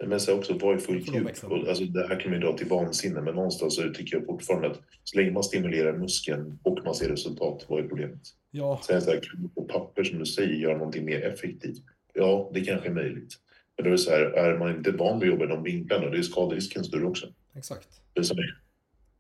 Men 0.06 0.20
sen 0.20 0.38
också, 0.38 0.58
vad 0.58 0.74
är 0.74 0.78
fullt 0.78 1.14
djup? 1.14 1.26
Alltså, 1.68 1.85
det 1.85 2.08
här 2.08 2.20
kan 2.20 2.32
vi 2.32 2.38
dra 2.38 2.56
till 2.56 2.68
vansinne, 2.68 3.20
men 3.20 3.35
någonstans 3.35 3.76
så 3.76 3.82
tycker 3.94 4.16
jag 4.16 4.26
fortfarande 4.26 4.70
att 4.70 4.80
så 5.04 5.16
länge 5.18 5.30
man 5.30 5.44
stimulerar 5.44 5.98
muskeln 5.98 6.58
och 6.62 6.78
man 6.85 6.94
ser 6.94 7.08
resultat, 7.08 7.64
vad 7.68 7.85
är 7.85 7.88
problemet? 7.88 8.20
Ja, 8.50 8.80
Sen 8.87 9.02
så 9.02 9.11
här, 9.11 9.20
kan 9.20 9.50
på 9.54 9.62
papper 9.64 10.04
som 10.04 10.18
du 10.18 10.26
säger 10.26 10.54
göra 10.54 10.76
någonting 10.76 11.04
mer 11.04 11.22
effektivt? 11.22 11.82
Ja, 12.14 12.50
det 12.54 12.61
kanske 12.61 12.88
är 12.88 12.92
möjligt. 12.92 13.35
Men 13.76 13.85
då 13.85 13.88
är 13.88 13.92
det 13.92 13.98
så 13.98 14.11
här, 14.11 14.20
är 14.20 14.58
man 14.58 14.76
inte 14.76 14.90
van 14.90 15.20
vid 15.20 15.28
att 15.28 15.35
jobba 15.35 15.44
i 15.44 15.48
de 15.48 15.62
vinklarna, 15.62 16.11
det 16.11 16.18
är 16.18 16.22
skaderisken 16.22 16.85
större 16.85 17.04
också. 17.04 17.26
exakt. 17.54 17.88
Det, 18.14 18.20
är 18.20 18.24
så 18.24 18.35
här, 18.35 18.62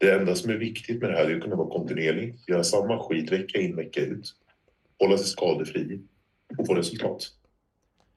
det 0.02 0.14
enda 0.14 0.34
som 0.34 0.50
är 0.50 0.54
viktigt 0.54 1.00
med 1.00 1.10
det 1.10 1.16
här 1.16 1.30
är 1.30 1.36
att 1.36 1.42
kunna 1.42 1.56
vara 1.56 1.70
kontinuerlig, 1.70 2.38
göra 2.46 2.64
samma 2.64 2.98
skit 2.98 3.32
vecka 3.32 3.60
in, 3.60 3.76
vecka 3.76 4.00
ut, 4.00 4.34
hålla 4.98 5.18
sig 5.18 5.26
skadefri 5.26 6.00
och 6.58 6.66
få 6.66 6.74
resultat. 6.74 7.26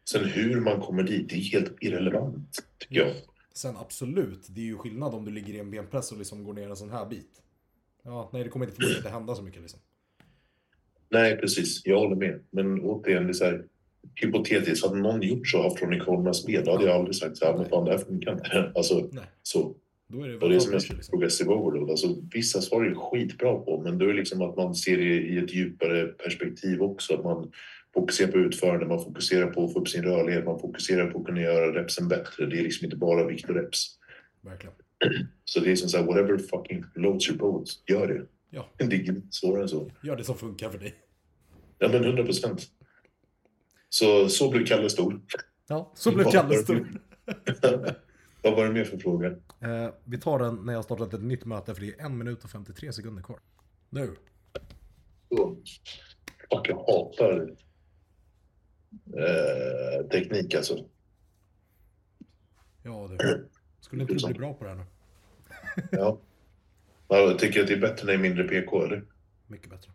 Sen 0.10 0.26
hur 0.26 0.62
man 0.62 0.82
kommer 0.82 1.04
dit, 1.04 1.30
det 1.30 1.36
är 1.36 1.39
helt 1.39 1.74
irrelevant, 1.82 2.60
tycker 2.78 2.95
jag. 2.95 3.12
Sen 3.54 3.78
absolut, 3.78 4.48
det 4.50 4.62
är 4.62 4.65
ju 4.65 4.78
skillnad 4.78 5.13
om 5.13 5.26
du 5.26 5.32
ligger 5.32 5.54
i 5.54 5.60
en 5.60 5.71
benpress 5.71 6.12
och 6.12 6.17
liksom 6.17 6.43
går 6.43 6.54
ner 6.54 6.69
en 6.69 6.76
sån 6.76 6.89
här 6.89 7.06
bit. 7.06 7.41
Ja, 8.04 8.30
nej 8.34 8.43
det 8.43 8.50
kommer 8.50 8.65
inte 8.65 8.76
förmodligen 8.76 9.00
inte 9.00 9.10
hända 9.10 9.36
så 9.36 9.43
mycket 9.43 9.62
liksom. 9.62 9.80
Nej, 11.10 11.38
precis. 11.38 11.82
Jag 11.86 12.00
håller 12.00 12.15
med. 12.15 12.39
Men 12.50 12.82
återigen, 12.82 13.24
det 13.24 13.32
är 13.32 13.34
så 13.34 13.45
här, 13.45 13.65
hypotetiskt. 14.15 14.86
Hade 14.86 15.00
någon 15.00 15.21
gjort 15.21 15.48
så, 15.48 15.63
haft 15.63 15.82
Ronny 15.82 16.00
Coleman 16.00 16.34
med, 16.48 16.65
då 16.65 16.71
hade 16.71 16.86
jag 16.86 16.95
aldrig 16.95 17.15
sagt 17.15 17.38
så 17.38 17.45
här, 17.45 17.58
men 17.58 17.69
fan 17.69 17.86
det 17.86 17.91
här 17.91 17.98
funkar 17.98 18.32
inte. 18.32 18.71
Alltså, 18.76 19.10
Nej, 19.12 19.26
så. 19.43 19.76
Då 20.08 20.24
är 20.24 20.28
det 20.28 20.38
Och 20.38 20.50
det 20.50 20.56
är 20.56 20.60
som 20.60 20.74
en 20.74 20.80
liksom. 20.80 21.12
progressive 21.12 21.54
overload. 21.54 21.89
Alltså, 21.89 22.15
vissa 22.34 22.62
svar 22.62 22.86
är 22.86 22.96
skitbra 22.96 23.56
på, 23.56 23.82
men 23.82 23.98
då 23.98 24.06
är 24.06 24.10
det 24.10 24.15
liksom 24.15 24.41
att 24.41 24.56
man 24.56 24.76
ser 24.76 24.98
det 24.98 25.04
i 25.04 25.38
ett 25.38 25.54
djupare 25.54 26.06
perspektiv 26.06 26.82
också. 26.82 27.13
Att 27.13 27.24
man 27.24 27.52
fokuserar 27.94 28.32
på 28.32 28.38
utförande, 28.38 28.86
man 28.86 29.04
fokuserar 29.04 29.48
på 29.48 29.65
att 29.65 29.74
få 29.74 29.80
upp 29.80 29.89
sin 29.89 30.04
rörlighet, 30.04 30.46
man 30.46 30.60
fokuserar 30.60 31.12
på 31.12 31.20
att 31.20 31.26
kunna 31.26 31.41
göra 31.41 31.82
repsen 31.82 32.08
bättre. 32.08 32.46
Det 32.46 32.60
är 32.60 32.63
liksom 32.63 32.86
inte 32.86 32.98
bara 32.98 33.28
vikt 33.28 33.50
och 33.50 33.56
reps. 33.56 34.00
Verkligen. 34.41 34.76
Så 35.46 35.60
det 35.60 35.72
är 35.72 35.76
som 35.76 35.89
så 35.89 35.98
här, 35.98 36.06
whatever 36.06 36.38
fucking 36.38 36.84
floats 36.94 37.30
your 37.30 37.39
boat, 37.39 37.70
gör 37.88 38.08
det. 38.08 38.26
Ja. 38.50 38.70
Det 38.78 38.96
är 38.96 39.10
inte 39.10 39.28
svårare 39.30 39.62
än 39.62 39.70
så. 39.70 39.91
Gör 40.04 40.15
det 40.15 40.24
som 40.24 40.38
funkar 40.38 40.70
för 40.70 40.78
dig. 40.78 40.96
Ja, 41.80 41.89
men 41.89 42.04
100 42.04 42.24
procent. 42.24 42.62
Så, 43.89 44.30
så 44.30 44.52
blev 44.52 44.65
Kalle 44.65 44.89
stor. 44.89 45.22
Ja, 45.68 45.91
så 45.96 46.12
blev 46.12 46.26
Kalle 46.32 46.56
stor. 46.56 46.88
Vad 48.45 48.55
var 48.55 48.65
det 48.65 48.71
mer 48.71 48.84
för 48.84 48.97
fråga? 48.97 49.27
Eh, 49.60 49.93
vi 50.03 50.17
tar 50.17 50.39
den 50.39 50.55
när 50.55 50.73
jag 50.73 50.84
startat 50.84 51.13
ett 51.13 51.23
nytt 51.23 51.45
möte 51.45 51.75
för 51.75 51.81
det 51.81 51.99
är 51.99 52.05
en 52.05 52.17
minut 52.17 52.43
och 52.43 52.49
53 52.49 52.93
sekunder 52.93 53.23
kvar. 53.23 53.39
Nu. 53.89 54.15
Så. 55.29 55.58
Fuck, 56.51 56.69
jag 56.69 56.75
hatar 56.75 57.55
Eh, 59.05 60.08
teknik 60.08 60.55
alltså. 60.55 60.86
Ja 62.84 63.08
du. 63.08 63.49
Skulle 63.79 64.01
inte 64.01 64.13
du 64.13 64.27
bli 64.27 64.34
bra 64.34 64.53
på 64.53 64.63
det 64.63 64.69
här 64.69 64.77
nu? 64.77 64.86
Ja. 65.91 66.19
ja. 67.08 67.17
Jag 67.17 67.39
tycker 67.39 67.62
att 67.62 67.67
det 67.67 67.73
är 67.73 67.81
bättre 67.81 68.05
när 68.05 68.13
det 68.13 68.19
är 68.19 68.21
mindre 68.21 68.43
PK, 68.43 68.84
eller? 68.84 69.05
Mycket 69.47 69.69
bättre. 69.69 69.91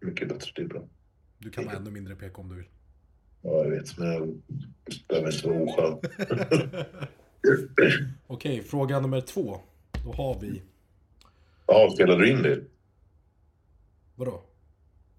Mycket 0.00 0.28
bättre, 0.28 0.52
det 0.54 0.62
är 0.62 0.66
bra. 0.66 0.88
Du 1.38 1.50
kan 1.50 1.64
vara 1.64 1.76
ännu 1.76 1.90
mindre 1.90 2.16
PK 2.16 2.42
om 2.42 2.48
du 2.48 2.54
vill. 2.54 2.68
Ja, 3.42 3.50
jag 3.50 3.70
vet, 3.70 3.98
men 3.98 4.08
jag 4.08 4.40
behöver 5.08 5.34
inte 5.34 5.48
vara 5.48 5.62
oskön. 5.62 6.00
Okej, 8.26 8.62
fråga 8.62 9.00
nummer 9.00 9.20
två. 9.20 9.60
Då 10.04 10.12
har 10.12 10.40
vi... 10.40 10.62
Ja, 11.66 11.90
spelade 11.94 12.20
du 12.20 12.30
in 12.30 12.42
det? 12.42 12.60
Vadå? 14.14 14.42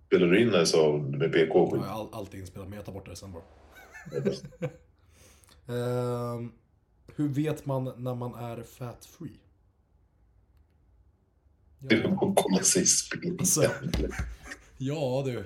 Spelade 0.08 0.32
du 0.32 0.41
in 0.41 0.49
det 0.51 0.65
sa 0.65 0.97
med 0.97 1.34
PK? 1.34 1.69
Jag 1.75 1.82
har 1.82 1.99
all, 2.01 2.10
allt 2.12 2.34
inspelat 2.34 2.67
men 2.67 2.75
jag 2.75 2.86
tar 2.86 2.93
bort 2.93 3.05
det 3.10 3.15
sen 3.15 3.32
bara. 3.32 3.43
Ehm, 5.67 6.51
hur 7.15 7.27
vet 7.27 7.65
man 7.65 7.93
när 7.97 8.15
man 8.15 8.34
är 8.36 8.63
fat 8.63 9.05
free? 9.05 9.39
Är 11.89 12.08
bara 12.08 12.29
att 12.29 12.36
kolla 12.36 12.63
sig 12.63 12.82
i 12.82 12.86
spegeln. 12.86 13.38
Alltså. 13.39 13.63
Ja 14.77 15.23
du. 15.25 15.43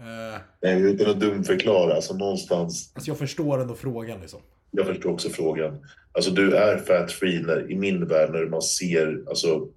Eh, 0.00 0.40
Nej, 0.62 0.82
utan 0.82 1.10
att 1.10 1.20
dumförklara, 1.20 1.94
alltså 1.94 2.14
någonstans. 2.14 2.92
alltså 2.94 3.10
jag 3.10 3.18
förstår 3.18 3.60
ändå 3.60 3.74
frågan 3.74 4.20
liksom. 4.20 4.40
Jag 4.70 4.86
förstår 4.86 5.10
också 5.10 5.28
frågan. 5.28 5.86
Alltså 6.12 6.30
du 6.30 6.56
är 6.56 6.78
fat 6.78 7.12
free 7.12 7.42
när, 7.42 7.70
i 7.70 7.74
min 7.76 8.06
värld 8.06 8.30
när 8.32 8.46
man 8.46 8.62
ser 8.62 9.24
alltså 9.28 9.68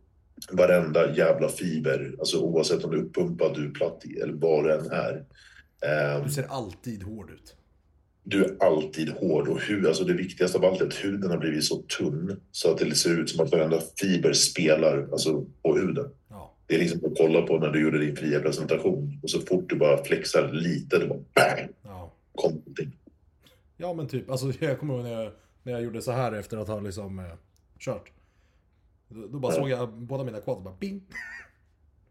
varenda 0.52 1.16
jävla 1.16 1.50
fiber, 1.50 2.16
alltså 2.20 2.40
oavsett 2.40 2.84
om 2.84 2.92
du 2.92 2.98
är 2.98 3.02
uppumpad, 3.04 3.56
du 3.56 3.66
är 3.66 3.72
platt 3.72 4.04
eller 4.24 4.34
vad 4.34 4.64
det 4.66 4.74
än 4.74 4.92
är. 4.92 5.24
Ehm, 5.86 6.24
Du 6.24 6.30
ser 6.30 6.46
alltid 6.50 7.04
hård 7.04 7.30
ut. 7.32 7.56
du 8.24 8.44
är 8.46 8.56
alltid 8.60 9.10
hård 9.10 9.48
och 9.48 9.62
hud, 9.62 9.88
alltså 9.88 10.04
det 10.04 10.14
viktigaste 10.14 10.58
av 10.58 10.66
allt 10.66 10.82
är 10.82 10.86
att 10.88 10.94
huden 11.06 11.32
har 11.32 11.38
blivit 11.38 11.64
så 11.64 11.76
tunn 11.76 12.40
så 12.52 12.72
att 12.72 12.78
det 12.78 12.96
ser 12.96 13.20
ut 13.20 13.30
som 13.30 13.46
att 13.46 13.52
varenda 13.52 13.80
fiber 14.02 14.34
spelar 14.34 15.08
alltså, 15.12 15.46
på 15.64 15.76
huden. 15.78 16.06
Det 16.68 16.76
är 16.76 16.80
liksom 16.80 17.06
att 17.06 17.18
kolla 17.18 17.42
på 17.42 17.60
när 17.60 17.70
du 17.70 17.82
gjorde 17.82 18.00
din 18.00 18.16
fria 18.16 18.40
presentation 18.40 19.20
och 19.24 19.30
så 19.30 19.40
fort 19.42 19.70
du 19.70 19.76
bara 19.76 20.04
flexar 20.04 20.52
lite, 20.52 21.00
det 21.00 21.08
bara 21.08 21.20
bang, 21.34 21.70
Ja. 21.84 22.14
kom 22.36 22.52
någonting. 22.54 22.92
Ja 23.78 23.94
men 23.94 24.08
typ, 24.08 24.30
alltså 24.30 24.52
jag 24.60 24.80
kommer 24.80 24.94
ihåg 24.94 25.04
när 25.04 25.24
jag, 25.24 25.32
när 25.64 25.74
jag 25.74 25.82
gjorde 25.84 26.02
så 26.02 26.12
här 26.12 26.32
efter 26.32 26.58
att 26.58 26.68
ha 26.68 26.80
liksom 26.80 27.20
eh, 27.20 27.26
kört. 27.80 28.12
Då, 29.08 29.28
då 29.28 29.40
bara 29.40 29.54
Ja. 29.54 29.60
såg 29.60 29.70
jag 29.70 29.94
båda 29.94 30.24
mina 30.24 30.40
quads 30.40 30.64
bara 30.64 30.76
bing. 30.80 31.02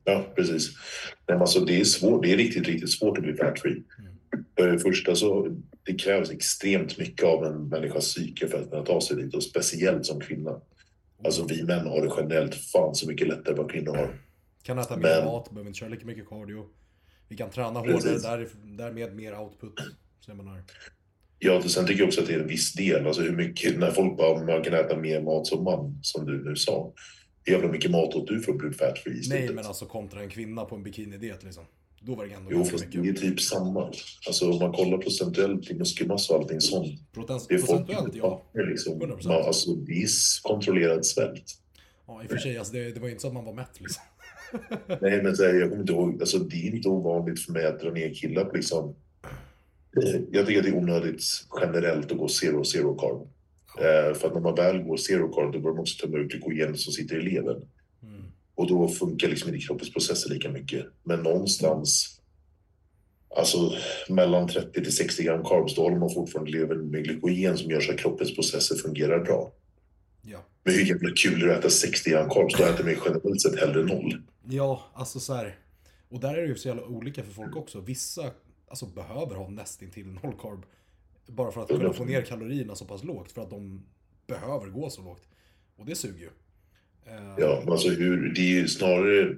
Ja, 0.04 0.24
precis. 0.36 0.70
Men 1.26 1.40
alltså 1.40 1.60
det 1.64 1.80
är 1.80 1.84
svårt, 1.84 2.22
det 2.22 2.32
är 2.32 2.36
riktigt, 2.36 2.66
riktigt 2.66 2.90
svårt 2.90 3.18
att 3.18 3.24
bli 3.24 3.34
fat 3.34 3.60
free. 3.60 3.82
För 4.58 4.68
det 4.72 4.78
första 4.78 5.14
så 5.14 5.56
det 5.82 5.94
krävs 5.94 6.30
extremt 6.30 6.98
mycket 6.98 7.26
av 7.26 7.44
en 7.44 7.68
människas 7.68 8.04
psyke 8.14 8.48
för 8.48 8.60
att 8.62 8.70
kunna 8.70 8.82
ta 8.84 9.00
sig 9.00 9.16
dit 9.16 9.34
och 9.34 9.42
speciellt 9.42 10.06
som 10.06 10.20
kvinna. 10.20 10.60
Alltså 11.24 11.46
vi 11.48 11.62
män 11.62 11.86
har 11.86 12.00
det 12.06 12.12
generellt 12.16 12.54
fan 12.54 12.94
så 12.94 13.06
mycket 13.08 13.28
lättare 13.28 13.50
än 13.54 13.58
vad 13.62 13.70
kvinnor 13.70 13.94
har. 13.96 14.18
Kan 14.62 14.79
äta 14.79 14.96
mer 14.96 15.03
Men- 15.03 15.25
mat, 15.25 15.51
behöver 15.51 15.68
inte 15.68 15.79
köra 15.79 15.88
lika 15.88 16.07
mycket 16.07 16.29
cardio. 16.29 16.66
Vi 17.29 17.37
kan 17.37 17.51
träna 17.51 17.81
hårdare, 17.81 18.18
där, 18.18 18.48
därmed 18.64 19.16
mer 19.16 19.38
output. 19.38 19.72
Menar, 20.29 20.62
Ja, 21.38 21.57
och 21.57 21.70
sen 21.70 21.87
tycker 21.87 22.01
jag 22.01 22.09
också 22.09 22.20
att 22.20 22.27
det 22.27 22.35
är 22.35 22.40
en 22.40 22.46
viss 22.46 22.72
del, 22.72 23.07
alltså 23.07 23.22
hur 23.22 23.37
mycket, 23.37 23.79
när 23.79 23.90
folk 23.90 24.16
bara 24.16 24.44
man 24.46 24.62
kan 24.64 24.75
äta 24.75 24.96
mer 24.96 25.20
mat 25.22 25.46
som 25.46 25.64
man, 25.64 25.98
som 26.03 26.27
du 26.27 26.44
nu 26.44 26.57
sa. 26.57 26.92
Jävla 27.46 27.68
mycket 27.68 27.90
mat 27.90 28.14
åt 28.14 28.27
du 28.29 28.40
för 28.40 28.53
att 28.53 28.59
bli 28.59 28.70
fat 28.72 28.98
free 28.98 29.12
i 29.12 29.29
nej 29.29 29.48
men 29.55 29.66
alltså 29.66 29.87
kontra 29.87 30.22
en 30.22 30.29
kvinna 30.29 30.64
på 30.64 30.75
en 30.77 30.83
bikinidiet 30.83 31.42
liksom. 31.42 31.64
Då 32.01 32.14
var 32.14 32.27
det 32.27 32.35
ändå 32.35 32.51
Jo, 32.53 32.64
fast 32.64 32.85
mycket. 32.85 33.03
det 33.03 33.09
är 33.09 33.14
typ 33.14 33.40
samma. 33.40 33.92
Alltså 34.27 34.51
om 34.53 34.59
man 34.59 34.72
kollar 34.72 34.98
procentuellt 34.98 35.70
i 35.70 35.75
muskelmassa 35.75 36.35
och 36.35 36.40
allting 36.40 36.61
sånt. 36.61 37.01
Proten- 37.14 37.40
Det 37.48 37.55
är 37.55 37.59
procentuellt 37.59 38.14
ja. 38.14 38.42
liksom, 38.55 39.03
100%. 39.03 39.29
man, 39.29 39.42
alltså, 39.46 39.75
det 39.75 39.92
är 39.92 40.09
kontrollerad 40.42 41.07
svält. 41.07 41.44
Ja 42.07 42.22
i 42.22 42.27
och 42.27 42.31
för 42.31 42.38
sig, 42.38 42.59
alltså, 42.59 42.72
det, 42.72 42.92
det 42.92 43.01
var 43.01 43.07
ju 43.07 43.12
inte 43.12 43.22
så 43.22 43.29
att 43.29 43.35
man 43.35 43.44
var 43.44 43.53
mätt 43.53 43.81
liksom. 43.81 44.03
Nej, 45.00 45.22
men 45.22 45.36
så 45.36 45.42
här, 45.44 45.54
jag 45.54 45.68
kommer 45.68 45.80
inte 45.80 45.92
ihåg, 45.92 46.20
alltså 46.20 46.38
det 46.38 46.56
är 46.68 46.74
inte 46.74 46.88
ovanligt 46.88 47.40
för 47.40 47.52
mig 47.52 47.66
att 47.66 47.80
dra 47.80 47.90
ner 47.90 48.14
killar 48.14 48.44
på 48.44 48.56
liksom. 48.56 48.94
Eh, 49.96 50.20
Jag 50.32 50.46
tycker 50.46 50.58
att 50.60 50.64
det 50.64 50.70
är 50.70 50.76
onödigt 50.76 51.22
generellt 51.60 52.12
att 52.12 52.18
gå 52.18 52.28
zero 52.28 52.64
zero 52.64 52.94
carb. 52.94 53.28
Eh, 53.78 54.14
för 54.14 54.28
att 54.28 54.34
när 54.34 54.40
man 54.40 54.54
väl 54.54 54.78
går 54.82 54.96
zero 54.96 55.28
carb 55.32 55.52
då 55.52 55.58
börjar 55.58 55.74
man 55.74 55.80
också 55.82 56.06
tömma 56.06 56.18
ut 56.18 56.30
glykogen 56.32 56.76
som 56.78 56.92
sitter 56.92 57.18
i 57.18 57.22
levern. 57.22 57.62
Mm. 58.02 58.22
Och 58.54 58.66
då 58.68 58.88
funkar 58.88 59.28
liksom 59.28 59.54
inte 59.54 59.66
kroppens 59.66 59.92
processer 59.92 60.30
lika 60.30 60.50
mycket. 60.50 60.86
Men 61.02 61.22
någonstans, 61.22 62.20
alltså 63.36 63.72
mellan 64.08 64.48
30 64.48 64.82
till 64.82 64.96
60 64.96 65.22
gram 65.22 65.44
carbs, 65.44 65.74
då 65.74 65.82
håller 65.82 65.96
man 65.98 66.10
fortfarande 66.14 66.50
levern 66.50 66.90
med 66.90 67.04
glykogen 67.04 67.58
som 67.58 67.70
gör 67.70 67.80
så 67.80 67.92
att 67.92 67.98
kroppens 67.98 68.34
processer 68.34 68.76
fungerar 68.76 69.24
bra. 69.24 69.52
Ja. 70.22 70.38
Men 70.64 70.75
hur 70.75 70.85
jävla 70.85 71.11
kul 71.16 71.42
är 71.42 71.46
det 71.46 71.53
att 71.53 71.59
äta 71.59 71.70
60 71.70 72.11
gram 72.11 72.29
carbs? 72.29 72.55
Då 72.59 72.64
äter 72.64 72.85
man 72.85 72.94
generellt 73.05 73.40
sett 73.40 73.61
hellre 73.61 73.83
noll. 73.85 74.22
Ja, 74.48 74.90
alltså 74.94 75.20
så 75.20 75.35
här. 75.35 75.57
Och 76.09 76.20
där 76.20 76.35
är 76.35 76.42
det 76.42 76.48
ju 76.48 76.55
så 76.55 76.68
jävla 76.68 76.85
olika 76.85 77.22
för 77.22 77.33
folk 77.33 77.57
också. 77.57 77.81
Vissa 77.81 78.31
alltså, 78.68 78.87
behöver 78.87 79.35
ha 79.35 79.51
nästintill 79.51 80.07
noll 80.07 80.35
carb. 80.42 80.66
Bara 81.27 81.53
för 81.53 81.62
att 81.62 81.68
kunna 81.68 81.92
få 81.92 82.05
ner 82.05 82.22
kalorierna 82.22 82.75
så 82.75 82.85
pass 82.85 83.05
lågt. 83.05 83.33
För 83.33 83.42
att 83.42 83.51
de 83.51 83.85
behöver 84.27 84.66
gå 84.66 84.90
så 84.90 85.03
lågt. 85.03 85.29
Och 85.77 85.87
det 85.87 85.94
suger 85.94 86.20
ju. 86.20 86.31
Eh, 87.07 87.35
Ja, 87.38 87.61
men 87.64 87.72
alltså 87.72 87.88
hur, 87.88 88.33
det 88.35 88.40
är 88.40 88.61
ju 88.61 88.68
snarare, 88.68 89.37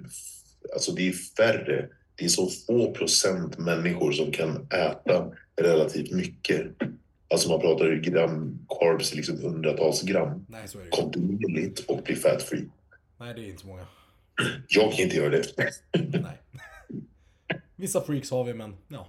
alltså 0.75 0.93
det 0.93 1.09
är 1.09 1.13
färre. 1.13 1.89
Det 2.17 2.25
är 2.25 2.29
så 2.29 2.49
få 2.67 2.95
procent 2.95 3.59
människor 3.59 4.13
som 4.13 4.33
kan 4.33 4.67
äta 4.71 5.33
relativt 5.57 6.13
mycket. 6.13 6.67
Alltså 7.31 7.49
man 7.49 7.61
pratar 7.61 7.85
ju 7.87 8.01
gram 8.01 8.59
carbs, 8.69 9.15
liksom 9.15 9.39
hundratals 9.43 10.03
gram 10.03 10.47
Nej, 10.49 10.69
så 10.69 10.79
är 10.79 10.83
det 10.85 10.91
kontinuerligt 10.91 11.81
och 11.81 12.03
bli 12.03 12.17
fat 12.17 12.43
free. 12.43 12.69
Nej, 13.21 13.35
det 13.35 13.41
är 13.41 13.49
inte 13.49 13.63
så 13.63 13.69
många. 13.69 13.87
Jag 14.69 14.93
kan 14.93 15.01
inte 15.01 15.17
göra 15.17 15.31
det. 15.31 15.45
Nej. 15.93 16.41
Vissa 17.77 18.01
freaks 18.01 18.31
har 18.31 18.45
vi, 18.45 18.55
men 18.55 18.77
ja. 18.89 19.09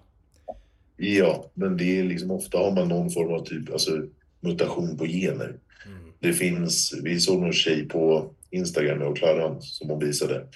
Ja, 0.97 1.51
men 1.53 1.77
det 1.77 1.99
är 1.99 2.03
liksom 2.03 2.31
ofta 2.31 2.57
har 2.57 2.71
man 2.71 2.87
någon 2.87 3.11
form 3.11 3.33
av 3.33 3.45
typ, 3.45 3.71
alltså 3.73 3.91
mutation 4.39 4.97
på 4.97 5.05
gener. 5.05 5.59
Mm. 5.85 6.11
Det 6.19 6.33
finns, 6.33 6.93
vi 7.03 7.19
såg 7.19 7.41
någon 7.41 7.53
tjej 7.53 7.87
på 7.87 8.33
Instagram 8.49 8.99
med 8.99 9.17
Klara 9.17 9.61
som 9.61 9.89
hon 9.89 9.99
visade. 9.99 10.47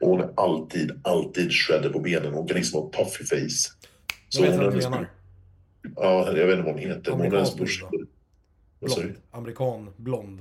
Och 0.00 0.08
hon 0.08 0.20
är 0.20 0.30
alltid, 0.36 1.00
alltid 1.04 1.52
shredded 1.52 1.92
på 1.92 2.00
benen. 2.00 2.32
Hon 2.34 2.48
kan 2.48 2.56
liksom 2.56 2.80
vara 2.80 2.90
puffy 2.90 3.24
face. 3.24 3.74
Jag 4.30 4.42
vet 4.42 4.56
vad 4.56 4.70
du 4.70 4.74
liksom- 4.74 4.92
menar. 4.92 5.10
Ja, 5.96 6.36
jag 6.36 6.46
vet 6.46 6.58
inte 6.58 6.72
vad 6.72 6.74
hon 6.74 6.78
heter. 6.78 7.12
Hon 7.12 7.20
är 7.20 7.24
en 7.24 7.66
blond. 8.80 9.14
Amerikan, 9.30 9.90
blond. 9.96 10.40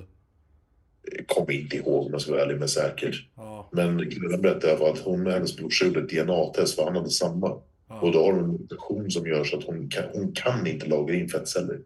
Kommer 1.28 1.52
inte 1.52 1.76
ihåg 1.76 2.06
om 2.06 2.12
jag 2.12 2.22
ska 2.22 2.32
vara 2.32 2.42
ärlig, 2.42 2.60
men 2.60 2.70
säkert. 2.70 3.28
Ja. 3.36 3.70
Men 3.72 4.12
killen 4.12 4.42
berättade 4.42 4.90
att 4.92 5.00
hon 5.00 5.28
och 5.28 5.34
hennes 5.34 5.58
brorsa 5.58 5.86
gjorde 5.86 6.00
ett 6.00 6.10
DNA-test 6.10 6.76
för 6.76 6.84
han 6.84 6.96
hade 6.96 7.10
samma. 7.10 7.50
Och 7.50 7.64
ja. 7.88 8.12
då 8.14 8.24
har 8.24 8.34
hon 8.34 8.44
en 8.44 8.52
mutation 8.52 9.12
som 9.12 9.28
gör 9.28 9.44
så 9.44 9.58
att 9.58 9.64
hon 9.64 9.90
kan, 9.90 10.04
hon 10.14 10.32
kan 10.34 10.68
inte 10.68 10.86
lagra 10.86 11.16
in 11.16 11.30
fettceller. 11.30 11.80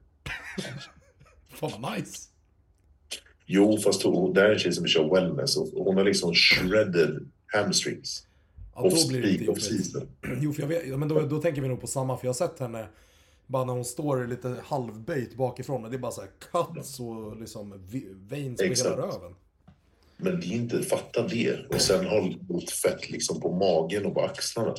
Fan 1.49 1.71
vad 1.81 1.97
nice. 1.97 2.27
Jo, 3.45 3.77
fast 3.77 4.03
hon, 4.03 4.33
det 4.33 4.41
är 4.41 4.51
en 4.51 4.59
tjej 4.59 4.71
som 4.71 4.87
kör 4.87 5.09
wellness 5.13 5.57
och 5.57 5.67
hon 5.85 5.97
har 5.97 6.03
liksom 6.03 6.33
shredded 6.33 7.29
hamstrings. 7.45 8.27
Ja, 8.75 8.81
då 8.81 9.07
blir 9.07 9.21
det 9.21 9.27
lite 9.27 9.43
jobbigt. 9.43 9.95
Jo, 10.41 10.53
för 10.53 10.61
jag 10.61 10.67
vet, 10.67 10.99
men 10.99 11.07
då, 11.07 11.21
då 11.21 11.41
tänker 11.41 11.61
vi 11.61 11.67
nog 11.67 11.81
på 11.81 11.87
samma, 11.87 12.17
för 12.17 12.25
jag 12.25 12.29
har 12.29 12.47
sett 12.47 12.59
henne 12.59 12.87
bara 13.51 13.65
när 13.65 13.73
hon 13.73 13.85
står 13.85 14.27
lite 14.27 14.55
halvböjt 14.63 15.35
bakifrån, 15.35 15.81
men 15.81 15.91
det 15.91 15.97
är 15.97 15.99
bara 15.99 16.11
så 16.11 16.21
här 16.21 16.29
cuts 16.51 16.99
och 16.99 17.39
liksom 17.39 17.87
veins 18.29 18.57
på 18.61 18.63
hela 18.67 18.97
röven. 18.97 19.35
Men 20.17 20.39
det 20.39 20.45
är 20.45 20.51
inte, 20.55 20.81
fatta 20.83 21.27
det. 21.27 21.65
Och 21.69 21.81
sen 21.81 22.05
ha 22.05 22.19
lite 22.49 22.73
fett 22.73 23.09
liksom 23.09 23.41
på 23.41 23.51
magen 23.55 24.05
och 24.05 24.13
på 24.13 24.21
axlarna. 24.21 24.75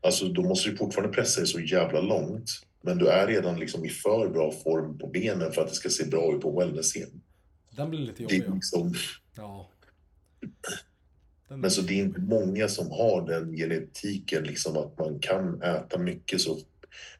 Alltså 0.00 0.28
då 0.28 0.42
måste 0.42 0.70
du 0.70 0.76
fortfarande 0.76 1.14
pressa 1.14 1.40
dig 1.40 1.46
så 1.48 1.60
jävla 1.60 2.00
långt. 2.00 2.50
Men 2.80 2.98
du 2.98 3.08
är 3.08 3.26
redan 3.26 3.60
liksom 3.60 3.84
i 3.84 3.88
för 3.88 4.28
bra 4.28 4.52
form 4.52 4.98
på 4.98 5.06
benen 5.06 5.52
för 5.52 5.62
att 5.62 5.68
det 5.68 5.74
ska 5.74 5.88
se 5.88 6.04
bra 6.06 6.34
ut 6.34 6.40
på 6.40 6.58
wellness-scen. 6.58 7.22
Den 7.76 7.90
blir 7.90 8.00
lite 8.00 8.16
Det 8.16 8.22
jobbig. 8.36 8.50
är 8.50 8.54
liksom, 8.54 8.94
Ja. 9.36 9.70
Den, 11.48 11.60
men 11.60 11.70
så 11.70 11.82
det 11.82 11.94
är 11.94 11.98
inte 12.04 12.20
många 12.20 12.68
som 12.68 12.90
har 12.90 13.26
den 13.26 13.52
genetiken 13.56 14.44
liksom 14.44 14.76
att 14.76 14.98
man 14.98 15.18
kan 15.18 15.62
äta 15.62 15.98
mycket 15.98 16.40
så 16.40 16.58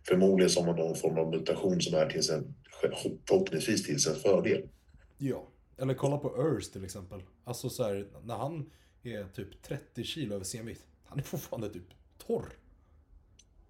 förmodligen 0.09 0.51
så 0.51 0.61
har 0.61 0.67
man 0.67 0.77
någon 0.77 0.97
form 0.97 1.19
av 1.19 1.31
mutation 1.31 1.81
som 1.81 1.99
är 1.99 2.11
till 2.11 2.23
sin, 2.23 2.55
förhoppningsvis 3.27 3.83
till 3.83 4.01
sin 4.01 4.15
fördel. 4.15 4.69
Ja. 5.19 5.49
Eller 5.79 5.95
kolla 5.95 6.19
på 6.19 6.29
Earth 6.29 6.73
till 6.73 6.85
exempel. 6.85 7.23
Alltså 7.45 7.71
så 7.71 7.85
här, 7.85 8.07
när 8.25 8.37
han 8.37 8.71
är 9.03 9.25
typ 9.25 9.63
30 9.63 10.05
kilo 10.05 10.35
över 10.35 10.45
senvikt. 10.45 10.87
Han 11.05 11.19
är 11.19 11.23
fortfarande 11.23 11.69
typ 11.69 11.87
torr. 12.27 12.47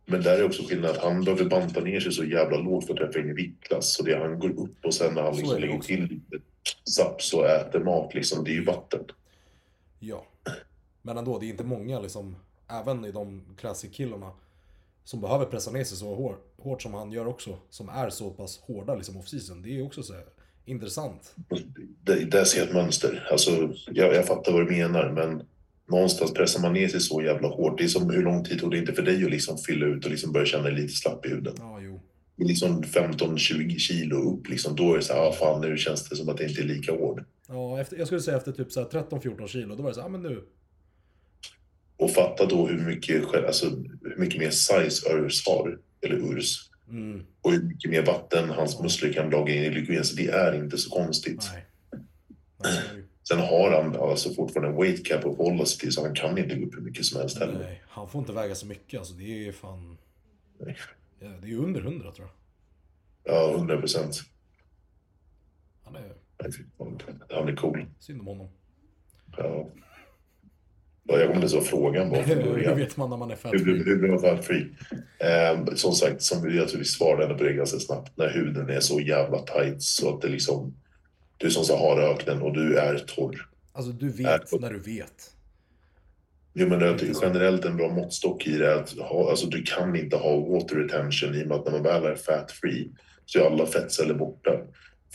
Men 0.04 0.22
där 0.22 0.38
är 0.38 0.44
också 0.44 0.62
skillnad. 0.62 0.96
Han 0.96 1.24
behöver 1.24 1.44
banta 1.44 1.80
ner 1.80 2.00
sig 2.00 2.12
så 2.12 2.24
jävla 2.24 2.56
lågt 2.56 2.86
för 2.86 2.92
att 2.92 2.98
träffa 3.00 3.18
in 3.18 3.30
i 3.30 3.32
viktklass. 3.32 3.94
Så 3.94 4.02
det 4.02 4.18
han 4.18 4.38
går 4.38 4.50
upp 4.50 4.84
och 4.84 4.94
sen 4.94 5.14
när 5.14 5.22
han 5.22 5.36
liksom 5.36 5.60
lägger 5.60 5.76
också. 5.76 5.86
till 5.86 6.02
lite 6.02 6.44
saps 6.84 7.34
och 7.34 7.46
äter 7.46 7.80
mat 7.80 8.14
liksom, 8.14 8.44
det 8.44 8.50
är 8.50 8.54
ju 8.54 8.64
vatten. 8.64 9.04
Ja. 9.98 10.26
Men 11.02 11.18
ändå, 11.18 11.38
det 11.38 11.46
är 11.46 11.50
inte 11.50 11.64
många 11.64 12.00
liksom, 12.00 12.36
även 12.68 13.04
i 13.04 13.12
de 13.12 13.42
classic-killarna, 13.58 14.32
som 15.06 15.20
behöver 15.20 15.44
pressa 15.44 15.70
ner 15.70 15.84
sig 15.84 15.98
så 15.98 16.14
hår, 16.14 16.36
hårt 16.58 16.82
som 16.82 16.94
han 16.94 17.12
gör 17.12 17.26
också, 17.26 17.58
som 17.70 17.88
är 17.88 18.10
så 18.10 18.30
pass 18.30 18.58
hårda 18.58 18.94
liksom 18.94 19.16
off-season. 19.16 19.62
Det 19.62 19.78
är 19.78 19.82
också 19.82 20.02
så 20.02 20.12
här, 20.12 20.24
intressant. 20.64 21.34
Det, 22.02 22.24
där 22.24 22.44
ser 22.44 22.58
jag 22.58 22.68
ett 22.68 22.74
mönster. 22.74 23.28
Alltså, 23.30 23.50
jag, 23.86 24.14
jag 24.14 24.26
fattar 24.26 24.52
vad 24.52 24.66
du 24.66 24.76
menar, 24.76 25.12
men 25.12 25.42
någonstans 25.88 26.34
pressar 26.34 26.60
man 26.60 26.72
ner 26.72 26.88
sig 26.88 27.00
så 27.00 27.22
jävla 27.22 27.48
hårt. 27.48 27.78
Det 27.78 27.84
är 27.84 27.88
som 27.88 28.10
hur 28.10 28.22
lång 28.22 28.44
tid 28.44 28.60
tog 28.60 28.70
det 28.70 28.78
inte 28.78 28.92
för 28.92 29.02
dig 29.02 29.24
att 29.24 29.30
liksom 29.30 29.58
fylla 29.58 29.86
ut 29.86 30.04
och 30.04 30.10
liksom 30.10 30.32
börja 30.32 30.46
känna 30.46 30.64
dig 30.64 30.74
lite 30.74 30.92
slapp 30.92 31.26
i 31.26 31.28
huden? 31.28 31.54
Ja, 31.58 31.80
jo. 31.80 32.00
Liksom 32.36 32.82
15-20 32.82 33.78
kilo 33.78 34.16
upp, 34.16 34.48
liksom, 34.48 34.76
då 34.76 34.92
är 34.92 34.96
det 34.96 35.02
så 35.02 35.12
här, 35.12 35.20
ah, 35.20 35.32
fan 35.32 35.60
nu 35.60 35.76
känns 35.76 36.08
det 36.08 36.16
som 36.16 36.28
att 36.28 36.36
det 36.36 36.44
inte 36.48 36.62
är 36.62 36.66
lika 36.66 36.92
hård. 36.92 37.24
Ja, 37.48 37.80
efter, 37.80 37.96
jag 37.96 38.06
skulle 38.06 38.20
säga 38.20 38.36
efter 38.36 38.52
typ 38.52 38.72
så 38.72 38.80
här 38.80 38.88
13-14 38.88 39.46
kilo, 39.46 39.74
då 39.76 39.82
var 39.82 39.90
det 39.90 39.94
så 39.94 40.00
här, 40.00 40.08
ah, 40.08 40.10
men 40.10 40.22
nu. 40.22 40.42
Och 41.96 42.10
fatta 42.10 42.46
då 42.46 42.66
hur 42.66 42.84
mycket, 42.86 43.34
alltså, 43.34 43.66
hur 44.02 44.16
mycket 44.18 44.40
mer 44.40 44.50
size 44.50 45.12
Urs 45.12 45.46
har, 45.46 45.78
eller 46.00 46.16
Urs. 46.16 46.70
Mm, 46.88 47.26
Och 47.40 47.52
hur 47.52 47.62
mycket 47.62 47.90
mer 47.90 48.02
vatten 48.06 48.50
hans 48.50 48.80
muskler 48.80 49.12
kan 49.12 49.30
laga 49.30 49.54
in 49.54 49.62
i 49.62 49.68
glykogen. 49.68 50.04
Så 50.04 50.16
det 50.16 50.28
är 50.28 50.54
inte 50.64 50.78
så 50.78 50.90
konstigt. 50.90 51.50
nej. 51.52 51.64
nej. 52.62 53.02
Sen 53.28 53.38
har 53.38 53.70
han 53.82 53.96
alltså 53.96 54.34
fortfarande 54.34 54.68
en 54.70 54.76
weight 54.82 55.06
cap 55.06 55.24
att 55.24 55.36
hålla 55.36 55.64
sig 55.64 55.78
till 55.80 55.92
så 55.92 56.04
han 56.06 56.14
kan 56.14 56.38
inte 56.38 56.54
gå 56.54 56.66
upp 56.66 56.74
hur 56.74 56.80
mycket 56.80 57.04
som 57.04 57.20
helst 57.20 57.38
heller. 57.38 57.58
Nej, 57.58 57.82
han 57.88 58.08
får 58.08 58.18
inte 58.18 58.32
väga 58.32 58.54
så 58.54 58.66
mycket 58.66 58.98
alltså. 58.98 59.14
Det 59.14 59.48
är 59.48 59.52
fan... 59.52 59.98
Nej. 60.60 60.76
Ja, 61.20 61.28
det 61.42 61.50
är 61.50 61.56
under 61.56 61.80
100 61.80 62.12
tror 62.12 62.28
jag. 63.24 63.34
Ja, 63.34 63.54
100 63.54 63.76
procent. 63.80 64.20
Han 65.84 65.96
är 65.96 66.12
Han 67.30 67.48
är 67.48 67.56
cool. 67.56 67.86
synd 67.98 68.20
om 68.20 68.26
honom. 68.26 68.48
Ja. 69.36 69.68
Ja, 71.08 71.18
Jag 71.18 71.28
kommer 71.28 71.42
inte 71.42 71.56
vad 71.56 71.66
frågan 71.66 72.10
var 72.10 72.22
från 72.22 72.36
Hur 72.42 72.52
början. 72.52 72.76
vet 72.76 72.96
man 72.96 73.10
när 73.10 73.16
man 73.16 73.30
är 73.30 73.36
fat 73.36 73.52
Hur 73.54 73.64
blir 73.64 73.84
hur 73.84 73.96
blir 73.96 74.08
man 74.10 74.20
fat 74.20 74.44
free? 74.44 74.66
Eh, 75.18 75.74
som 75.74 75.92
sagt, 75.92 76.22
som 76.22 76.42
vi 76.42 76.84
svarade 76.84 77.34
på 77.34 77.44
det 77.44 77.52
ganska 77.52 77.78
snabbt. 77.78 78.16
När 78.16 78.28
huden 78.28 78.70
är 78.70 78.80
så 78.80 79.00
jävla 79.00 79.38
tight 79.38 79.82
så 79.82 80.14
att 80.14 80.22
det 80.22 80.28
liksom... 80.28 80.74
Du 81.36 81.46
är 81.46 81.50
som 81.50 81.64
Saharaöknen 81.64 82.42
och 82.42 82.52
du 82.52 82.78
är 82.78 82.98
torr. 82.98 83.48
Alltså 83.72 83.92
du 83.92 84.08
vet 84.08 84.60
när 84.60 84.70
du 84.72 84.78
vet. 84.78 85.32
Jo, 86.54 86.68
men 86.68 86.80
jag 86.80 86.98
tycker 86.98 87.16
generellt 87.22 87.64
en 87.64 87.76
bra 87.76 87.88
måttstock 87.88 88.46
i 88.46 88.58
det 88.58 88.66
är 88.66 88.76
att 88.76 88.98
ha, 88.98 89.30
alltså, 89.30 89.46
du 89.46 89.62
kan 89.62 89.96
inte 89.96 90.16
ha 90.16 90.36
water 90.36 90.76
retention 90.76 91.34
i 91.34 91.44
och 91.44 91.48
med 91.48 91.56
att 91.56 91.64
när 91.64 91.72
man 91.72 91.82
väl 91.82 92.04
är 92.04 92.14
fat 92.14 92.52
free 92.52 92.90
så 93.26 93.38
är 93.38 93.46
alla 93.46 93.66
fettceller 93.66 94.14
borta. 94.14 94.50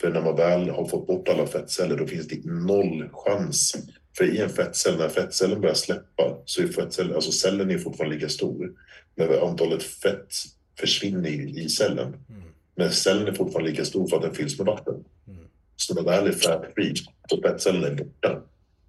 För 0.00 0.10
när 0.10 0.22
man 0.22 0.36
väl 0.36 0.70
har 0.70 0.86
fått 0.88 1.06
bort 1.06 1.28
alla 1.28 1.46
fettceller 1.46 1.96
då 1.96 2.06
finns 2.06 2.28
det 2.28 2.44
noll 2.44 3.08
chans. 3.12 3.74
För 4.16 4.24
i 4.24 4.38
en 4.38 4.48
fettcell, 4.48 4.98
när 4.98 5.08
fettcellen 5.08 5.60
börjar 5.60 5.74
släppa 5.74 6.38
så 6.44 6.62
är 6.62 6.66
fettcellen, 6.66 7.14
alltså 7.14 7.32
cellen 7.32 7.70
är 7.70 7.78
fortfarande 7.78 8.14
lika 8.14 8.28
stor. 8.28 8.72
Men 9.14 9.38
antalet 9.42 9.82
fett 9.82 10.34
försvinner 10.78 11.28
i, 11.28 11.64
i 11.64 11.68
cellen. 11.68 12.06
Mm. 12.28 12.42
Men 12.74 12.90
cellen 12.90 13.28
är 13.28 13.32
fortfarande 13.32 13.70
lika 13.70 13.84
stor 13.84 14.08
för 14.08 14.16
att 14.16 14.22
den 14.22 14.34
fylls 14.34 14.58
med 14.58 14.66
vatten. 14.66 15.04
Mm. 15.28 15.44
Så 15.76 15.94
när 15.94 16.02
väl 16.02 16.26
är 16.26 16.32
fat 16.32 16.64
free 16.74 16.94
så 17.28 17.42
fettcellen 17.42 17.84
är 17.84 17.94
borta. 17.94 18.42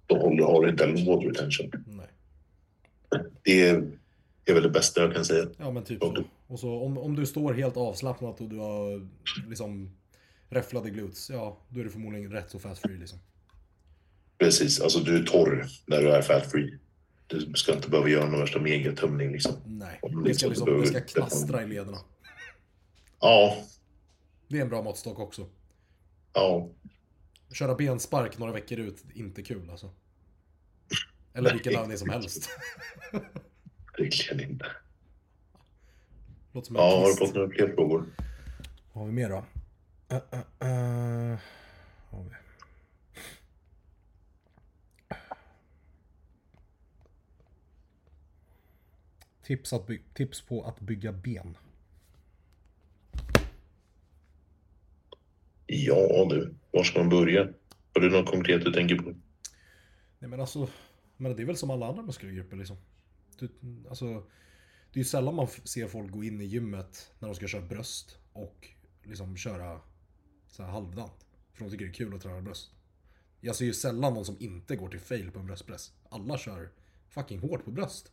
Då 0.06 0.18
håller, 0.18 0.44
har 0.44 0.64
du 0.64 0.70
inte 0.70 0.86
heller 0.86 1.06
water 1.06 1.28
retention. 1.28 1.70
Nej. 1.86 2.06
Det 3.42 3.68
är, 3.68 3.90
det 4.44 4.52
är 4.52 4.54
väl 4.54 4.62
det 4.62 4.70
bästa 4.70 5.00
jag 5.00 5.14
kan 5.14 5.24
säga. 5.24 5.46
Ja 5.58 5.70
men 5.70 5.84
typ 5.84 6.00
så. 6.00 6.24
Och 6.46 6.60
så 6.60 6.80
om, 6.80 6.98
om 6.98 7.16
du 7.16 7.26
står 7.26 7.52
helt 7.52 7.76
avslappnat 7.76 8.40
och 8.40 8.48
du 8.48 8.56
har 8.56 9.08
liksom 9.48 9.90
räfflade 10.48 10.90
glutes, 10.90 11.30
ja 11.30 11.58
då 11.68 11.80
är 11.80 11.84
du 11.84 11.90
förmodligen 11.90 12.32
rätt 12.32 12.50
så 12.50 12.58
fast 12.58 12.82
free 12.82 12.98
liksom. 12.98 13.18
Precis, 14.38 14.80
alltså 14.80 14.98
du 14.98 15.18
är 15.18 15.22
torr 15.22 15.66
när 15.86 16.00
du 16.02 16.10
är 16.10 16.22
fat 16.22 16.50
free. 16.50 16.78
Du 17.26 17.52
ska 17.54 17.72
inte 17.74 17.90
behöva 17.90 18.08
göra 18.08 18.26
någon 18.30 18.40
värsta 18.40 18.60
megatumning 18.60 19.32
liksom. 19.32 19.52
Nej, 19.66 19.98
Om 20.02 20.22
det 20.22 20.28
det 20.28 20.34
ska, 20.34 20.48
liksom, 20.48 20.64
behöver 20.64 20.84
det 20.84 20.88
ska 20.90 21.00
knastra 21.00 21.62
i 21.62 21.66
lederna. 21.66 21.98
Ja, 23.20 23.56
Det 24.48 24.58
är 24.58 24.62
en 24.62 24.68
bra 24.68 24.82
måttstock 24.82 25.18
också. 25.18 25.46
ja. 26.32 26.70
Köra 27.52 27.74
benspark 27.74 28.38
några 28.38 28.52
veckor 28.52 28.78
ut, 28.78 29.04
inte 29.14 29.42
kul 29.42 29.70
alltså. 29.70 29.90
Eller 31.34 31.52
vilken 31.52 31.72
Nej. 31.72 31.82
övning 31.82 31.98
som 31.98 32.08
helst. 32.10 32.50
Verkligen 33.98 34.50
inte. 34.50 34.66
Låter 36.52 36.66
som 36.66 36.76
en 36.76 36.82
Ja, 36.82 36.96
har 37.00 37.08
du 37.08 37.16
fått 37.16 37.34
några 37.34 37.48
fler 37.48 37.72
frågor? 37.74 38.04
Vad 38.92 39.02
har 39.02 39.06
vi 39.06 39.12
mer 39.12 39.28
då? 39.28 39.44
Uh, 40.16 40.22
uh, 40.34 41.32
uh. 41.32 41.38
Tips, 49.44 49.72
att 49.72 49.86
by- 49.86 50.02
tips 50.14 50.40
på 50.40 50.64
att 50.64 50.80
bygga 50.80 51.12
ben. 51.12 51.56
Ja 55.66 56.26
du, 56.30 56.54
var 56.70 56.82
ska 56.84 56.98
man 56.98 57.08
börja? 57.08 57.48
Har 57.94 58.00
du 58.00 58.10
något 58.10 58.30
konkret 58.30 58.64
du 58.64 58.72
tänker 58.72 58.96
på? 58.96 59.14
Nej 60.18 60.30
men 60.30 60.40
alltså, 60.40 60.68
men 61.16 61.36
det 61.36 61.42
är 61.42 61.46
väl 61.46 61.56
som 61.56 61.70
alla 61.70 61.86
andra 61.86 62.02
muskelgrupper 62.02 62.56
liksom. 62.56 62.76
Du, 63.38 63.48
alltså, 63.88 64.14
det 64.92 64.98
är 64.98 64.98
ju 64.98 65.04
sällan 65.04 65.34
man 65.34 65.46
ser 65.48 65.86
folk 65.86 66.10
gå 66.10 66.24
in 66.24 66.40
i 66.40 66.44
gymmet 66.44 67.12
när 67.18 67.28
de 67.28 67.34
ska 67.34 67.46
köra 67.46 67.62
bröst 67.62 68.18
och 68.32 68.68
liksom 69.02 69.36
köra 69.36 69.80
så 70.48 70.62
här 70.62 70.70
halvdant. 70.70 71.26
För 71.52 71.64
de 71.64 71.70
tycker 71.70 71.84
det 71.84 71.90
är 71.90 71.94
kul 71.94 72.14
att 72.14 72.22
träna 72.22 72.40
bröst. 72.40 72.70
Jag 73.40 73.56
ser 73.56 73.64
ju 73.64 73.72
sällan 73.74 74.14
någon 74.14 74.24
som 74.24 74.36
inte 74.40 74.76
går 74.76 74.88
till 74.88 75.00
fail 75.00 75.30
på 75.30 75.38
en 75.38 75.46
bröstpress. 75.46 75.92
Alla 76.08 76.38
kör 76.38 76.68
fucking 77.08 77.38
hårt 77.38 77.64
på 77.64 77.70
bröst. 77.70 78.12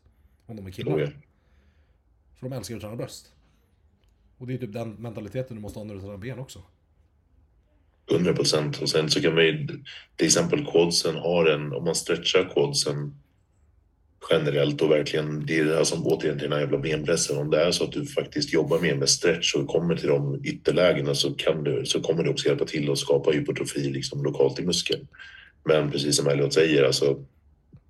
Om 0.51 0.57
de 0.57 0.67
är 0.67 0.71
killar. 0.71 0.99
Jag. 0.99 1.09
För 2.39 2.49
de 2.49 2.53
älskar 2.53 2.75
att 2.75 2.81
träna 2.81 2.95
bröst. 2.95 3.31
Och 4.37 4.47
det 4.47 4.53
är 4.53 4.57
typ 4.57 4.73
den 4.73 4.91
mentaliteten 4.91 5.55
du 5.55 5.61
måste 5.61 5.79
ha 5.79 5.83
när 5.83 5.95
du 5.95 6.01
tränar 6.01 6.17
ben 6.17 6.39
också. 6.39 6.61
100 8.11 8.33
procent. 8.33 8.81
Och 8.81 8.89
sen 8.89 9.09
så 9.09 9.21
kan 9.21 9.35
man 9.35 9.43
ju, 9.43 9.67
till 10.15 10.25
exempel 10.25 10.65
quadsen 10.65 11.15
har 11.15 11.45
en, 11.45 11.73
om 11.73 11.83
man 11.83 11.95
stretchar 11.95 12.49
quadsen 12.53 13.15
generellt 14.29 14.81
och 14.81 14.91
verkligen, 14.91 15.45
det 15.45 15.59
är 15.59 15.77
alltså 15.77 15.95
återigen 15.95 16.39
till 16.39 16.49
den 16.49 16.53
här 16.53 16.59
jävla 16.59 16.77
benpressen. 16.77 17.37
Om 17.37 17.49
det 17.49 17.63
är 17.63 17.71
så 17.71 17.83
att 17.83 17.91
du 17.91 18.05
faktiskt 18.05 18.53
jobbar 18.53 18.79
mer 18.79 18.95
med 18.95 19.09
stretch 19.09 19.55
och 19.55 19.67
kommer 19.67 19.95
till 19.95 20.09
de 20.09 20.45
ytterlägena 20.45 21.15
så, 21.15 21.33
kan 21.33 21.63
du, 21.63 21.85
så 21.85 22.01
kommer 22.01 22.23
det 22.23 22.29
också 22.29 22.47
hjälpa 22.47 22.65
till 22.65 22.91
att 22.91 22.97
skapa 22.97 23.31
hypotrofi 23.31 23.89
liksom 23.89 24.23
lokalt 24.23 24.59
i 24.59 24.65
muskeln. 24.65 25.07
Men 25.63 25.91
precis 25.91 26.17
som 26.17 26.27
Elliot 26.27 26.53
säger, 26.53 26.83
alltså 26.83 27.25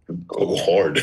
go 0.07 0.57
hard. 0.65 0.99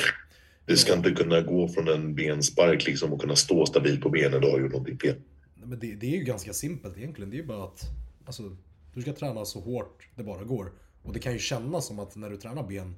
Du 0.69 0.77
ska 0.77 0.95
inte 0.95 1.11
kunna 1.11 1.41
gå 1.41 1.69
från 1.69 1.89
en 1.89 2.15
benspark 2.15 2.87
liksom 2.87 3.13
och 3.13 3.21
kunna 3.21 3.37
stå 3.37 3.67
stabilt 3.67 4.01
på 4.01 4.09
benen. 4.09 4.41
Du 4.41 4.51
har 4.51 4.61
gjort 4.61 4.73
någonting 4.73 4.99
fel. 4.99 5.15
Men 5.55 5.79
det, 5.79 5.95
det 5.95 6.07
är 6.07 6.19
ju 6.19 6.25
ganska 6.25 6.53
simpelt 6.53 6.99
egentligen. 6.99 7.31
Det 7.31 7.37
är 7.37 7.41
ju 7.41 7.47
bara 7.47 7.65
att 7.65 7.85
alltså, 8.25 8.57
du 8.95 9.03
ska 9.03 9.13
träna 9.13 9.45
så 9.45 9.61
hårt 9.61 10.09
det 10.15 10.23
bara 10.23 10.45
går. 10.45 10.73
Och 11.03 11.13
det 11.13 11.19
kan 11.19 11.33
ju 11.33 11.39
kännas 11.39 11.87
som 11.87 11.99
att 11.99 12.17
när 12.17 12.31
du 12.31 12.37
tränar 12.37 12.69
ben 12.69 12.97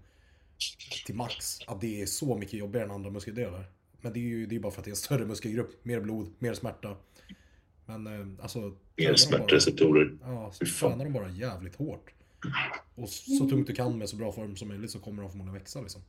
till 1.07 1.15
max, 1.15 1.59
att 1.67 1.81
det 1.81 2.03
är 2.03 2.07
så 2.07 2.37
mycket 2.37 2.55
jobbigare 2.55 2.85
än 2.85 2.91
andra 2.91 3.11
muskeldelar. 3.11 3.65
Men 4.01 4.13
det 4.13 4.19
är 4.19 4.29
ju 4.29 4.47
det 4.47 4.57
är 4.57 4.61
bara 4.61 4.73
för 4.73 4.81
att 4.81 4.85
det 4.85 4.89
är 4.89 4.93
en 4.93 4.97
större 4.97 5.27
muskelgrupp, 5.27 5.85
mer 5.85 6.01
blod, 6.01 6.31
mer 6.39 6.55
smärta. 6.55 6.97
Men 7.87 8.07
eh, 8.07 8.43
alltså... 8.43 8.73
Mer 8.97 9.15
smärtreceptorer. 9.15 10.19
Ja, 10.23 10.53
så 10.53 10.65
tränar 10.65 11.05
de 11.05 11.13
bara 11.13 11.31
jävligt 11.31 11.77
hårt. 11.77 12.11
Och 12.95 13.09
så 13.09 13.49
tungt 13.49 13.67
du 13.67 13.75
kan 13.75 13.99
med 13.99 14.09
så 14.09 14.17
bra 14.17 14.33
form 14.33 14.57
som 14.57 14.69
möjligt 14.69 14.91
så 14.91 14.99
kommer 14.99 15.23
de 15.23 15.31
förmodligen 15.31 15.59
växa 15.59 15.81
liksom. 15.81 16.03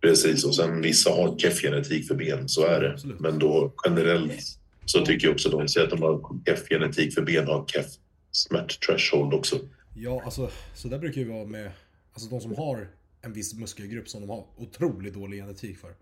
Precis, 0.00 0.44
och 0.44 0.54
sen 0.54 0.82
vissa 0.82 1.10
har 1.10 1.38
keff 1.38 1.60
genetik 1.60 2.08
för 2.08 2.14
ben, 2.14 2.48
så 2.48 2.66
är 2.66 2.80
det. 2.80 2.92
Absolut. 2.92 3.20
Men 3.20 3.38
då 3.38 3.72
generellt 3.84 4.58
så 4.84 5.06
tycker 5.06 5.26
jag 5.26 5.34
också 5.34 5.48
de 5.48 5.68
säger 5.68 5.86
att 5.86 5.90
de 5.90 6.02
har 6.02 6.44
keff 6.46 6.68
genetik 6.68 7.14
för 7.14 7.22
ben 7.22 7.46
har 7.46 7.66
keff 7.66 7.86
smärt 8.30 8.86
threshold 8.86 9.34
också. 9.34 9.58
Ja, 9.94 10.22
alltså 10.24 10.50
så 10.74 10.88
där 10.88 10.98
brukar 10.98 11.20
ju 11.20 11.28
vara 11.28 11.44
med 11.44 11.70
alltså 12.12 12.30
de 12.30 12.40
som 12.40 12.56
har 12.56 12.88
en 13.20 13.32
viss 13.32 13.54
muskelgrupp 13.54 14.08
som 14.08 14.20
de 14.20 14.30
har 14.30 14.46
otroligt 14.56 15.14
dålig 15.14 15.40
genetik 15.40 15.78
för. 15.78 15.94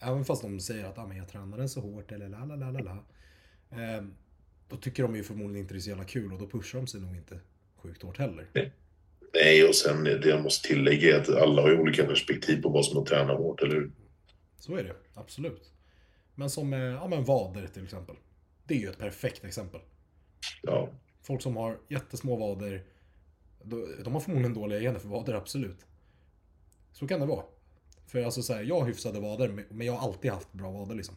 Även 0.00 0.24
fast 0.24 0.42
de 0.42 0.60
säger 0.60 0.84
att 0.84 0.98
ah, 0.98 1.06
men 1.06 1.16
jag 1.16 1.28
tränar 1.28 1.58
den 1.58 1.68
så 1.68 1.80
hårt 1.80 2.12
eller 2.12 2.28
la 2.28 2.44
la 2.44 2.56
la 2.56 2.70
la 2.70 2.80
la. 2.80 3.04
Eh, 3.70 4.04
då 4.68 4.76
tycker 4.76 5.02
de 5.02 5.16
ju 5.16 5.22
förmodligen 5.22 5.62
inte 5.62 5.74
det 5.74 5.78
är 5.78 5.80
så 5.80 5.88
jävla 5.88 6.04
kul 6.04 6.32
och 6.32 6.38
då 6.38 6.46
pushar 6.46 6.78
de 6.78 6.86
sig 6.86 7.00
nog 7.00 7.16
inte 7.16 7.40
sjukt 7.76 8.02
hårt 8.02 8.18
heller. 8.18 8.46
Nej, 8.52 8.72
och 9.68 9.74
sen 9.74 10.04
det 10.04 10.28
jag 10.28 10.42
måste 10.42 10.68
tillägga 10.68 11.16
är 11.16 11.20
att 11.20 11.28
alla 11.28 11.62
har 11.62 11.68
ju 11.70 11.78
olika 11.78 12.04
perspektiv 12.04 12.62
på 12.62 12.68
vad 12.68 12.84
som 12.84 12.96
är 12.96 13.00
att 13.02 13.06
träna 13.06 13.34
hårt, 13.34 13.62
eller 13.62 13.74
hur? 13.74 13.92
Så 14.58 14.76
är 14.76 14.84
det 14.84 14.94
absolut. 15.14 15.72
Men 16.34 16.50
som 16.50 16.72
eh, 16.72 16.78
ja, 16.80 17.08
men 17.08 17.24
vader 17.24 17.66
till 17.66 17.84
exempel. 17.84 18.16
Det 18.64 18.74
är 18.74 18.78
ju 18.78 18.88
ett 18.88 18.98
perfekt 18.98 19.44
exempel. 19.44 19.80
Ja, 20.62 20.88
Folk 21.22 21.42
som 21.42 21.56
har 21.56 21.78
jättesmå 21.88 22.36
vader, 22.36 22.84
de, 24.04 24.12
har 24.12 24.20
förmodligen 24.20 24.54
dåliga 24.54 24.80
gener 24.80 24.98
för 24.98 25.08
vader, 25.08 25.34
absolut. 25.34 25.86
Så 26.92 27.06
kan 27.06 27.20
det 27.20 27.26
vara. 27.26 27.44
För 28.06 28.22
alltså 28.22 28.42
så 28.42 28.54
här, 28.54 28.62
jag 28.62 28.80
har 28.80 28.86
hyfsade 28.86 29.20
vader, 29.20 29.64
men 29.70 29.86
jag 29.86 29.92
har 29.92 30.08
alltid 30.08 30.30
haft 30.30 30.52
bra 30.52 30.70
vader 30.70 30.94
liksom. 30.94 31.14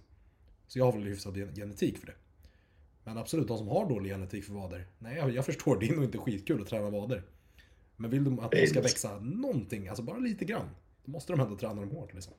Så 0.68 0.80
jag 0.80 0.86
har 0.86 0.92
väl 0.92 1.04
hyfsad 1.04 1.38
gen- 1.38 1.56
genetik 1.56 1.98
för 1.98 2.08
det. 2.08 2.16
Men 3.04 3.18
absolut, 3.18 3.48
de 3.48 3.58
som 3.58 3.68
har 3.68 3.90
dålig 3.90 4.12
genetik 4.12 4.44
för 4.46 4.54
vader, 4.54 4.88
nej 5.00 5.18
jag, 5.18 5.32
jag 5.32 5.46
förstår, 5.46 5.80
det 5.80 5.88
är 5.88 5.94
nog 5.96 6.04
inte 6.04 6.18
skitkul 6.18 6.62
att 6.62 6.68
träna 6.68 6.90
vader. 6.90 7.24
Men 8.02 8.10
vill 8.12 8.24
de 8.24 8.40
att 8.40 8.52
de 8.52 8.68
ska 8.68 8.82
växa 8.82 9.20
någonting, 9.20 9.88
alltså 9.88 10.04
bara 10.04 10.18
lite 10.18 10.46
grann, 10.46 10.70
då 11.06 11.12
måste 11.12 11.34
de 11.34 11.40
ändå 11.40 11.56
träna 11.58 11.74
dem 11.82 11.90
hårt 11.90 12.14
liksom. 12.14 12.34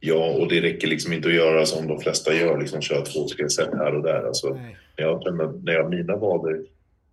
Ja, 0.00 0.30
och 0.40 0.48
det 0.48 0.60
räcker 0.60 0.88
liksom 0.88 1.12
inte 1.12 1.28
att 1.28 1.34
göra 1.34 1.66
som 1.66 1.86
de 1.88 2.00
flesta 2.00 2.34
gör, 2.34 2.58
liksom 2.60 2.80
köra 2.80 3.02
två, 3.04 3.28
tre 3.28 3.50
set 3.50 3.68
här 3.74 3.94
och 3.94 4.02
där. 4.02 4.22
Alltså, 4.26 4.54
Nej. 4.54 4.76
när 4.98 5.04
jag, 5.04 5.22
känner- 5.22 5.52
när 5.62 5.72
jag 5.72 5.90
mina 5.90 6.16
vader 6.16 6.64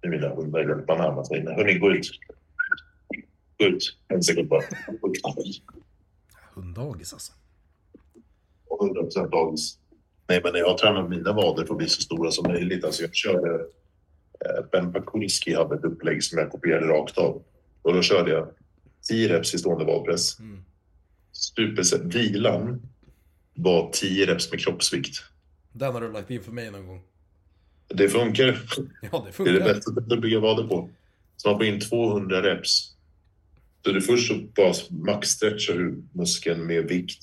med 0.02 0.12
mina 0.12 0.30
hundar 0.30 0.60
eller 0.60 0.76
Panama 0.76 1.26
säger 1.26 1.52
hörni, 1.56 1.74
gå 1.80 1.92
ut. 1.92 2.08
Gå 3.60 3.66
ut. 3.66 3.98
En 4.08 4.24
sekund 4.24 4.48
bara. 4.50 4.64
Hunddagis 6.54 7.14
alltså. 7.14 7.34
100 8.82 9.02
procent 9.02 9.32
dagis. 9.32 9.80
Nej, 10.28 10.42
men 10.44 10.54
när 10.54 10.60
jag 10.60 10.78
tränar 10.78 11.08
mina 11.08 11.34
vader 11.34 11.66
för 11.66 11.74
att 11.74 11.78
bli 11.78 11.90
så 11.90 12.02
stora 12.02 12.32
som 12.32 12.52
möjligt. 12.52 12.84
Alltså 12.86 13.02
jag 13.04 13.16
körde... 13.16 13.66
Eh, 14.46 14.66
ben 14.72 14.94
Pakulski 14.94 15.54
hade 15.56 15.76
ett 15.76 15.84
upplägg 15.84 16.24
som 16.24 16.38
jag 16.38 16.52
kopierade 16.52 16.88
rakt 16.88 17.18
av. 17.18 17.44
Och 17.82 17.94
då 17.94 18.02
körde 18.02 18.32
jag 18.32 18.48
10 19.08 19.30
reps 19.30 19.54
i 19.54 19.58
stående 19.58 19.86
vadpress. 19.86 20.40
Mm. 20.40 20.64
Superset. 21.32 22.02
Vilan 22.16 22.82
var 23.54 23.90
10 23.94 24.26
reps 24.26 24.52
med 24.52 24.60
kroppsvikt. 24.60 25.24
Den 25.74 25.94
har 25.94 26.02
du 26.02 26.12
lagt 26.12 26.30
in 26.32 26.44
för 26.44 26.52
mig 26.52 26.72
någon 26.72 26.88
gång. 26.88 27.02
Det 27.88 28.10
funkar. 28.10 28.46
Ja, 29.02 29.10
det 29.12 29.18
Det 29.24 29.28
är 29.28 29.32
funkar. 29.32 29.54
det 29.54 29.60
bästa 29.60 29.92
sättet 29.94 30.12
att 30.12 30.22
bygga 30.22 30.40
vader 30.40 30.68
på. 30.68 30.90
Så 31.38 31.50
man 31.50 31.58
får 31.60 31.66
in 31.66 31.80
200 31.80 32.42
reps. 32.42 32.94
Så 33.86 33.92
du 33.92 34.02
först 34.02 34.28
så 34.28 34.34
bara 34.56 34.74
maxstretchar 34.90 35.74
du 35.74 36.04
muskeln 36.12 36.68
med 36.68 36.84
vikt 36.88 37.20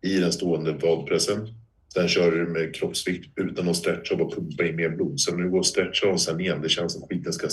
i 0.00 0.16
den 0.20 0.32
stående 0.32 0.72
vadpressen. 0.72 1.54
Sen 1.92 2.08
kör 2.08 2.30
du 2.32 2.46
med 2.46 2.74
kroppsvikt 2.74 3.38
utan 3.38 3.68
att 3.68 3.76
stretcha 3.76 4.14
och 4.14 4.18
bara 4.18 4.30
pumpa 4.30 4.66
in 4.66 4.76
mer 4.76 4.88
blod. 4.88 5.20
Sen 5.20 5.36
när 5.36 5.44
du 5.44 5.50
går 5.50 5.58
och 5.58 5.66
stretchar 5.66 6.08
och 6.08 6.20
sen 6.20 6.40
igen, 6.40 6.62
det 6.62 6.68
känns 6.68 6.92
som 6.92 7.02
skiten 7.08 7.32
ska... 7.32 7.48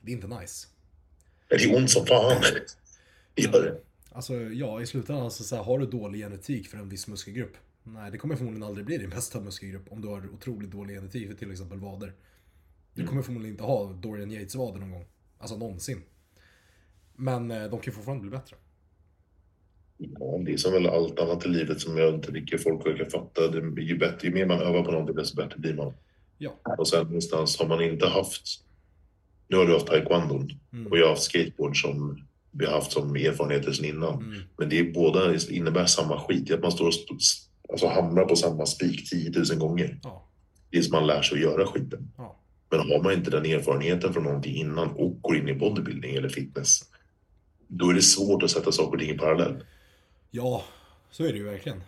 Det 0.00 0.10
är 0.10 0.14
inte 0.14 0.40
nice. 0.40 0.66
Det 1.48 1.54
är 1.54 1.76
ont 1.76 1.90
som 1.90 2.06
fan. 2.06 2.42
Gör 3.36 3.62
det. 3.62 3.80
Alltså, 4.12 4.34
ja, 4.34 4.82
i 4.82 4.86
slutändan, 4.86 5.24
alltså, 5.24 5.44
så 5.44 5.56
här, 5.56 5.62
har 5.62 5.78
du 5.78 5.86
dålig 5.86 6.20
genetik 6.20 6.68
för 6.68 6.78
en 6.78 6.88
viss 6.88 7.08
muskelgrupp? 7.08 7.56
Nej, 7.82 8.10
det 8.10 8.18
kommer 8.18 8.36
förmodligen 8.36 8.68
aldrig 8.68 8.86
bli 8.86 8.98
din 8.98 9.10
bästa 9.10 9.40
muskelgrupp 9.40 9.92
om 9.92 10.00
du 10.00 10.08
har 10.08 10.28
otroligt 10.34 10.70
dålig 10.70 10.94
genetik 10.94 11.28
för 11.28 11.34
till 11.34 11.52
exempel 11.52 11.78
vader. 11.78 12.12
Du 12.94 13.06
kommer 13.06 13.22
förmodligen 13.22 13.54
inte 13.54 13.64
ha 13.64 13.92
Dorian 13.92 14.30
Yates-vader 14.30 14.80
någon 14.80 14.90
gång. 14.90 15.06
Alltså 15.38 15.56
någonsin. 15.56 16.02
Men 17.16 17.50
eh, 17.50 17.62
de 17.62 17.70
kan 17.70 17.82
ju 17.86 17.92
fortfarande 17.92 18.22
bli 18.22 18.30
bättre. 18.30 18.56
Ja, 19.98 20.40
det 20.46 20.52
är 20.52 20.56
som 20.56 20.72
väl 20.72 20.86
allt 20.86 21.20
annat 21.20 21.46
i 21.46 21.48
livet 21.48 21.80
som 21.80 21.96
jag 21.96 22.14
inte 22.14 22.32
tycker 22.32 22.58
folk 22.58 22.86
verkar 22.86 23.10
fatta. 23.10 23.48
Det 23.48 23.58
är 23.58 23.80
ju, 23.80 23.98
bättre, 23.98 24.28
ju 24.28 24.34
mer 24.34 24.46
man 24.46 24.60
övar 24.60 24.82
på 24.82 24.90
någonting 24.90 25.16
desto 25.16 25.36
bättre 25.36 25.58
blir 25.58 25.74
man. 25.74 25.92
Ja. 26.38 26.60
Och 26.78 26.88
sen 26.88 27.06
någonstans 27.06 27.58
har 27.58 27.68
man 27.68 27.82
inte 27.82 28.06
haft... 28.06 28.42
Nu 29.48 29.56
har 29.56 29.66
du 29.66 29.72
haft 29.72 29.86
taekwondo 29.86 30.48
Mm. 30.72 30.86
och 30.86 30.98
jag 30.98 31.04
har 31.04 31.10
haft 31.10 31.22
skateboard 31.22 31.82
som 31.82 32.26
vi 32.50 32.66
har 32.66 32.72
haft 32.72 32.92
som 32.92 33.16
erfarenheter 33.16 33.72
sedan 33.72 33.84
innan. 33.84 34.14
Mm. 34.22 34.38
Men 34.56 34.68
det 34.68 34.78
är 34.78 34.92
båda 34.92 35.34
innebär 35.50 35.86
samma 35.86 36.20
skit. 36.20 36.52
Att 36.52 36.62
man 36.62 36.72
står 36.72 36.86
och 36.86 36.92
alltså 37.68 37.86
hamrar 37.86 38.24
på 38.24 38.36
samma 38.36 38.66
spik 38.66 39.10
10 39.10 39.30
000 39.30 39.58
gånger. 39.58 39.98
Ja. 40.02 40.28
Tills 40.70 40.90
man 40.90 41.06
lär 41.06 41.22
sig 41.22 41.36
att 41.36 41.42
göra 41.42 41.66
skiten. 41.66 42.10
Ja. 42.16 42.40
Men 42.70 42.80
har 42.80 43.02
man 43.02 43.12
inte 43.12 43.30
den 43.30 43.46
erfarenheten 43.46 44.12
från 44.12 44.24
någonting 44.24 44.56
innan 44.56 44.88
och 44.90 45.22
går 45.22 45.36
in 45.36 45.48
i 45.48 45.54
bodybuilding 45.54 46.14
eller 46.14 46.28
fitness. 46.28 46.80
Då 47.68 47.90
är 47.90 47.94
det 47.94 48.02
svårt 48.02 48.42
att 48.42 48.50
sätta 48.50 48.72
saker 48.72 48.92
och 48.92 48.98
ting 48.98 49.10
i 49.10 49.18
parallell. 49.18 49.64
Ja, 50.36 50.64
så 51.10 51.24
är 51.24 51.32
det 51.32 51.38
ju 51.38 51.44
verkligen. 51.44 51.82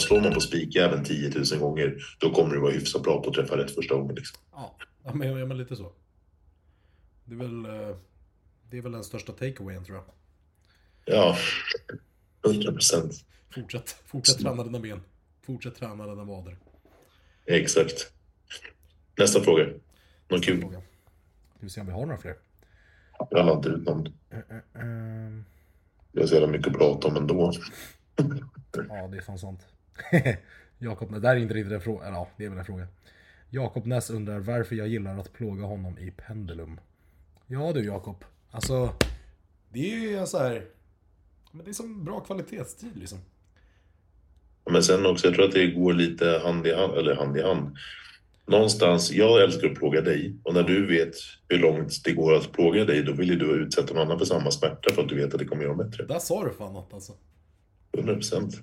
Slår 0.00 0.20
man 0.20 0.34
på 0.34 0.40
spikjäveln 0.40 1.04
10 1.04 1.32
000 1.52 1.60
gånger, 1.60 1.96
då 2.18 2.30
kommer 2.30 2.54
du 2.54 2.60
vara 2.60 2.72
hyfsat 2.72 3.02
bra 3.02 3.22
på 3.22 3.28
att 3.28 3.34
träffa 3.34 3.56
rätt 3.56 3.70
första 3.70 3.94
gången. 3.94 4.14
Liksom. 4.14 4.38
Ja, 4.52 4.76
men, 5.14 5.38
ja, 5.38 5.46
men 5.46 5.58
lite 5.58 5.76
så. 5.76 5.92
Det 7.24 7.34
är 7.34 7.38
väl, 7.38 7.64
eh, 7.64 7.96
det 8.70 8.78
är 8.78 8.82
väl 8.82 8.92
den 8.92 9.04
största 9.04 9.32
takeawayen 9.32 9.84
tror 9.84 9.96
jag. 9.96 10.04
Ja, 11.04 11.36
100 12.46 12.72
procent. 12.72 13.12
Fortsätt, 13.50 13.96
fortsätt 14.06 14.38
träna 14.38 14.64
dina 14.64 14.80
ben. 14.80 15.02
Fortsätt 15.42 15.74
träna 15.74 16.06
dina 16.06 16.24
vader. 16.24 16.56
Exakt. 17.46 18.12
Nästa 19.18 19.40
fråga. 19.40 19.66
Någon 20.28 20.40
kul? 20.40 20.60
Fråga. 20.60 20.82
Ska 21.56 21.58
vi 21.60 21.70
se 21.70 21.80
om 21.80 21.86
vi 21.86 21.92
har 21.92 22.06
några 22.06 22.18
fler? 22.18 22.36
Jag 23.30 23.44
har 23.44 23.56
inte 23.56 23.68
ut 23.68 23.84
någon. 23.84 24.06
Eh, 24.30 24.38
eh, 24.38 24.82
ehm. 24.82 25.44
Jag 26.16 26.22
har 26.22 26.26
så 26.26 26.34
jävla 26.34 26.48
mycket 26.48 26.66
att 26.66 26.78
prata 26.78 27.08
om 27.08 27.16
ändå. 27.16 27.52
Ja, 28.88 29.08
det 29.08 29.16
är 29.16 29.20
fan 29.20 29.38
sant. 29.38 29.66
Jakob, 30.78 31.12
det 31.12 31.20
där 31.20 31.30
är 31.30 31.36
inte 31.36 31.54
riktigt 31.54 31.72
en 31.72 31.80
fråga. 31.80 32.06
Eller 32.06 32.16
ja, 32.16 32.28
det 32.36 32.44
är 32.44 32.48
väl 32.48 32.58
en 32.58 32.64
fråga. 32.64 32.86
Jakob 33.50 33.86
Ness 33.86 34.10
undrar 34.10 34.38
varför 34.38 34.76
jag 34.76 34.88
gillar 34.88 35.18
att 35.18 35.32
plåga 35.32 35.64
honom 35.64 35.98
i 35.98 36.10
Pendulum. 36.10 36.80
Ja 37.46 37.72
du 37.72 37.84
Jakob. 37.84 38.24
Alltså, 38.50 38.92
det 39.68 39.92
är 39.92 40.20
ju 40.20 40.26
så 40.26 40.38
här. 40.38 40.64
Men 41.52 41.64
det 41.64 41.70
är 41.70 41.72
som 41.72 42.04
bra 42.04 42.20
kvalitetstid 42.20 42.96
liksom. 42.96 43.18
Men 44.70 44.82
sen 44.82 45.06
också, 45.06 45.26
jag 45.26 45.34
tror 45.34 45.44
att 45.44 45.52
det 45.52 45.66
går 45.66 45.92
lite 45.92 46.40
hand 46.44 46.66
i 46.66 46.74
hand, 46.74 46.94
eller 46.94 47.16
hand 47.16 47.36
i 47.36 47.42
hand. 47.42 47.76
Någonstans, 48.48 49.12
jag 49.12 49.42
älskar 49.42 49.68
att 49.70 49.74
plåga 49.74 50.00
dig 50.00 50.36
och 50.42 50.54
när 50.54 50.62
du 50.62 50.86
vet 50.86 51.14
hur 51.48 51.58
långt 51.58 52.04
det 52.04 52.12
går 52.12 52.34
att 52.34 52.52
plåga 52.52 52.84
dig, 52.84 53.02
då 53.02 53.12
vill 53.12 53.28
ju 53.28 53.36
du 53.36 53.46
utsätta 53.46 53.94
någon 53.94 54.02
annan 54.02 54.18
för 54.18 54.26
samma 54.26 54.50
smärta 54.50 54.94
för 54.94 55.02
att 55.02 55.08
du 55.08 55.14
vet 55.14 55.32
att 55.34 55.38
det 55.38 55.44
kommer 55.44 55.62
göra 55.62 55.74
bättre. 55.74 56.04
Där 56.06 56.18
sa 56.18 56.44
du 56.44 56.52
fan 56.52 56.72
något 56.72 56.94
alltså. 56.94 57.12
100 57.96 58.14
procent. 58.14 58.54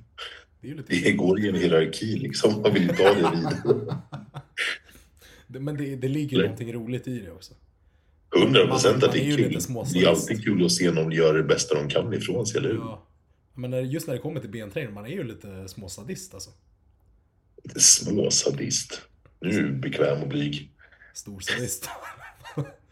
Det. 0.62 0.88
Det 0.88 1.12
går 1.12 1.40
i 1.40 1.50
en 1.50 1.56
hierarki 1.56 2.06
liksom, 2.20 2.62
man 2.62 2.74
vill 2.74 2.84
ju 2.84 2.90
ta 2.90 3.04
det 3.04 3.16
vidare. 3.16 4.00
Men 5.48 5.78
det, 5.78 5.96
det 5.96 6.08
ligger 6.08 6.38
ju 6.38 6.44
någonting 6.44 6.74
roligt 6.74 7.08
i 7.08 7.20
det 7.20 7.32
också. 7.32 7.54
100 8.42 8.68
procent 8.68 8.96
Man- 9.02 9.10
att 9.10 9.16
man 9.16 9.26
är 9.26 9.26
det 9.26 9.34
är 9.34 9.38
kul. 9.38 9.84
Det 9.94 10.00
är 10.00 10.08
alltid 10.10 10.44
kul 10.44 10.66
att 10.66 10.72
se 10.72 10.92
någon 10.92 11.12
göra 11.12 11.38
det 11.38 11.44
bästa 11.44 11.76
de 11.76 11.90
kan 11.90 12.14
ifrån 12.14 12.46
sig, 12.46 12.58
eller 12.60 12.70
hur? 12.70 12.78
Ja. 12.78 13.08
Men 13.54 13.90
just 13.90 14.08
när 14.08 14.14
det 14.14 14.20
kommer 14.20 14.40
till 14.40 14.50
benträning, 14.50 14.94
man 14.94 15.06
är 15.06 15.10
ju 15.10 15.24
lite 15.24 15.68
småsadist 15.68 16.34
alltså. 16.34 16.50
Småsadist. 17.76 19.02
Nu 19.44 19.50
är 19.50 19.64
du 19.64 19.72
bekväm 19.72 20.22
och 20.22 20.28
blyg. 20.28 20.70
Storsadist. 21.14 21.90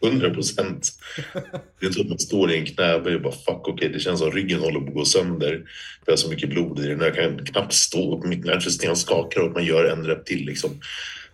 100 0.02 0.30
procent. 0.30 0.92
Det 1.80 1.86
är 1.86 1.90
så 1.90 2.00
att 2.00 2.08
man 2.08 2.18
står 2.18 2.50
i 2.52 2.58
en 2.58 2.66
knäböj 2.66 3.14
och 3.14 3.22
bara 3.22 3.32
fuck 3.32 3.68
okej, 3.68 3.88
det 3.88 3.98
känns 4.00 4.20
som 4.20 4.30
ryggen 4.30 4.60
håller 4.60 4.80
på 4.80 4.86
att 4.86 4.94
gå 4.94 5.04
sönder. 5.04 5.50
För 6.04 6.04
jag 6.06 6.12
har 6.12 6.16
så 6.16 6.30
mycket 6.30 6.50
blod 6.50 6.78
i 6.80 6.86
den. 6.86 7.00
Jag 7.00 7.14
kan 7.14 7.44
knappt 7.44 7.72
stå 7.72 8.16
upp. 8.18 8.24
Mitt 8.24 8.44
nervsystem 8.44 8.96
skakar 8.96 9.40
och 9.40 9.52
man 9.52 9.64
gör 9.64 9.84
en 9.84 10.04
rep 10.06 10.24
till 10.24 10.46
liksom. 10.46 10.70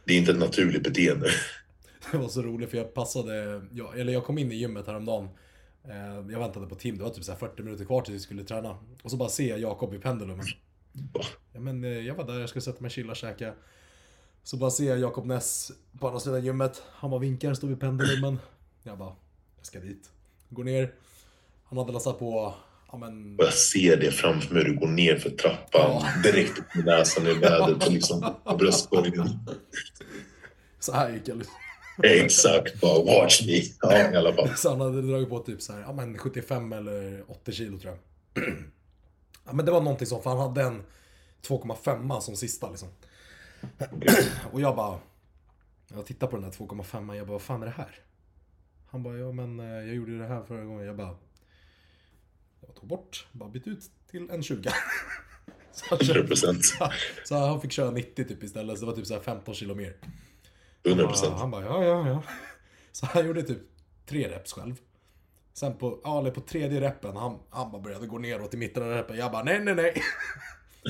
Det 0.04 0.14
är 0.14 0.18
inte 0.18 0.32
ett 0.32 0.38
naturligt 0.38 0.82
beteende. 0.82 1.30
Det 2.12 2.18
var 2.18 2.28
så 2.28 2.42
roligt 2.42 2.70
för 2.70 2.76
jag 2.78 2.94
passade, 2.94 3.62
ja, 3.72 3.94
eller 3.96 4.12
jag 4.12 4.24
kom 4.24 4.38
in 4.38 4.52
i 4.52 4.54
gymmet 4.56 4.86
häromdagen. 4.86 5.28
Eh, 5.88 6.32
Jag 6.32 6.38
väntade 6.38 6.66
på 6.66 6.74
Tim, 6.74 6.98
det 6.98 7.04
var 7.04 7.10
typ 7.10 7.24
så 7.24 7.32
här 7.32 7.38
40 7.38 7.62
minuter 7.62 7.84
kvar 7.84 8.02
tills 8.02 8.14
vi 8.16 8.20
skulle 8.20 8.44
träna. 8.44 8.76
Och 9.02 9.10
så 9.10 9.16
bara 9.16 9.28
ser 9.28 9.48
jag 9.48 9.60
Jakob 9.60 9.94
i 9.94 9.98
pendulumen. 9.98 10.46
Ja, 11.52 11.60
men 11.60 11.84
eh, 11.84 11.90
jag 11.90 12.14
var 12.14 12.26
där, 12.26 12.40
jag 12.40 12.48
skulle 12.48 12.62
sätta 12.62 12.80
mig 12.80 12.90
chilla 12.90 13.10
och 13.10 13.16
käka. 13.16 13.54
Så 14.42 14.56
bara 14.56 14.70
ser 14.70 14.84
jag 14.88 14.98
Jakob 14.98 15.26
Ness 15.26 15.72
på 16.00 16.06
andra 16.08 16.20
sidan 16.20 16.44
gymmet. 16.44 16.82
Han 16.92 17.10
bara 17.10 17.20
vinkar, 17.20 17.54
står 17.54 17.68
vid 17.68 17.80
pendulumen. 17.80 18.38
Jag 18.82 18.98
bara, 18.98 19.12
jag 19.56 19.66
ska 19.66 19.80
dit. 19.80 20.10
Går 20.48 20.64
ner. 20.64 20.92
Han 21.64 21.78
hade 21.78 21.92
lastat 21.92 22.18
på, 22.18 22.54
ja 22.92 22.98
men... 22.98 23.36
Och 23.38 23.44
jag 23.44 23.54
ser 23.54 23.96
det 23.96 24.10
framför 24.10 24.54
mig. 24.54 24.64
Du 24.64 24.76
går 24.76 24.86
ner 24.86 25.16
för 25.16 25.30
trappan 25.30 25.58
Ja. 25.72 26.06
direkt 26.22 26.58
upp 26.58 26.74
med 26.74 26.84
näsan 26.84 27.26
i 27.26 27.34
vädret 27.34 27.86
och 27.86 27.92
liksom 27.92 28.34
på 28.44 28.56
bröstkorgen. 28.56 29.38
Så 30.80 30.92
här 30.92 31.10
gick 31.10 31.28
jag 31.28 31.38
liksom. 31.38 31.54
Exakt, 32.02 32.80
bara 32.80 33.02
watch 33.04 33.42
me. 33.46 33.62
Ja, 33.80 34.12
i 34.12 34.16
alla 34.16 34.32
fall. 34.32 34.56
Så 34.56 34.70
han 34.70 34.80
hade 34.80 35.02
dragit 35.02 35.28
på 35.28 35.38
typ 35.38 35.62
så 35.62 35.72
här, 35.72 35.80
ja 35.80 35.92
men 35.92 36.18
75 36.18 36.72
eller 36.72 37.24
80 37.28 37.52
kilo 37.52 37.78
tror 37.78 37.98
jag. 38.34 38.44
Ja 39.46 39.52
men 39.54 39.66
det 39.66 39.72
var 39.72 39.80
någonting 39.80 40.06
som, 40.06 40.22
för 40.22 40.30
han 40.30 40.38
hade 40.38 40.62
en 40.62 40.82
2,5 41.46 42.20
som 42.20 42.36
sista 42.36 42.70
liksom. 42.70 42.88
Och 44.52 44.60
jag 44.60 44.76
bara, 44.76 44.98
jag 45.88 46.06
tittade 46.06 46.30
på 46.30 46.36
den 46.36 46.50
där 46.50 46.56
2,5 46.58 47.14
jag 47.14 47.26
bara, 47.26 47.32
vad 47.32 47.42
fan 47.42 47.62
är 47.62 47.66
det 47.66 47.72
här? 47.72 47.94
Han 48.90 49.02
bara, 49.02 49.16
ja 49.16 49.32
men 49.32 49.60
eh, 49.60 49.66
jag 49.66 49.94
gjorde 49.94 50.18
det 50.18 50.26
här 50.26 50.42
förra 50.42 50.64
gången. 50.64 50.86
Jag 50.86 50.96
bara, 50.96 51.16
jag 52.60 52.74
tog 52.74 52.88
bort, 52.88 53.26
bara 53.32 53.48
bytt 53.48 53.66
ut 53.66 53.90
till 54.10 54.30
en 54.30 54.42
20. 54.42 54.62
Så 55.72 55.84
han, 55.90 55.98
100 55.98 56.14
körde, 56.14 56.26
procent. 56.28 56.64
så 57.24 57.34
han 57.34 57.60
fick 57.60 57.72
köra 57.72 57.90
90 57.90 58.24
typ 58.24 58.42
istället, 58.42 58.78
så 58.78 58.84
det 58.84 58.90
var 58.90 58.96
typ 58.96 59.06
så 59.06 59.14
här 59.14 59.20
15 59.20 59.54
kilo 59.54 59.74
mer. 59.74 59.96
100 60.84 61.02
Ja, 61.02 61.08
procent. 61.08 61.34
han 61.38 61.50
bara, 61.50 61.64
ja, 61.64 61.84
ja, 61.84 62.08
ja. 62.08 62.22
Så 62.92 63.06
han 63.06 63.26
gjorde 63.26 63.42
typ 63.42 63.58
tre 64.06 64.28
reps 64.28 64.52
själv. 64.52 64.80
Sen 65.52 65.76
på, 65.76 66.00
ja, 66.04 66.18
eller 66.18 66.30
på 66.30 66.40
tredje 66.40 66.80
repen, 66.80 67.16
han, 67.16 67.38
han 67.50 67.70
bara 67.72 67.82
började 67.82 68.06
gå 68.06 68.18
neråt 68.18 68.54
i 68.54 68.56
mitten 68.56 68.82
av 68.82 68.88
repen. 68.88 69.16
Jag 69.16 69.32
bara, 69.32 69.42
nej, 69.44 69.60
nej, 69.60 69.74
nej. 69.74 70.02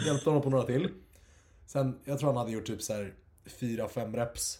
Hjälpte 0.06 0.30
honom 0.30 0.42
på 0.42 0.50
några 0.50 0.64
till. 0.64 0.90
Sen, 1.68 1.98
jag 2.04 2.18
tror 2.18 2.28
han 2.28 2.36
hade 2.36 2.52
gjort 2.52 2.66
typ 2.66 2.82
så 2.82 2.92
här 2.92 3.14
fyra, 3.60 3.88
fem 3.88 4.16
reps. 4.16 4.58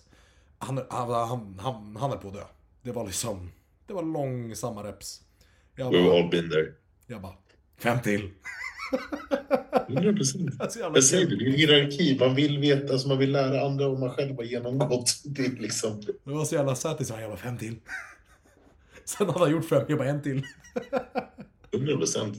Han, 0.58 0.80
han, 0.90 1.10
han, 1.10 1.58
han, 1.60 1.96
han 1.96 2.12
är 2.12 2.16
på 2.16 2.28
att 2.28 2.34
dö. 2.34 2.44
Det 2.82 2.92
var 2.92 3.06
liksom, 3.06 3.52
det 3.86 3.92
var 3.92 4.02
långsamma 4.02 4.82
reps. 4.82 5.22
Jag 5.74 5.92
We've 5.92 6.04
bara, 6.08 6.18
all 6.18 6.30
been 6.30 6.50
there. 6.50 6.72
jag 7.06 7.22
bara 7.22 7.34
fem 7.78 8.02
till. 8.02 8.30
100 9.88 10.12
procent. 10.12 10.58
Det 10.58 10.64
är 10.64 10.68
så 10.68 10.78
jävla 10.78 10.96
Jag 10.96 11.04
säger 11.04 11.26
det, 11.26 11.36
det 11.36 11.44
är 11.44 11.48
en 11.48 11.54
hierarki. 11.54 12.18
Man 12.20 12.34
vill 12.34 12.58
veta, 12.58 12.92
alltså 12.92 13.08
man 13.08 13.18
vill 13.18 13.32
lära 13.32 13.66
andra 13.66 13.88
vad 13.88 14.00
man 14.00 14.10
själv 14.10 14.36
har 14.36 14.44
genomgått. 14.44 15.10
Det 15.24 15.46
är 15.46 15.50
liksom... 15.50 16.00
Det 16.00 16.32
var 16.32 16.44
så 16.44 16.54
jävla 16.54 16.74
satisfying. 16.74 17.20
Jag 17.20 17.30
bara, 17.30 17.38
fem 17.38 17.58
till. 17.58 17.76
Sen 19.04 19.26
hade 19.26 19.38
han 19.38 19.50
gjort 19.50 19.68
fem, 19.68 19.84
jag 19.88 19.98
bara 19.98 20.08
en 20.08 20.22
till. 20.22 20.42
100 21.72 21.96
procent. 21.96 22.36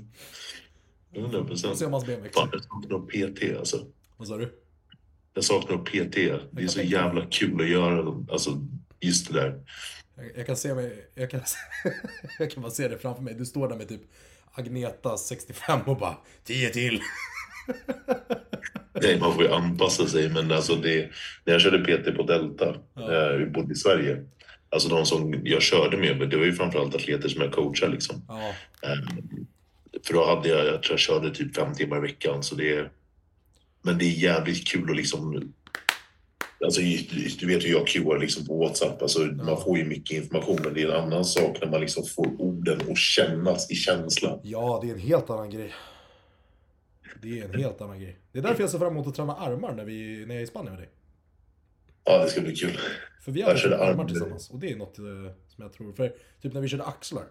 100 1.13 1.39
Får 1.39 1.45
procent. 1.45 1.79
Fan, 1.79 2.49
jag 2.51 2.63
saknar 2.63 2.99
PT 2.99 3.57
alltså. 3.59 3.85
Vad 4.19 4.27
sa 4.27 4.37
du? 4.37 4.53
Jag 5.33 5.43
saknar 5.43 5.77
PT. 5.77 6.15
Det 6.51 6.63
är 6.63 6.67
så 6.67 6.81
jävla 6.81 7.25
kul 7.25 7.61
att 7.61 7.69
göra 7.69 8.25
alltså, 8.31 8.51
just 8.99 9.27
det 9.33 9.39
där. 9.39 9.63
Jag, 10.15 10.25
jag 10.37 10.45
kan 10.45 10.55
se 10.55 10.73
mig, 10.73 11.05
jag 11.15 11.29
kan, 11.31 11.41
jag 12.39 12.51
kan 12.51 12.63
bara 12.63 12.71
se 12.71 12.87
det 12.87 12.97
framför 12.97 13.21
mig. 13.23 13.33
Du 13.33 13.45
står 13.45 13.67
där 13.69 13.75
med 13.75 13.87
typ 13.89 14.01
Agneta 14.51 15.17
65 15.17 15.79
och 15.85 15.97
bara 15.97 16.17
10 16.43 16.69
till. 16.69 16.99
Nej, 19.01 19.19
man 19.19 19.33
får 19.33 19.43
ju 19.43 19.49
anpassa 19.51 20.07
sig, 20.07 20.29
men 20.29 20.51
alltså 20.51 20.75
det, 20.75 21.09
när 21.45 21.53
jag 21.53 21.61
körde 21.61 21.79
PT 21.97 22.17
på 22.17 22.23
Delta, 22.23 22.75
Ja. 22.93 23.31
eh, 23.31 23.37
vi 23.37 23.45
bodde 23.45 23.73
i 23.73 23.75
Sverige, 23.75 24.25
alltså 24.69 24.89
de 24.89 25.05
som 25.05 25.41
jag 25.43 25.61
körde 25.61 25.97
med, 25.97 26.29
det 26.29 26.37
var 26.37 26.45
ju 26.45 26.53
framförallt 26.53 26.95
atleter 26.95 27.29
som 27.29 27.41
jag 27.41 27.51
coachade 27.53 27.91
liksom. 27.91 28.21
Ja, 28.27 28.53
Eh, 28.81 28.99
för 30.07 30.13
då 30.13 30.25
hade 30.25 30.49
jag, 30.49 30.65
jag 30.65 30.83
tror 30.83 30.93
jag 30.93 30.99
körde 30.99 31.31
typ 31.35 31.55
fem 31.55 31.73
timmar 31.73 31.97
i 31.97 32.01
veckan, 32.01 32.43
så 32.43 32.55
det 32.55 32.91
men 33.81 33.97
det 33.97 34.05
är 34.05 34.11
jävligt 34.23 34.67
kul 34.67 34.89
att 34.89 34.95
liksom 34.97 35.53
Alltså, 36.65 36.81
du 37.39 37.47
vet 37.47 37.63
hur 37.63 37.69
jag 37.69 37.87
Qar 37.87 38.19
liksom 38.19 38.45
på 38.45 38.57
WhatsApp. 38.57 39.01
Alltså, 39.01 39.19
Man 39.19 39.61
får 39.61 39.77
ju 39.77 39.85
mycket 39.85 40.17
information, 40.23 40.57
men 40.63 40.73
det 40.73 40.81
är 40.81 40.87
en 40.87 41.03
annan 41.03 41.25
sak 41.25 41.57
när 41.61 41.69
man 41.69 41.81
liksom 41.81 42.03
får 42.05 42.41
orden 42.41 42.81
att 42.91 42.97
kännas 42.97 43.71
i 43.71 43.75
känslan. 43.75 44.39
ja, 44.43 44.79
det 44.83 44.89
är 44.89 44.93
en 44.93 44.99
helt 44.99 45.29
annan 45.29 45.49
grej. 45.49 45.73
Det 47.21 47.39
är 47.39 47.45
en 47.45 47.59
helt 47.59 47.81
annan 47.81 47.99
grej. 47.99 48.19
Det 48.31 48.39
är 48.39 48.43
därför 48.43 48.61
jag 48.63 48.69
ser 48.69 48.79
fram 48.79 48.93
emot 48.93 49.07
att 49.07 49.15
träna 49.15 49.35
armar 49.35 49.73
när, 49.73 49.85
vi, 49.85 50.25
när 50.25 50.35
jag 50.35 50.41
är 50.41 50.43
i 50.43 50.47
Spanien 50.47 50.73
med 50.73 50.81
dig. 50.83 50.89
Ja, 52.03 52.23
det 52.23 52.29
ska 52.29 52.41
bli 52.41 52.55
kul. 52.55 52.77
För 53.25 53.31
vi 53.31 53.41
har 53.41 53.55
kört 53.57 53.73
armar 53.73 54.03
arm- 54.03 54.07
tillsammans. 54.07 54.49
Och 54.49 54.59
det 54.59 54.71
är 54.71 54.75
något 54.75 54.99
eh, 54.99 55.05
som 55.47 55.63
jag 55.63 55.73
tror, 55.73 55.93
för 55.93 56.13
typ 56.41 56.53
när 56.53 56.61
vi 56.61 56.67
körde 56.67 56.83
axlar. 56.83 57.23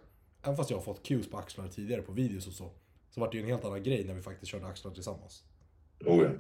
Även 0.43 0.57
fast 0.57 0.71
jag 0.71 0.77
har 0.77 0.85
fått 0.85 1.07
cues 1.07 1.31
på 1.31 1.39
axlar 1.39 1.69
tidigare 1.69 2.03
på 2.03 2.13
videos 2.13 2.47
och 2.47 2.53
så. 2.53 2.71
Så 3.11 3.21
var 3.21 3.31
det 3.31 3.37
ju 3.37 3.43
en 3.43 3.49
helt 3.49 3.65
annan 3.65 3.83
grej 3.83 4.05
när 4.05 4.15
vi 4.15 4.23
faktiskt 4.23 4.51
körde 4.53 4.67
axlar 4.67 4.93
tillsammans. 4.93 5.43
Oh, 6.05 6.25
ja. 6.25 6.31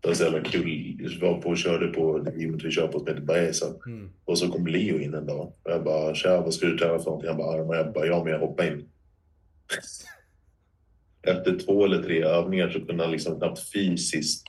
Det 0.00 0.08
var 0.08 0.14
så 0.14 0.24
jävla 0.24 0.40
kul. 0.40 0.96
Jag 0.98 1.28
var 1.28 1.42
på 1.42 1.48
och 1.48 1.58
körde 1.58 1.88
på 1.88 2.18
det 2.18 2.40
gymmet 2.40 2.64
vi 2.64 2.70
kör 2.70 2.88
på 2.88 2.98
som 2.98 3.08
heter 3.08 3.20
Baeza. 3.20 3.66
Mm. 3.86 4.10
Och 4.24 4.38
så 4.38 4.48
kom 4.48 4.66
Leo 4.66 4.98
in 4.98 5.14
en 5.14 5.26
dag. 5.26 5.52
Och 5.62 5.70
jag 5.70 5.84
bara, 5.84 6.14
tja, 6.14 6.40
vad 6.40 6.54
ska 6.54 6.66
du 6.66 6.78
träna 6.78 6.98
för 6.98 7.04
någonting? 7.04 7.28
Han 7.28 7.38
bara, 7.38 7.60
armar. 7.60 7.74
Jag 7.74 7.92
bara, 7.92 8.06
ja, 8.06 8.24
men 8.24 8.32
jag 8.32 8.40
hoppar 8.40 8.66
in. 8.66 8.88
Efter 11.22 11.58
två 11.58 11.84
eller 11.84 12.02
tre 12.02 12.22
övningar 12.22 12.70
så 12.70 12.86
kunde 12.86 13.02
han 13.02 13.12
liksom 13.12 13.38
knappt 13.38 13.72
fysiskt 13.72 14.44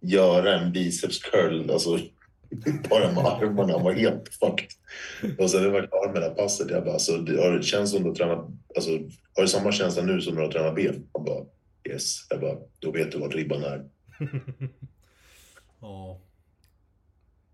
göra 0.00 0.60
en 0.60 0.72
biceps 0.72 1.18
curl. 1.18 1.70
Alltså, 1.70 1.90
bara 2.90 3.12
med 3.12 3.26
armarna. 3.26 3.72
Han 3.72 3.84
var 3.84 3.92
helt 3.92 4.28
fucked. 4.28 4.68
Och 5.38 5.50
sen 5.50 5.60
när 5.60 5.68
jag 5.68 5.72
var 5.72 5.86
klar 5.86 6.12
med 6.12 6.22
det 6.22 6.28
här 6.28 6.34
passet, 6.34 6.70
jag 6.70 6.84
bara, 6.84 6.92
alltså, 6.92 7.16
det 7.16 7.42
har, 7.42 7.62
känns 7.62 7.90
som 7.90 8.02
du 8.02 8.08
har 8.08 8.14
tränat, 8.14 8.46
alltså, 8.76 8.90
har 9.34 9.42
du 9.42 9.48
samma 9.48 9.72
känsla 9.72 10.02
nu 10.02 10.20
som 10.20 10.34
när 10.34 10.40
du 10.40 10.46
har 10.46 10.52
tränat 10.52 10.74
ben? 10.74 11.08
Han 11.12 11.24
bara, 11.24 11.44
yes. 11.84 12.26
Jag 12.30 12.40
bara, 12.40 12.58
då 12.78 12.90
vet 12.90 13.12
du 13.12 13.18
vart 13.18 13.34
ribban 13.34 13.62
är. 13.62 13.88
Ja. 15.80 16.20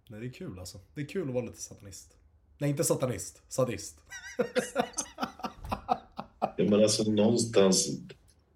Nej, 0.08 0.20
det 0.20 0.26
är 0.26 0.32
kul 0.32 0.58
alltså. 0.58 0.80
Det 0.94 1.00
är 1.00 1.06
kul 1.06 1.28
att 1.28 1.34
vara 1.34 1.44
lite 1.44 1.60
satanist. 1.62 2.16
Nej, 2.58 2.70
inte 2.70 2.84
satanist. 2.84 3.42
Sadist. 3.48 3.98
Ja, 6.40 6.64
men 6.64 6.82
alltså 6.82 7.10
någonstans, 7.10 7.88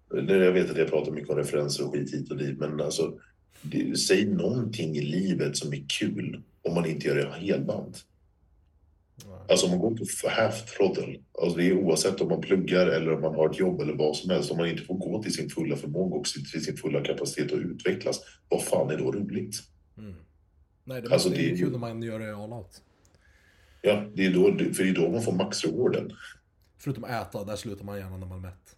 jag 0.09 0.51
vet 0.51 0.71
att 0.71 0.77
jag 0.77 0.89
pratar 0.89 1.11
mycket 1.11 1.29
om 1.29 1.37
referenser 1.37 1.85
och 1.85 1.93
skit 1.93 2.13
hit 2.13 2.31
och 2.31 2.37
dit, 2.37 2.59
men 2.59 2.81
alltså 2.81 3.19
det, 3.61 3.97
säg 3.97 4.25
någonting 4.25 4.95
i 4.95 5.01
livet 5.01 5.57
som 5.57 5.73
är 5.73 5.85
kul 5.99 6.41
om 6.61 6.73
man 6.75 6.85
inte 6.85 7.07
gör 7.07 7.15
det 7.15 7.31
helband. 7.31 7.97
Alltså 9.49 9.65
om 9.65 9.71
man 9.71 9.79
går 9.79 9.95
på 10.23 10.29
half 10.29 10.65
throttle, 10.77 11.19
alltså 11.41 11.57
det 11.57 11.67
är 11.67 11.73
oavsett 11.73 12.21
om 12.21 12.27
man 12.29 12.41
pluggar 12.41 12.87
eller 12.87 13.13
om 13.13 13.21
man 13.21 13.35
har 13.35 13.49
ett 13.49 13.59
jobb 13.59 13.81
eller 13.81 13.93
vad 13.93 14.15
som 14.15 14.29
helst, 14.29 14.51
om 14.51 14.57
man 14.57 14.67
inte 14.69 14.83
får 14.83 14.95
gå 14.95 15.23
till 15.23 15.33
sin 15.33 15.49
fulla 15.49 15.75
förmåga 15.75 16.15
och 16.15 16.25
till 16.25 16.63
sin 16.65 16.77
fulla 16.77 17.03
kapacitet 17.03 17.51
och 17.51 17.57
utvecklas, 17.57 18.19
vad 18.49 18.63
fan 18.63 18.89
är 18.89 18.97
då 18.97 19.11
roligt? 19.11 19.55
Mm. 19.97 20.15
Nej, 20.83 21.01
det, 21.01 21.13
Alltså, 21.13 21.29
det 21.29 21.45
är 21.45 21.51
det- 21.51 21.57
kul 21.57 21.71
när 21.71 21.79
man 21.79 22.03
gör 22.03 22.19
det 22.19 22.35
all 22.35 22.53
out. 22.53 22.81
Ja, 23.81 24.05
det 24.13 24.25
är 24.25 24.33
då, 24.33 24.43
för 24.73 24.83
det 24.83 24.89
är 24.89 24.93
då 24.93 25.09
man 25.11 25.21
får 25.21 25.31
maxrewarden. 25.31 26.11
Förutom 26.77 27.03
äta, 27.03 27.43
där 27.43 27.55
slutar 27.55 27.85
man 27.85 27.97
gärna 27.97 28.17
när 28.17 28.27
man 28.27 28.37
är 28.37 28.41
mätt. 28.41 28.75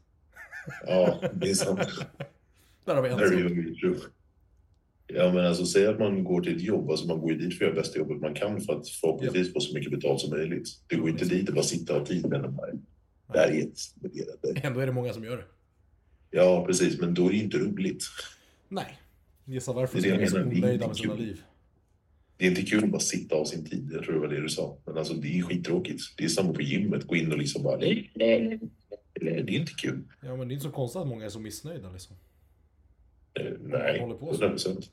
Ja, 0.87 1.19
det 1.33 1.49
är 1.49 1.53
sant. 1.53 1.79
Där 2.85 2.95
har 2.95 3.01
vi 3.01 3.09
en 3.09 3.17
sak. 3.19 4.11
Ja, 5.07 5.31
men 5.33 5.45
alltså 5.45 5.65
säg 5.65 5.87
att 5.87 5.99
man 5.99 6.23
går 6.23 6.41
till 6.41 6.55
ett 6.55 6.61
jobb, 6.61 6.89
alltså 6.89 7.07
man 7.07 7.19
går 7.19 7.31
ju 7.31 7.37
dit 7.37 7.57
för 7.57 7.65
att 7.65 7.69
göra 7.71 7.81
bästa 7.81 7.99
jobbet 7.99 8.21
man 8.21 8.33
kan 8.33 8.61
för 8.61 8.73
att 8.79 8.89
förhoppningsvis 8.89 9.53
få 9.53 9.59
så 9.59 9.73
mycket 9.73 9.91
betalt 9.91 10.21
som 10.21 10.29
möjligt. 10.29 10.67
Du 10.87 11.01
går 11.01 11.09
inte 11.09 11.25
dit 11.25 11.49
och 11.49 11.55
bara 11.55 11.63
sitta 11.63 11.93
och 11.93 11.99
ha 11.99 12.05
tid 12.05 12.29
med 12.29 12.41
den 12.41 12.53
här. 12.53 12.73
Det 13.33 13.39
här 13.39 13.47
är 13.47 13.53
jättestimulerande. 13.53 14.61
Ändå 14.63 14.79
är 14.79 14.85
det 14.85 14.91
många 14.91 15.13
som 15.13 15.23
gör 15.23 15.37
det. 15.37 15.43
Ja, 16.31 16.65
precis, 16.67 16.99
men 17.01 17.13
då 17.13 17.25
är 17.27 17.29
det 17.31 17.37
inte 17.37 17.57
roligt. 17.57 18.03
Nej. 18.69 18.99
Gissa 19.45 19.73
varför 19.73 20.01
Det 20.01 20.09
är 20.09 20.17
det 20.17 20.23
är 20.23 20.27
så 20.27 20.41
onöjda 20.41 20.73
inte 20.73 20.87
med 20.87 20.97
sina 20.97 21.15
kul. 21.15 21.25
liv. 21.25 21.41
Det 22.37 22.45
är 22.45 22.49
inte 22.49 22.61
kul 22.61 22.83
att 22.83 22.89
bara 22.91 22.99
sitta 22.99 23.35
av 23.35 23.45
sin 23.45 23.65
tid. 23.65 23.89
Jag 23.93 24.03
tror 24.03 24.13
det 24.13 24.19
var 24.19 24.27
det 24.27 24.41
du 24.41 24.49
sa. 24.49 24.77
Men 24.85 24.97
alltså 24.97 25.13
det 25.13 25.37
är 25.37 25.41
skittråkigt. 25.41 26.01
Det 26.17 26.23
är 26.23 26.27
samma 26.29 26.53
på 26.53 26.61
gymmet. 26.61 27.03
Gå 27.07 27.15
in 27.15 27.31
och 27.31 27.37
liksom 27.37 27.63
bara... 27.63 27.77
Det 27.77 28.09
är 28.15 29.49
inte 29.49 29.73
kul. 29.73 30.01
Ja, 30.21 30.35
men 30.35 30.47
det 30.47 30.51
är 30.51 30.55
inte 30.55 30.65
så 30.65 30.71
konstigt 30.71 31.01
att 31.01 31.07
många 31.07 31.25
är 31.25 31.29
så 31.29 31.39
missnöjda 31.39 31.91
liksom. 31.91 32.15
Eh, 33.39 33.53
Nej, 33.59 33.99
håller 33.99 34.15
på 34.15 34.25
så. 34.25 34.43
100 34.43 34.49
procent. 34.49 34.91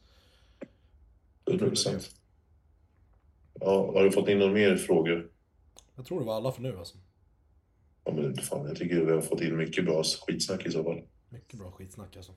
100 1.47 1.67
procent. 1.67 2.11
Ja, 3.61 3.93
har 3.93 4.05
du 4.05 4.13
fått 4.13 4.29
in 4.29 4.39
några 4.39 4.53
mer 4.53 4.77
frågor? 4.77 5.31
Jag 5.95 6.07
tror 6.07 6.21
det 6.21 6.27
var 6.27 6.37
alla 6.37 6.53
för 6.53 6.63
nu 6.63 6.79
alltså. 6.79 6.99
Ja, 8.05 8.13
men 8.13 8.37
fan, 8.37 8.67
jag 8.67 8.77
tycker 8.77 9.05
vi 9.05 9.13
har 9.13 9.21
fått 9.21 9.41
in 9.41 9.57
mycket 9.57 9.85
bra 9.85 10.03
skitsnack 10.05 10.67
i 10.67 10.71
så 10.71 10.85
fall. 10.85 11.03
Mycket 11.29 11.59
bra 11.59 11.71
skitsnack 11.71 12.17
alltså. 12.17 12.35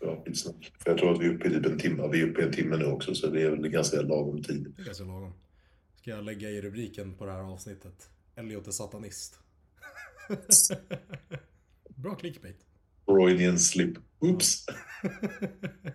Ja, 0.00 0.22
skitsnack. 0.24 0.72
För 0.78 0.90
jag 0.90 0.98
tror 0.98 1.12
att 1.12 1.20
vi 1.20 1.26
är 1.26 1.34
uppe 1.34 1.48
i 1.48 1.50
typ 1.50 1.66
en 1.66 1.78
timme. 1.78 2.08
Vi 2.12 2.20
är 2.20 2.30
uppe 2.30 2.40
i 2.40 2.44
en 2.44 2.52
timme 2.52 2.76
nu 2.76 2.84
också, 2.84 3.14
så 3.14 3.26
det 3.26 3.42
är 3.42 3.50
väl 3.50 3.68
ganska 3.68 4.00
lagom 4.00 4.42
tid. 4.42 4.72
Det 4.76 4.82
är 4.82 4.86
ganska 4.86 5.04
lagom. 5.04 5.32
Ska 5.96 6.10
jag 6.10 6.24
lägga 6.24 6.50
i 6.50 6.60
rubriken 6.60 7.14
på 7.14 7.26
det 7.26 7.32
här 7.32 7.52
avsnittet? 7.52 8.10
Elliot 8.34 8.66
är 8.66 8.70
satanist. 8.70 9.38
bra 11.88 12.14
clickbait. 12.14 12.66
Freudian 13.06 13.58
slip. 13.58 13.98
Oops! 14.20 14.66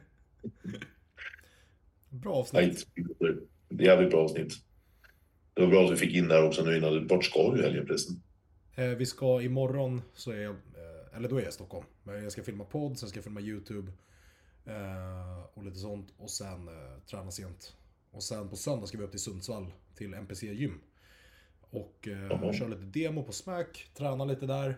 Bra 2.09 2.33
avsnitt. 2.35 2.87
Nej, 3.19 3.35
det 3.69 3.83
är 3.83 3.87
jävligt 3.87 4.11
bra 4.11 4.23
avsnitt. 4.23 4.53
Det 5.53 5.61
var 5.61 5.67
bra 5.69 5.85
att 5.85 5.91
vi 5.91 5.95
fick 5.95 6.15
in 6.15 6.27
där 6.27 6.43
också 6.47 6.63
nu 6.63 6.77
innan. 6.77 6.93
du- 6.93 7.05
Vart 7.07 7.23
ska 7.25 7.51
du 7.51 7.59
i 7.59 7.63
helgen 7.63 7.87
förresten? 7.87 8.21
Eh, 8.75 8.85
vi 8.85 9.05
ska 9.05 9.41
imorgon 9.41 10.01
så 10.13 10.31
är 10.31 10.37
jag, 10.41 10.51
eh, 10.55 11.17
eller 11.17 11.29
då 11.29 11.35
är 11.37 11.41
jag 11.41 11.49
i 11.49 11.53
Stockholm. 11.53 11.85
Men 12.03 12.23
jag 12.23 12.31
ska 12.31 12.43
filma 12.43 12.63
podd, 12.65 12.99
sen 12.99 13.09
ska 13.09 13.17
jag 13.17 13.23
filma 13.23 13.41
YouTube. 13.41 13.91
Eh, 14.65 15.41
och 15.53 15.63
lite 15.63 15.77
sånt. 15.79 16.13
Och 16.17 16.29
sen 16.29 16.69
träna 17.09 17.31
sent. 17.31 17.75
Och 18.11 18.23
sen 18.23 18.49
på 18.49 18.55
söndag 18.55 18.87
ska 18.87 18.97
vi 18.97 19.03
upp 19.03 19.11
till 19.11 19.19
Sundsvall 19.19 19.71
till 19.95 20.13
NPC 20.13 20.53
gym. 20.53 20.79
Och 21.69 22.07
eh, 22.07 22.51
köra 22.53 22.67
lite 22.67 22.99
demo 22.99 23.23
på 23.23 23.31
Smack, 23.31 23.89
träna 23.93 24.25
lite 24.25 24.45
där. 24.45 24.75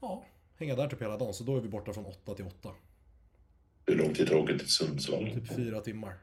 Ja, 0.00 0.24
hänga 0.62 0.76
där 0.76 0.88
typ 0.88 1.02
hela 1.02 1.16
dagen. 1.16 1.34
Så 1.34 1.44
då 1.44 1.56
är 1.56 1.60
vi 1.60 1.68
borta 1.68 1.92
från 1.92 2.04
8 2.06 2.34
till 2.34 2.44
8. 2.44 2.68
Hur 3.86 3.96
lång 3.96 4.14
tid 4.14 4.28
har 4.28 4.36
du 4.36 4.42
åkt 4.42 4.58
till 4.58 4.68
Sundsvall? 4.68 5.30
Typ 5.34 5.56
fyra 5.56 5.80
timmar. 5.80 6.14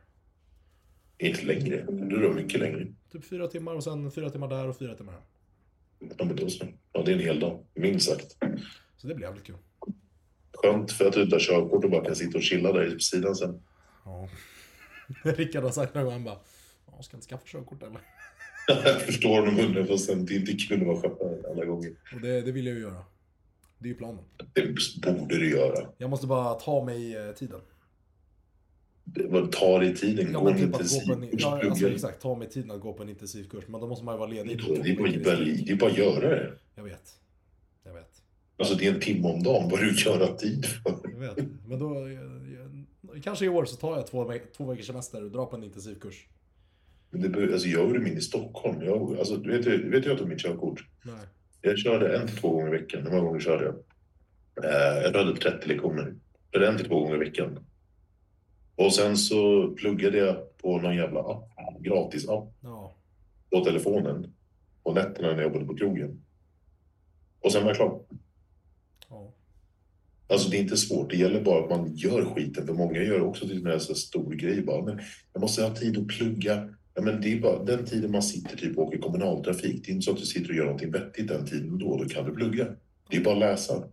Inte 1.17 1.45
längre. 1.45 1.85
Du 1.89 2.25
är 2.25 2.33
mycket 2.33 2.59
längre. 2.59 2.87
Typ 3.11 3.25
fyra 3.25 3.47
timmar 3.47 3.75
och 3.75 3.83
sen 3.83 4.11
fyra 4.11 4.29
timmar 4.29 4.47
där 4.47 4.67
och 4.67 4.77
fyra 4.77 4.95
timmar 4.95 5.13
här. 5.13 5.21
Ja, 6.17 6.25
men 6.25 6.35
då 6.35 6.49
så. 6.49 6.65
Ja, 6.93 7.03
det 7.03 7.11
är 7.11 7.15
en 7.15 7.21
hel 7.21 7.39
dag. 7.39 7.65
Minst 7.73 8.09
sagt. 8.09 8.37
Så 8.97 9.07
det 9.07 9.15
blir 9.15 9.25
jävligt 9.25 9.45
kul. 9.45 9.55
Skönt 10.53 10.91
för 10.91 11.05
att 11.05 11.13
du 11.13 11.21
inte 11.23 11.35
har 11.35 11.39
körkort 11.39 11.83
och 11.83 11.91
bara 11.91 12.05
kan 12.05 12.15
sitta 12.15 12.37
och 12.37 12.43
chilla 12.43 12.71
där 12.71 12.91
på 12.91 12.99
sidan 12.99 13.35
sen. 13.35 13.61
Ja. 14.05 14.29
Rickard 15.31 15.63
har 15.63 15.71
sagt 15.71 15.95
någon 15.95 16.03
gång, 16.03 16.13
han 16.13 16.23
bara, 16.23 16.39
"Ja, 16.87 17.01
ska 17.03 17.17
inte 17.17 17.27
skaffa 17.27 17.45
körkort 17.45 17.83
eller? 17.83 18.01
Jag 18.67 19.01
förstår 19.01 19.39
honom 19.39 19.55
hundra 19.55 19.85
procent. 19.85 20.27
Det 20.27 20.35
är 20.35 20.39
inte 20.39 20.53
kul 20.53 20.81
att 20.81 20.87
vara 20.87 21.01
chaufför 21.01 21.51
alla 21.51 21.65
gånger. 21.65 21.95
Och 22.15 22.21
det, 22.21 22.41
det 22.41 22.51
vill 22.51 22.65
jag 22.65 22.75
ju 22.75 22.81
göra. 22.81 23.03
Det 23.80 23.86
är 23.88 23.89
ju 23.89 23.95
planen. 23.95 24.23
Det 25.03 25.11
borde 25.19 25.38
du 25.38 25.49
göra. 25.49 25.88
Jag 25.97 26.09
måste 26.09 26.27
bara 26.27 26.53
ta 26.53 26.84
mig 26.86 27.15
eh, 27.27 27.32
tiden. 27.34 27.59
Det 29.03 29.27
var- 29.27 29.47
Ta 29.47 29.80
dig 29.80 29.95
tiden. 29.95 30.32
Ja, 30.34 30.39
Gå 30.39 30.47
en 30.49 30.57
typ 30.57 30.75
att 30.75 30.80
på 31.07 31.13
en, 31.13 31.23
intensivkurs. 31.23 31.41
ja, 31.41 31.69
alltså, 31.69 31.89
exakt, 31.89 32.21
ta 32.21 32.36
mig 32.36 32.49
tiden 32.49 32.71
att 32.71 32.82
gå 32.82 32.93
på 32.93 33.03
en 33.03 33.09
intensivkurs. 33.09 33.63
Men 33.67 33.82
då 33.82 33.88
måste 33.88 34.05
man 34.05 34.15
ju 34.15 34.19
vara 34.19 34.30
ledig. 34.30 34.57
Det 34.57 34.63
är 34.63 34.97
bara, 34.97 35.36
det 35.36 35.71
är 35.71 35.75
bara 35.75 35.91
att 35.91 35.97
göra 35.97 36.30
det. 36.30 36.53
Jag 36.75 36.84
vet. 36.84 37.15
Jag 37.84 37.93
vet. 37.93 38.21
Alltså 38.57 38.75
det 38.75 38.88
är 38.88 38.93
en 38.93 38.99
timme 38.99 39.27
om 39.27 39.43
dagen. 39.43 39.69
Vad 39.69 39.80
du 39.80 39.93
göra 40.05 40.27
tid 40.38 40.65
för? 40.65 40.93
Jag 41.03 41.19
vet. 41.19 41.38
Men 41.67 41.80
då, 41.80 42.05
eh, 42.07 42.11
jag, 43.13 43.23
kanske 43.23 43.45
i 43.45 43.49
år 43.49 43.65
så 43.65 43.75
tar 43.75 43.95
jag 43.95 44.07
två, 44.07 44.34
två 44.57 44.65
veckors 44.65 44.88
semester 44.88 45.23
och 45.23 45.32
drar 45.32 45.45
på 45.45 45.55
en 45.55 45.63
intensivkurs. 45.63 46.27
Men 47.09 47.32
det, 47.32 47.53
alltså 47.53 47.67
jag 47.67 47.88
gjorde 47.88 47.99
min 47.99 48.17
i 48.17 48.21
Stockholm. 48.21 48.82
Jag, 48.82 49.17
alltså, 49.19 49.36
du 49.38 49.49
vet, 49.51 49.63
du 49.63 49.89
vet 49.89 50.05
jag 50.05 50.17
tog 50.17 50.27
mitt 50.30 50.39
körkort. 50.41 50.84
Nej. 51.03 51.15
Jag 51.62 51.78
körde 51.78 52.18
en 52.18 52.28
till 52.28 52.38
två 52.38 52.49
gånger 52.49 52.68
i 52.76 52.78
veckan. 52.80 53.03
Hur 53.03 53.10
många 53.12 53.24
gånger 53.24 53.39
körde 53.39 53.64
jag? 53.66 53.76
Eh, 54.66 55.03
jag 55.03 55.14
hade 55.14 55.36
30 55.36 55.68
lektioner. 55.68 56.16
Körde 56.53 56.68
en 56.68 56.78
till 56.78 56.86
två 56.88 56.99
gånger 56.99 57.16
i 57.16 57.20
veckan. 57.30 57.66
Och 58.76 58.93
sen 58.93 59.18
så 59.18 59.68
pluggade 59.78 60.18
jag 60.18 60.57
på 60.57 60.78
någon 60.82 60.95
jävla 60.95 61.20
app. 61.20 61.43
Gratis 61.80 62.30
app 62.30 62.53
Ja. 62.62 62.95
på 63.51 63.66
telefonen. 63.66 64.34
På 64.84 64.93
nätterna 64.93 65.28
när 65.28 65.36
jag 65.36 65.43
jobbade 65.43 65.66
på 65.66 65.76
krogen. 65.76 66.22
Och 67.39 67.51
sen 67.51 67.62
var 67.64 67.70
jag 67.70 67.78
klar. 67.78 68.01
ja. 69.10 69.34
Alltså 70.28 70.49
det 70.49 70.57
är 70.57 70.62
inte 70.62 70.78
svårt, 70.78 71.10
det 71.10 71.18
gäller 71.18 71.41
bara 71.41 71.64
att 71.64 71.70
man 71.70 71.95
gör 71.95 72.26
skiten. 72.26 72.68
För 72.68 72.74
många 72.74 73.01
gör 73.03 73.22
också 73.22 73.47
till 73.47 73.68
en 73.68 73.80
så 73.80 73.95
stor 73.95 74.34
grej 74.34 74.62
bara. 74.62 74.86
Men 74.86 74.99
jag 75.34 75.41
måste 75.41 75.64
ha 75.64 75.76
tid 75.76 75.97
att 75.97 76.07
plugga. 76.07 76.70
Ja, 77.00 77.06
men 77.06 77.22
det 77.22 77.34
är 77.34 77.39
bara 77.39 77.64
den 77.64 77.86
tiden 77.86 78.12
man 78.12 78.24
sitter 78.24 78.58
typ 78.58 78.78
och 78.78 78.84
åker 78.88 78.97
kommunaltrafik. 78.97 79.86
Det 79.86 79.91
är 79.91 79.93
inte 79.93 80.06
så 80.06 80.12
att 80.12 80.18
du 80.18 80.26
sitter 80.26 80.50
och 80.50 80.56
gör 80.56 80.66
någonting 80.66 80.91
vettigt 80.91 81.28
den 81.28 81.45
tiden 81.45 81.78
då. 81.78 81.97
Då 81.97 82.06
kan 82.06 82.26
du 82.26 82.36
plugga. 82.36 82.68
Det 83.10 83.18
är 83.18 83.24
bara 83.24 83.34
att 83.34 83.39
läsa. 83.39 83.84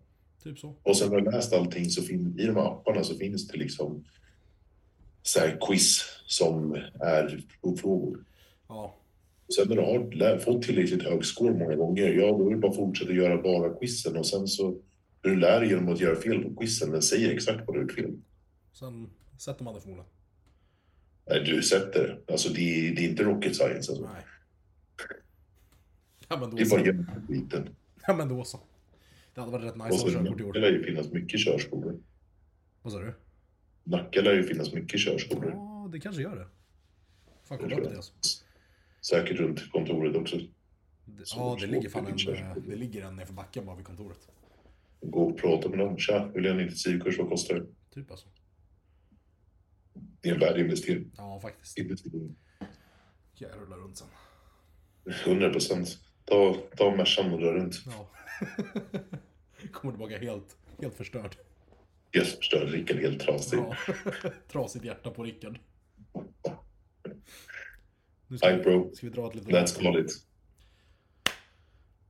Typ 0.43 0.59
så. 0.59 0.75
Och 0.83 0.97
sen 0.97 1.11
när 1.11 1.21
du 1.21 1.31
läst 1.31 1.53
allting 1.53 1.91
så 1.91 2.03
finns 2.03 2.39
i 2.39 2.47
de 2.47 2.57
här 2.57 2.67
apparna 2.67 3.05
så 3.05 3.15
finns 3.15 3.49
det 3.49 3.59
liksom 3.59 4.05
så 5.23 5.41
här 5.41 5.59
quiz 5.67 6.03
som 6.27 6.75
är 7.01 7.45
frågor. 7.77 8.25
Ja, 8.69 8.97
Sen 9.57 9.69
när 9.69 9.77
du 9.77 9.83
har 9.83 10.39
fått 10.39 10.63
tillräckligt 10.63 11.03
hög 11.03 11.25
score 11.25 11.53
många 11.53 11.75
gånger, 11.75 12.13
ja 12.13 12.27
då 12.39 12.47
är 12.47 12.55
det 12.55 12.61
bara 12.61 12.71
att 12.71 12.77
fortsätta 12.77 13.13
göra 13.13 13.43
bara 13.43 13.75
quizen 13.75 14.17
och 14.17 14.27
sen 14.27 14.49
så 14.49 14.77
du 15.21 15.37
lär 15.37 15.61
dig 15.61 15.69
genom 15.69 15.93
att 15.93 16.01
göra 16.01 16.17
fel 16.17 16.43
på 16.43 16.61
quizen. 16.61 16.91
Den 16.91 17.03
säger 17.03 17.31
exakt 17.31 17.67
vad 17.67 17.77
du 17.77 17.81
har 17.81 17.83
gjort 17.83 17.95
fel. 17.95 18.13
sen 18.73 19.11
sätter 19.39 19.65
man 19.65 19.75
det 19.75 19.81
förmodligen. 19.81 20.16
Nej, 21.27 21.45
du 21.45 21.63
sätter 21.63 22.03
det. 22.27 22.33
Alltså 22.33 22.49
det 22.53 22.89
är, 22.89 22.95
det 22.95 23.05
är 23.05 23.09
inte 23.09 23.23
rocket 23.23 23.57
science 23.57 23.93
alltså. 23.93 24.11
Nej. 24.13 24.23
Ja 26.29 26.37
men 26.41 26.51
då 26.51 26.57
Det 26.57 26.63
är 26.63 26.71
bara 26.71 26.81
så. 26.81 26.87
göra 26.87 27.23
skiten. 27.29 27.69
Ja 28.07 28.15
men 28.17 28.29
då 28.29 28.45
så. 28.45 28.61
Det 29.35 29.41
hade 29.41 29.53
varit 29.53 29.65
rätt 29.65 29.77
nice 29.77 29.87
att 29.89 30.01
ha 30.01 30.09
körkort 30.11 30.41
i 30.41 30.43
det 30.43 30.49
år. 30.49 30.55
lär 30.55 30.71
ju 30.71 30.85
finnas 30.85 31.13
mycket 31.13 31.41
körskolor. 31.41 32.01
Vad 32.83 32.93
sa 32.93 32.99
du? 33.01 33.15
Nacka 33.85 34.21
lär 34.21 34.35
ju 34.35 34.43
finnas 34.43 34.73
mycket 34.73 35.01
körskolor. 35.01 35.51
Ja, 35.51 35.89
det 35.93 36.01
kanske 36.01 36.23
gör 36.23 36.37
det. 36.37 36.47
Fan, 37.45 37.59
Det 37.59 37.65
kolla 37.65 37.77
upp 37.77 37.91
det 37.91 37.97
alltså. 37.97 38.13
Säkert 39.01 39.37
runt 39.39 39.71
kontoret 39.73 40.17
också. 40.17 40.37
Det- 40.37 41.25
Ja, 41.37 41.57
det 41.61 41.67
ligger 41.67 41.89
fan 41.89 42.07
en, 42.07 42.35
eh, 42.35 42.55
det 42.67 42.77
ligger 42.77 43.05
en 43.05 43.17
nerför 43.17 43.33
backen 43.33 43.67
bara 43.67 43.77
vid 43.77 43.87
kontoret. 43.87 44.29
Gå 45.01 45.21
och 45.23 45.39
prata 45.39 45.69
med 45.69 45.79
dem. 45.79 45.99
Tja, 45.99 46.31
vill 46.35 46.45
jag 46.45 46.55
en 46.55 46.61
intensivkurs? 46.61 47.19
Vad 47.19 47.29
kostar 47.29 47.55
det? 47.55 47.67
Typ 47.95 48.11
alltså. 48.11 48.29
Det 50.21 50.29
är 50.29 50.35
en 50.35 50.41
värd 50.41 50.59
investering. 50.59 51.11
Ja, 51.17 51.41
faktiskt. 51.41 51.79
Investering. 51.79 52.37
Jag 53.35 53.51
rulla 53.61 53.77
runt 53.77 53.97
sen. 53.97 54.09
100 55.25 55.51
procent. 55.51 55.99
Ta, 56.25 56.57
ta 56.77 56.97
Mercan 56.97 57.33
och 57.33 57.41
dra 57.41 57.53
runt. 57.53 57.75
Ja. 57.87 58.11
Kommer 59.73 59.93
tillbaka 59.93 60.19
helt, 60.19 60.57
helt 60.81 60.95
förstörd. 60.95 61.37
Helt 62.13 62.29
förstörd, 62.29 62.69
Rickard 62.69 62.97
helt 62.97 63.21
trasig. 63.21 63.59
Ja. 63.59 63.77
Trasigt 64.53 64.85
hjärta 64.85 65.11
på 65.11 65.23
Rickard. 65.23 65.59
Nu 68.27 68.39
ska 68.39 68.49
Hi 68.49 68.63
bro, 68.63 68.95
ska 68.95 69.07
vi 69.07 69.13
dra 69.13 69.29
ett 69.29 69.35
litet... 69.35 69.53
let's 69.53 69.83
call 69.83 70.01
it. 70.01 70.13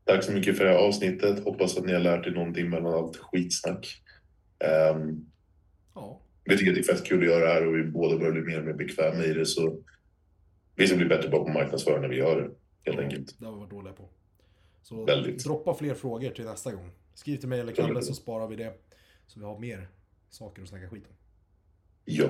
Tack 0.04 0.24
så 0.24 0.32
mycket 0.32 0.56
för 0.56 0.64
det 0.64 0.70
här 0.70 0.78
avsnittet. 0.78 1.44
Hoppas 1.44 1.76
att 1.76 1.84
ni 1.84 1.92
har 1.92 2.00
lärt 2.00 2.26
er 2.26 2.30
någonting 2.30 2.70
mellan 2.70 2.94
allt 2.94 3.16
skitsnack. 3.16 4.02
Um, 4.94 5.30
Ja, 5.94 6.20
vi 6.46 6.58
tycker 6.58 6.70
att 6.70 6.74
det 6.74 6.92
är 6.92 6.94
fett 6.94 7.04
kul 7.06 7.18
att 7.22 7.26
göra 7.26 7.44
det 7.44 7.52
här 7.52 7.66
och 7.66 7.76
vi 7.76 7.82
båda 7.84 8.18
börjar 8.18 8.32
bli 8.32 8.42
mer 8.42 8.58
och 8.58 8.66
mer 8.66 8.72
bekväma 8.72 9.24
i 9.24 9.32
det. 9.32 9.46
Så 9.46 9.82
vi 10.74 10.86
ska 10.86 10.96
bli 10.96 11.06
bättre 11.06 11.30
på 11.30 11.42
att 11.46 11.54
marknadsföra 11.54 12.00
när 12.00 12.08
vi 12.08 12.16
gör 12.16 12.42
det, 12.42 12.50
helt 12.90 13.00
enkelt. 13.00 13.38
det 13.38 13.46
har 13.46 13.52
vi 13.52 13.58
varit 13.58 13.70
dåliga 13.70 13.92
på. 13.92 14.08
Så 14.82 15.04
Väldigt. 15.04 15.44
droppa 15.44 15.74
fler 15.74 15.94
frågor 15.94 16.30
till 16.30 16.44
nästa 16.44 16.72
gång. 16.72 16.90
Skriv 17.14 17.36
till 17.36 17.48
mig 17.48 17.60
eller 17.60 17.72
Kalle 17.72 18.02
så 18.02 18.14
sparar 18.14 18.48
vi 18.48 18.56
det. 18.56 18.72
Så 19.26 19.40
vi 19.40 19.46
har 19.46 19.58
mer 19.58 19.88
saker 20.30 20.62
att 20.62 20.68
snacka 20.68 20.88
skit 20.88 21.04
om. 21.08 21.14
Ja. 22.04 22.28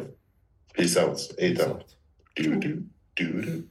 Peace 0.77 1.05
out. 1.05 1.37
Peace 1.39 1.71
out. 1.71 1.97
Du, 2.35 2.55
du, 2.55 2.83
du, 3.15 3.43
du. 3.43 3.63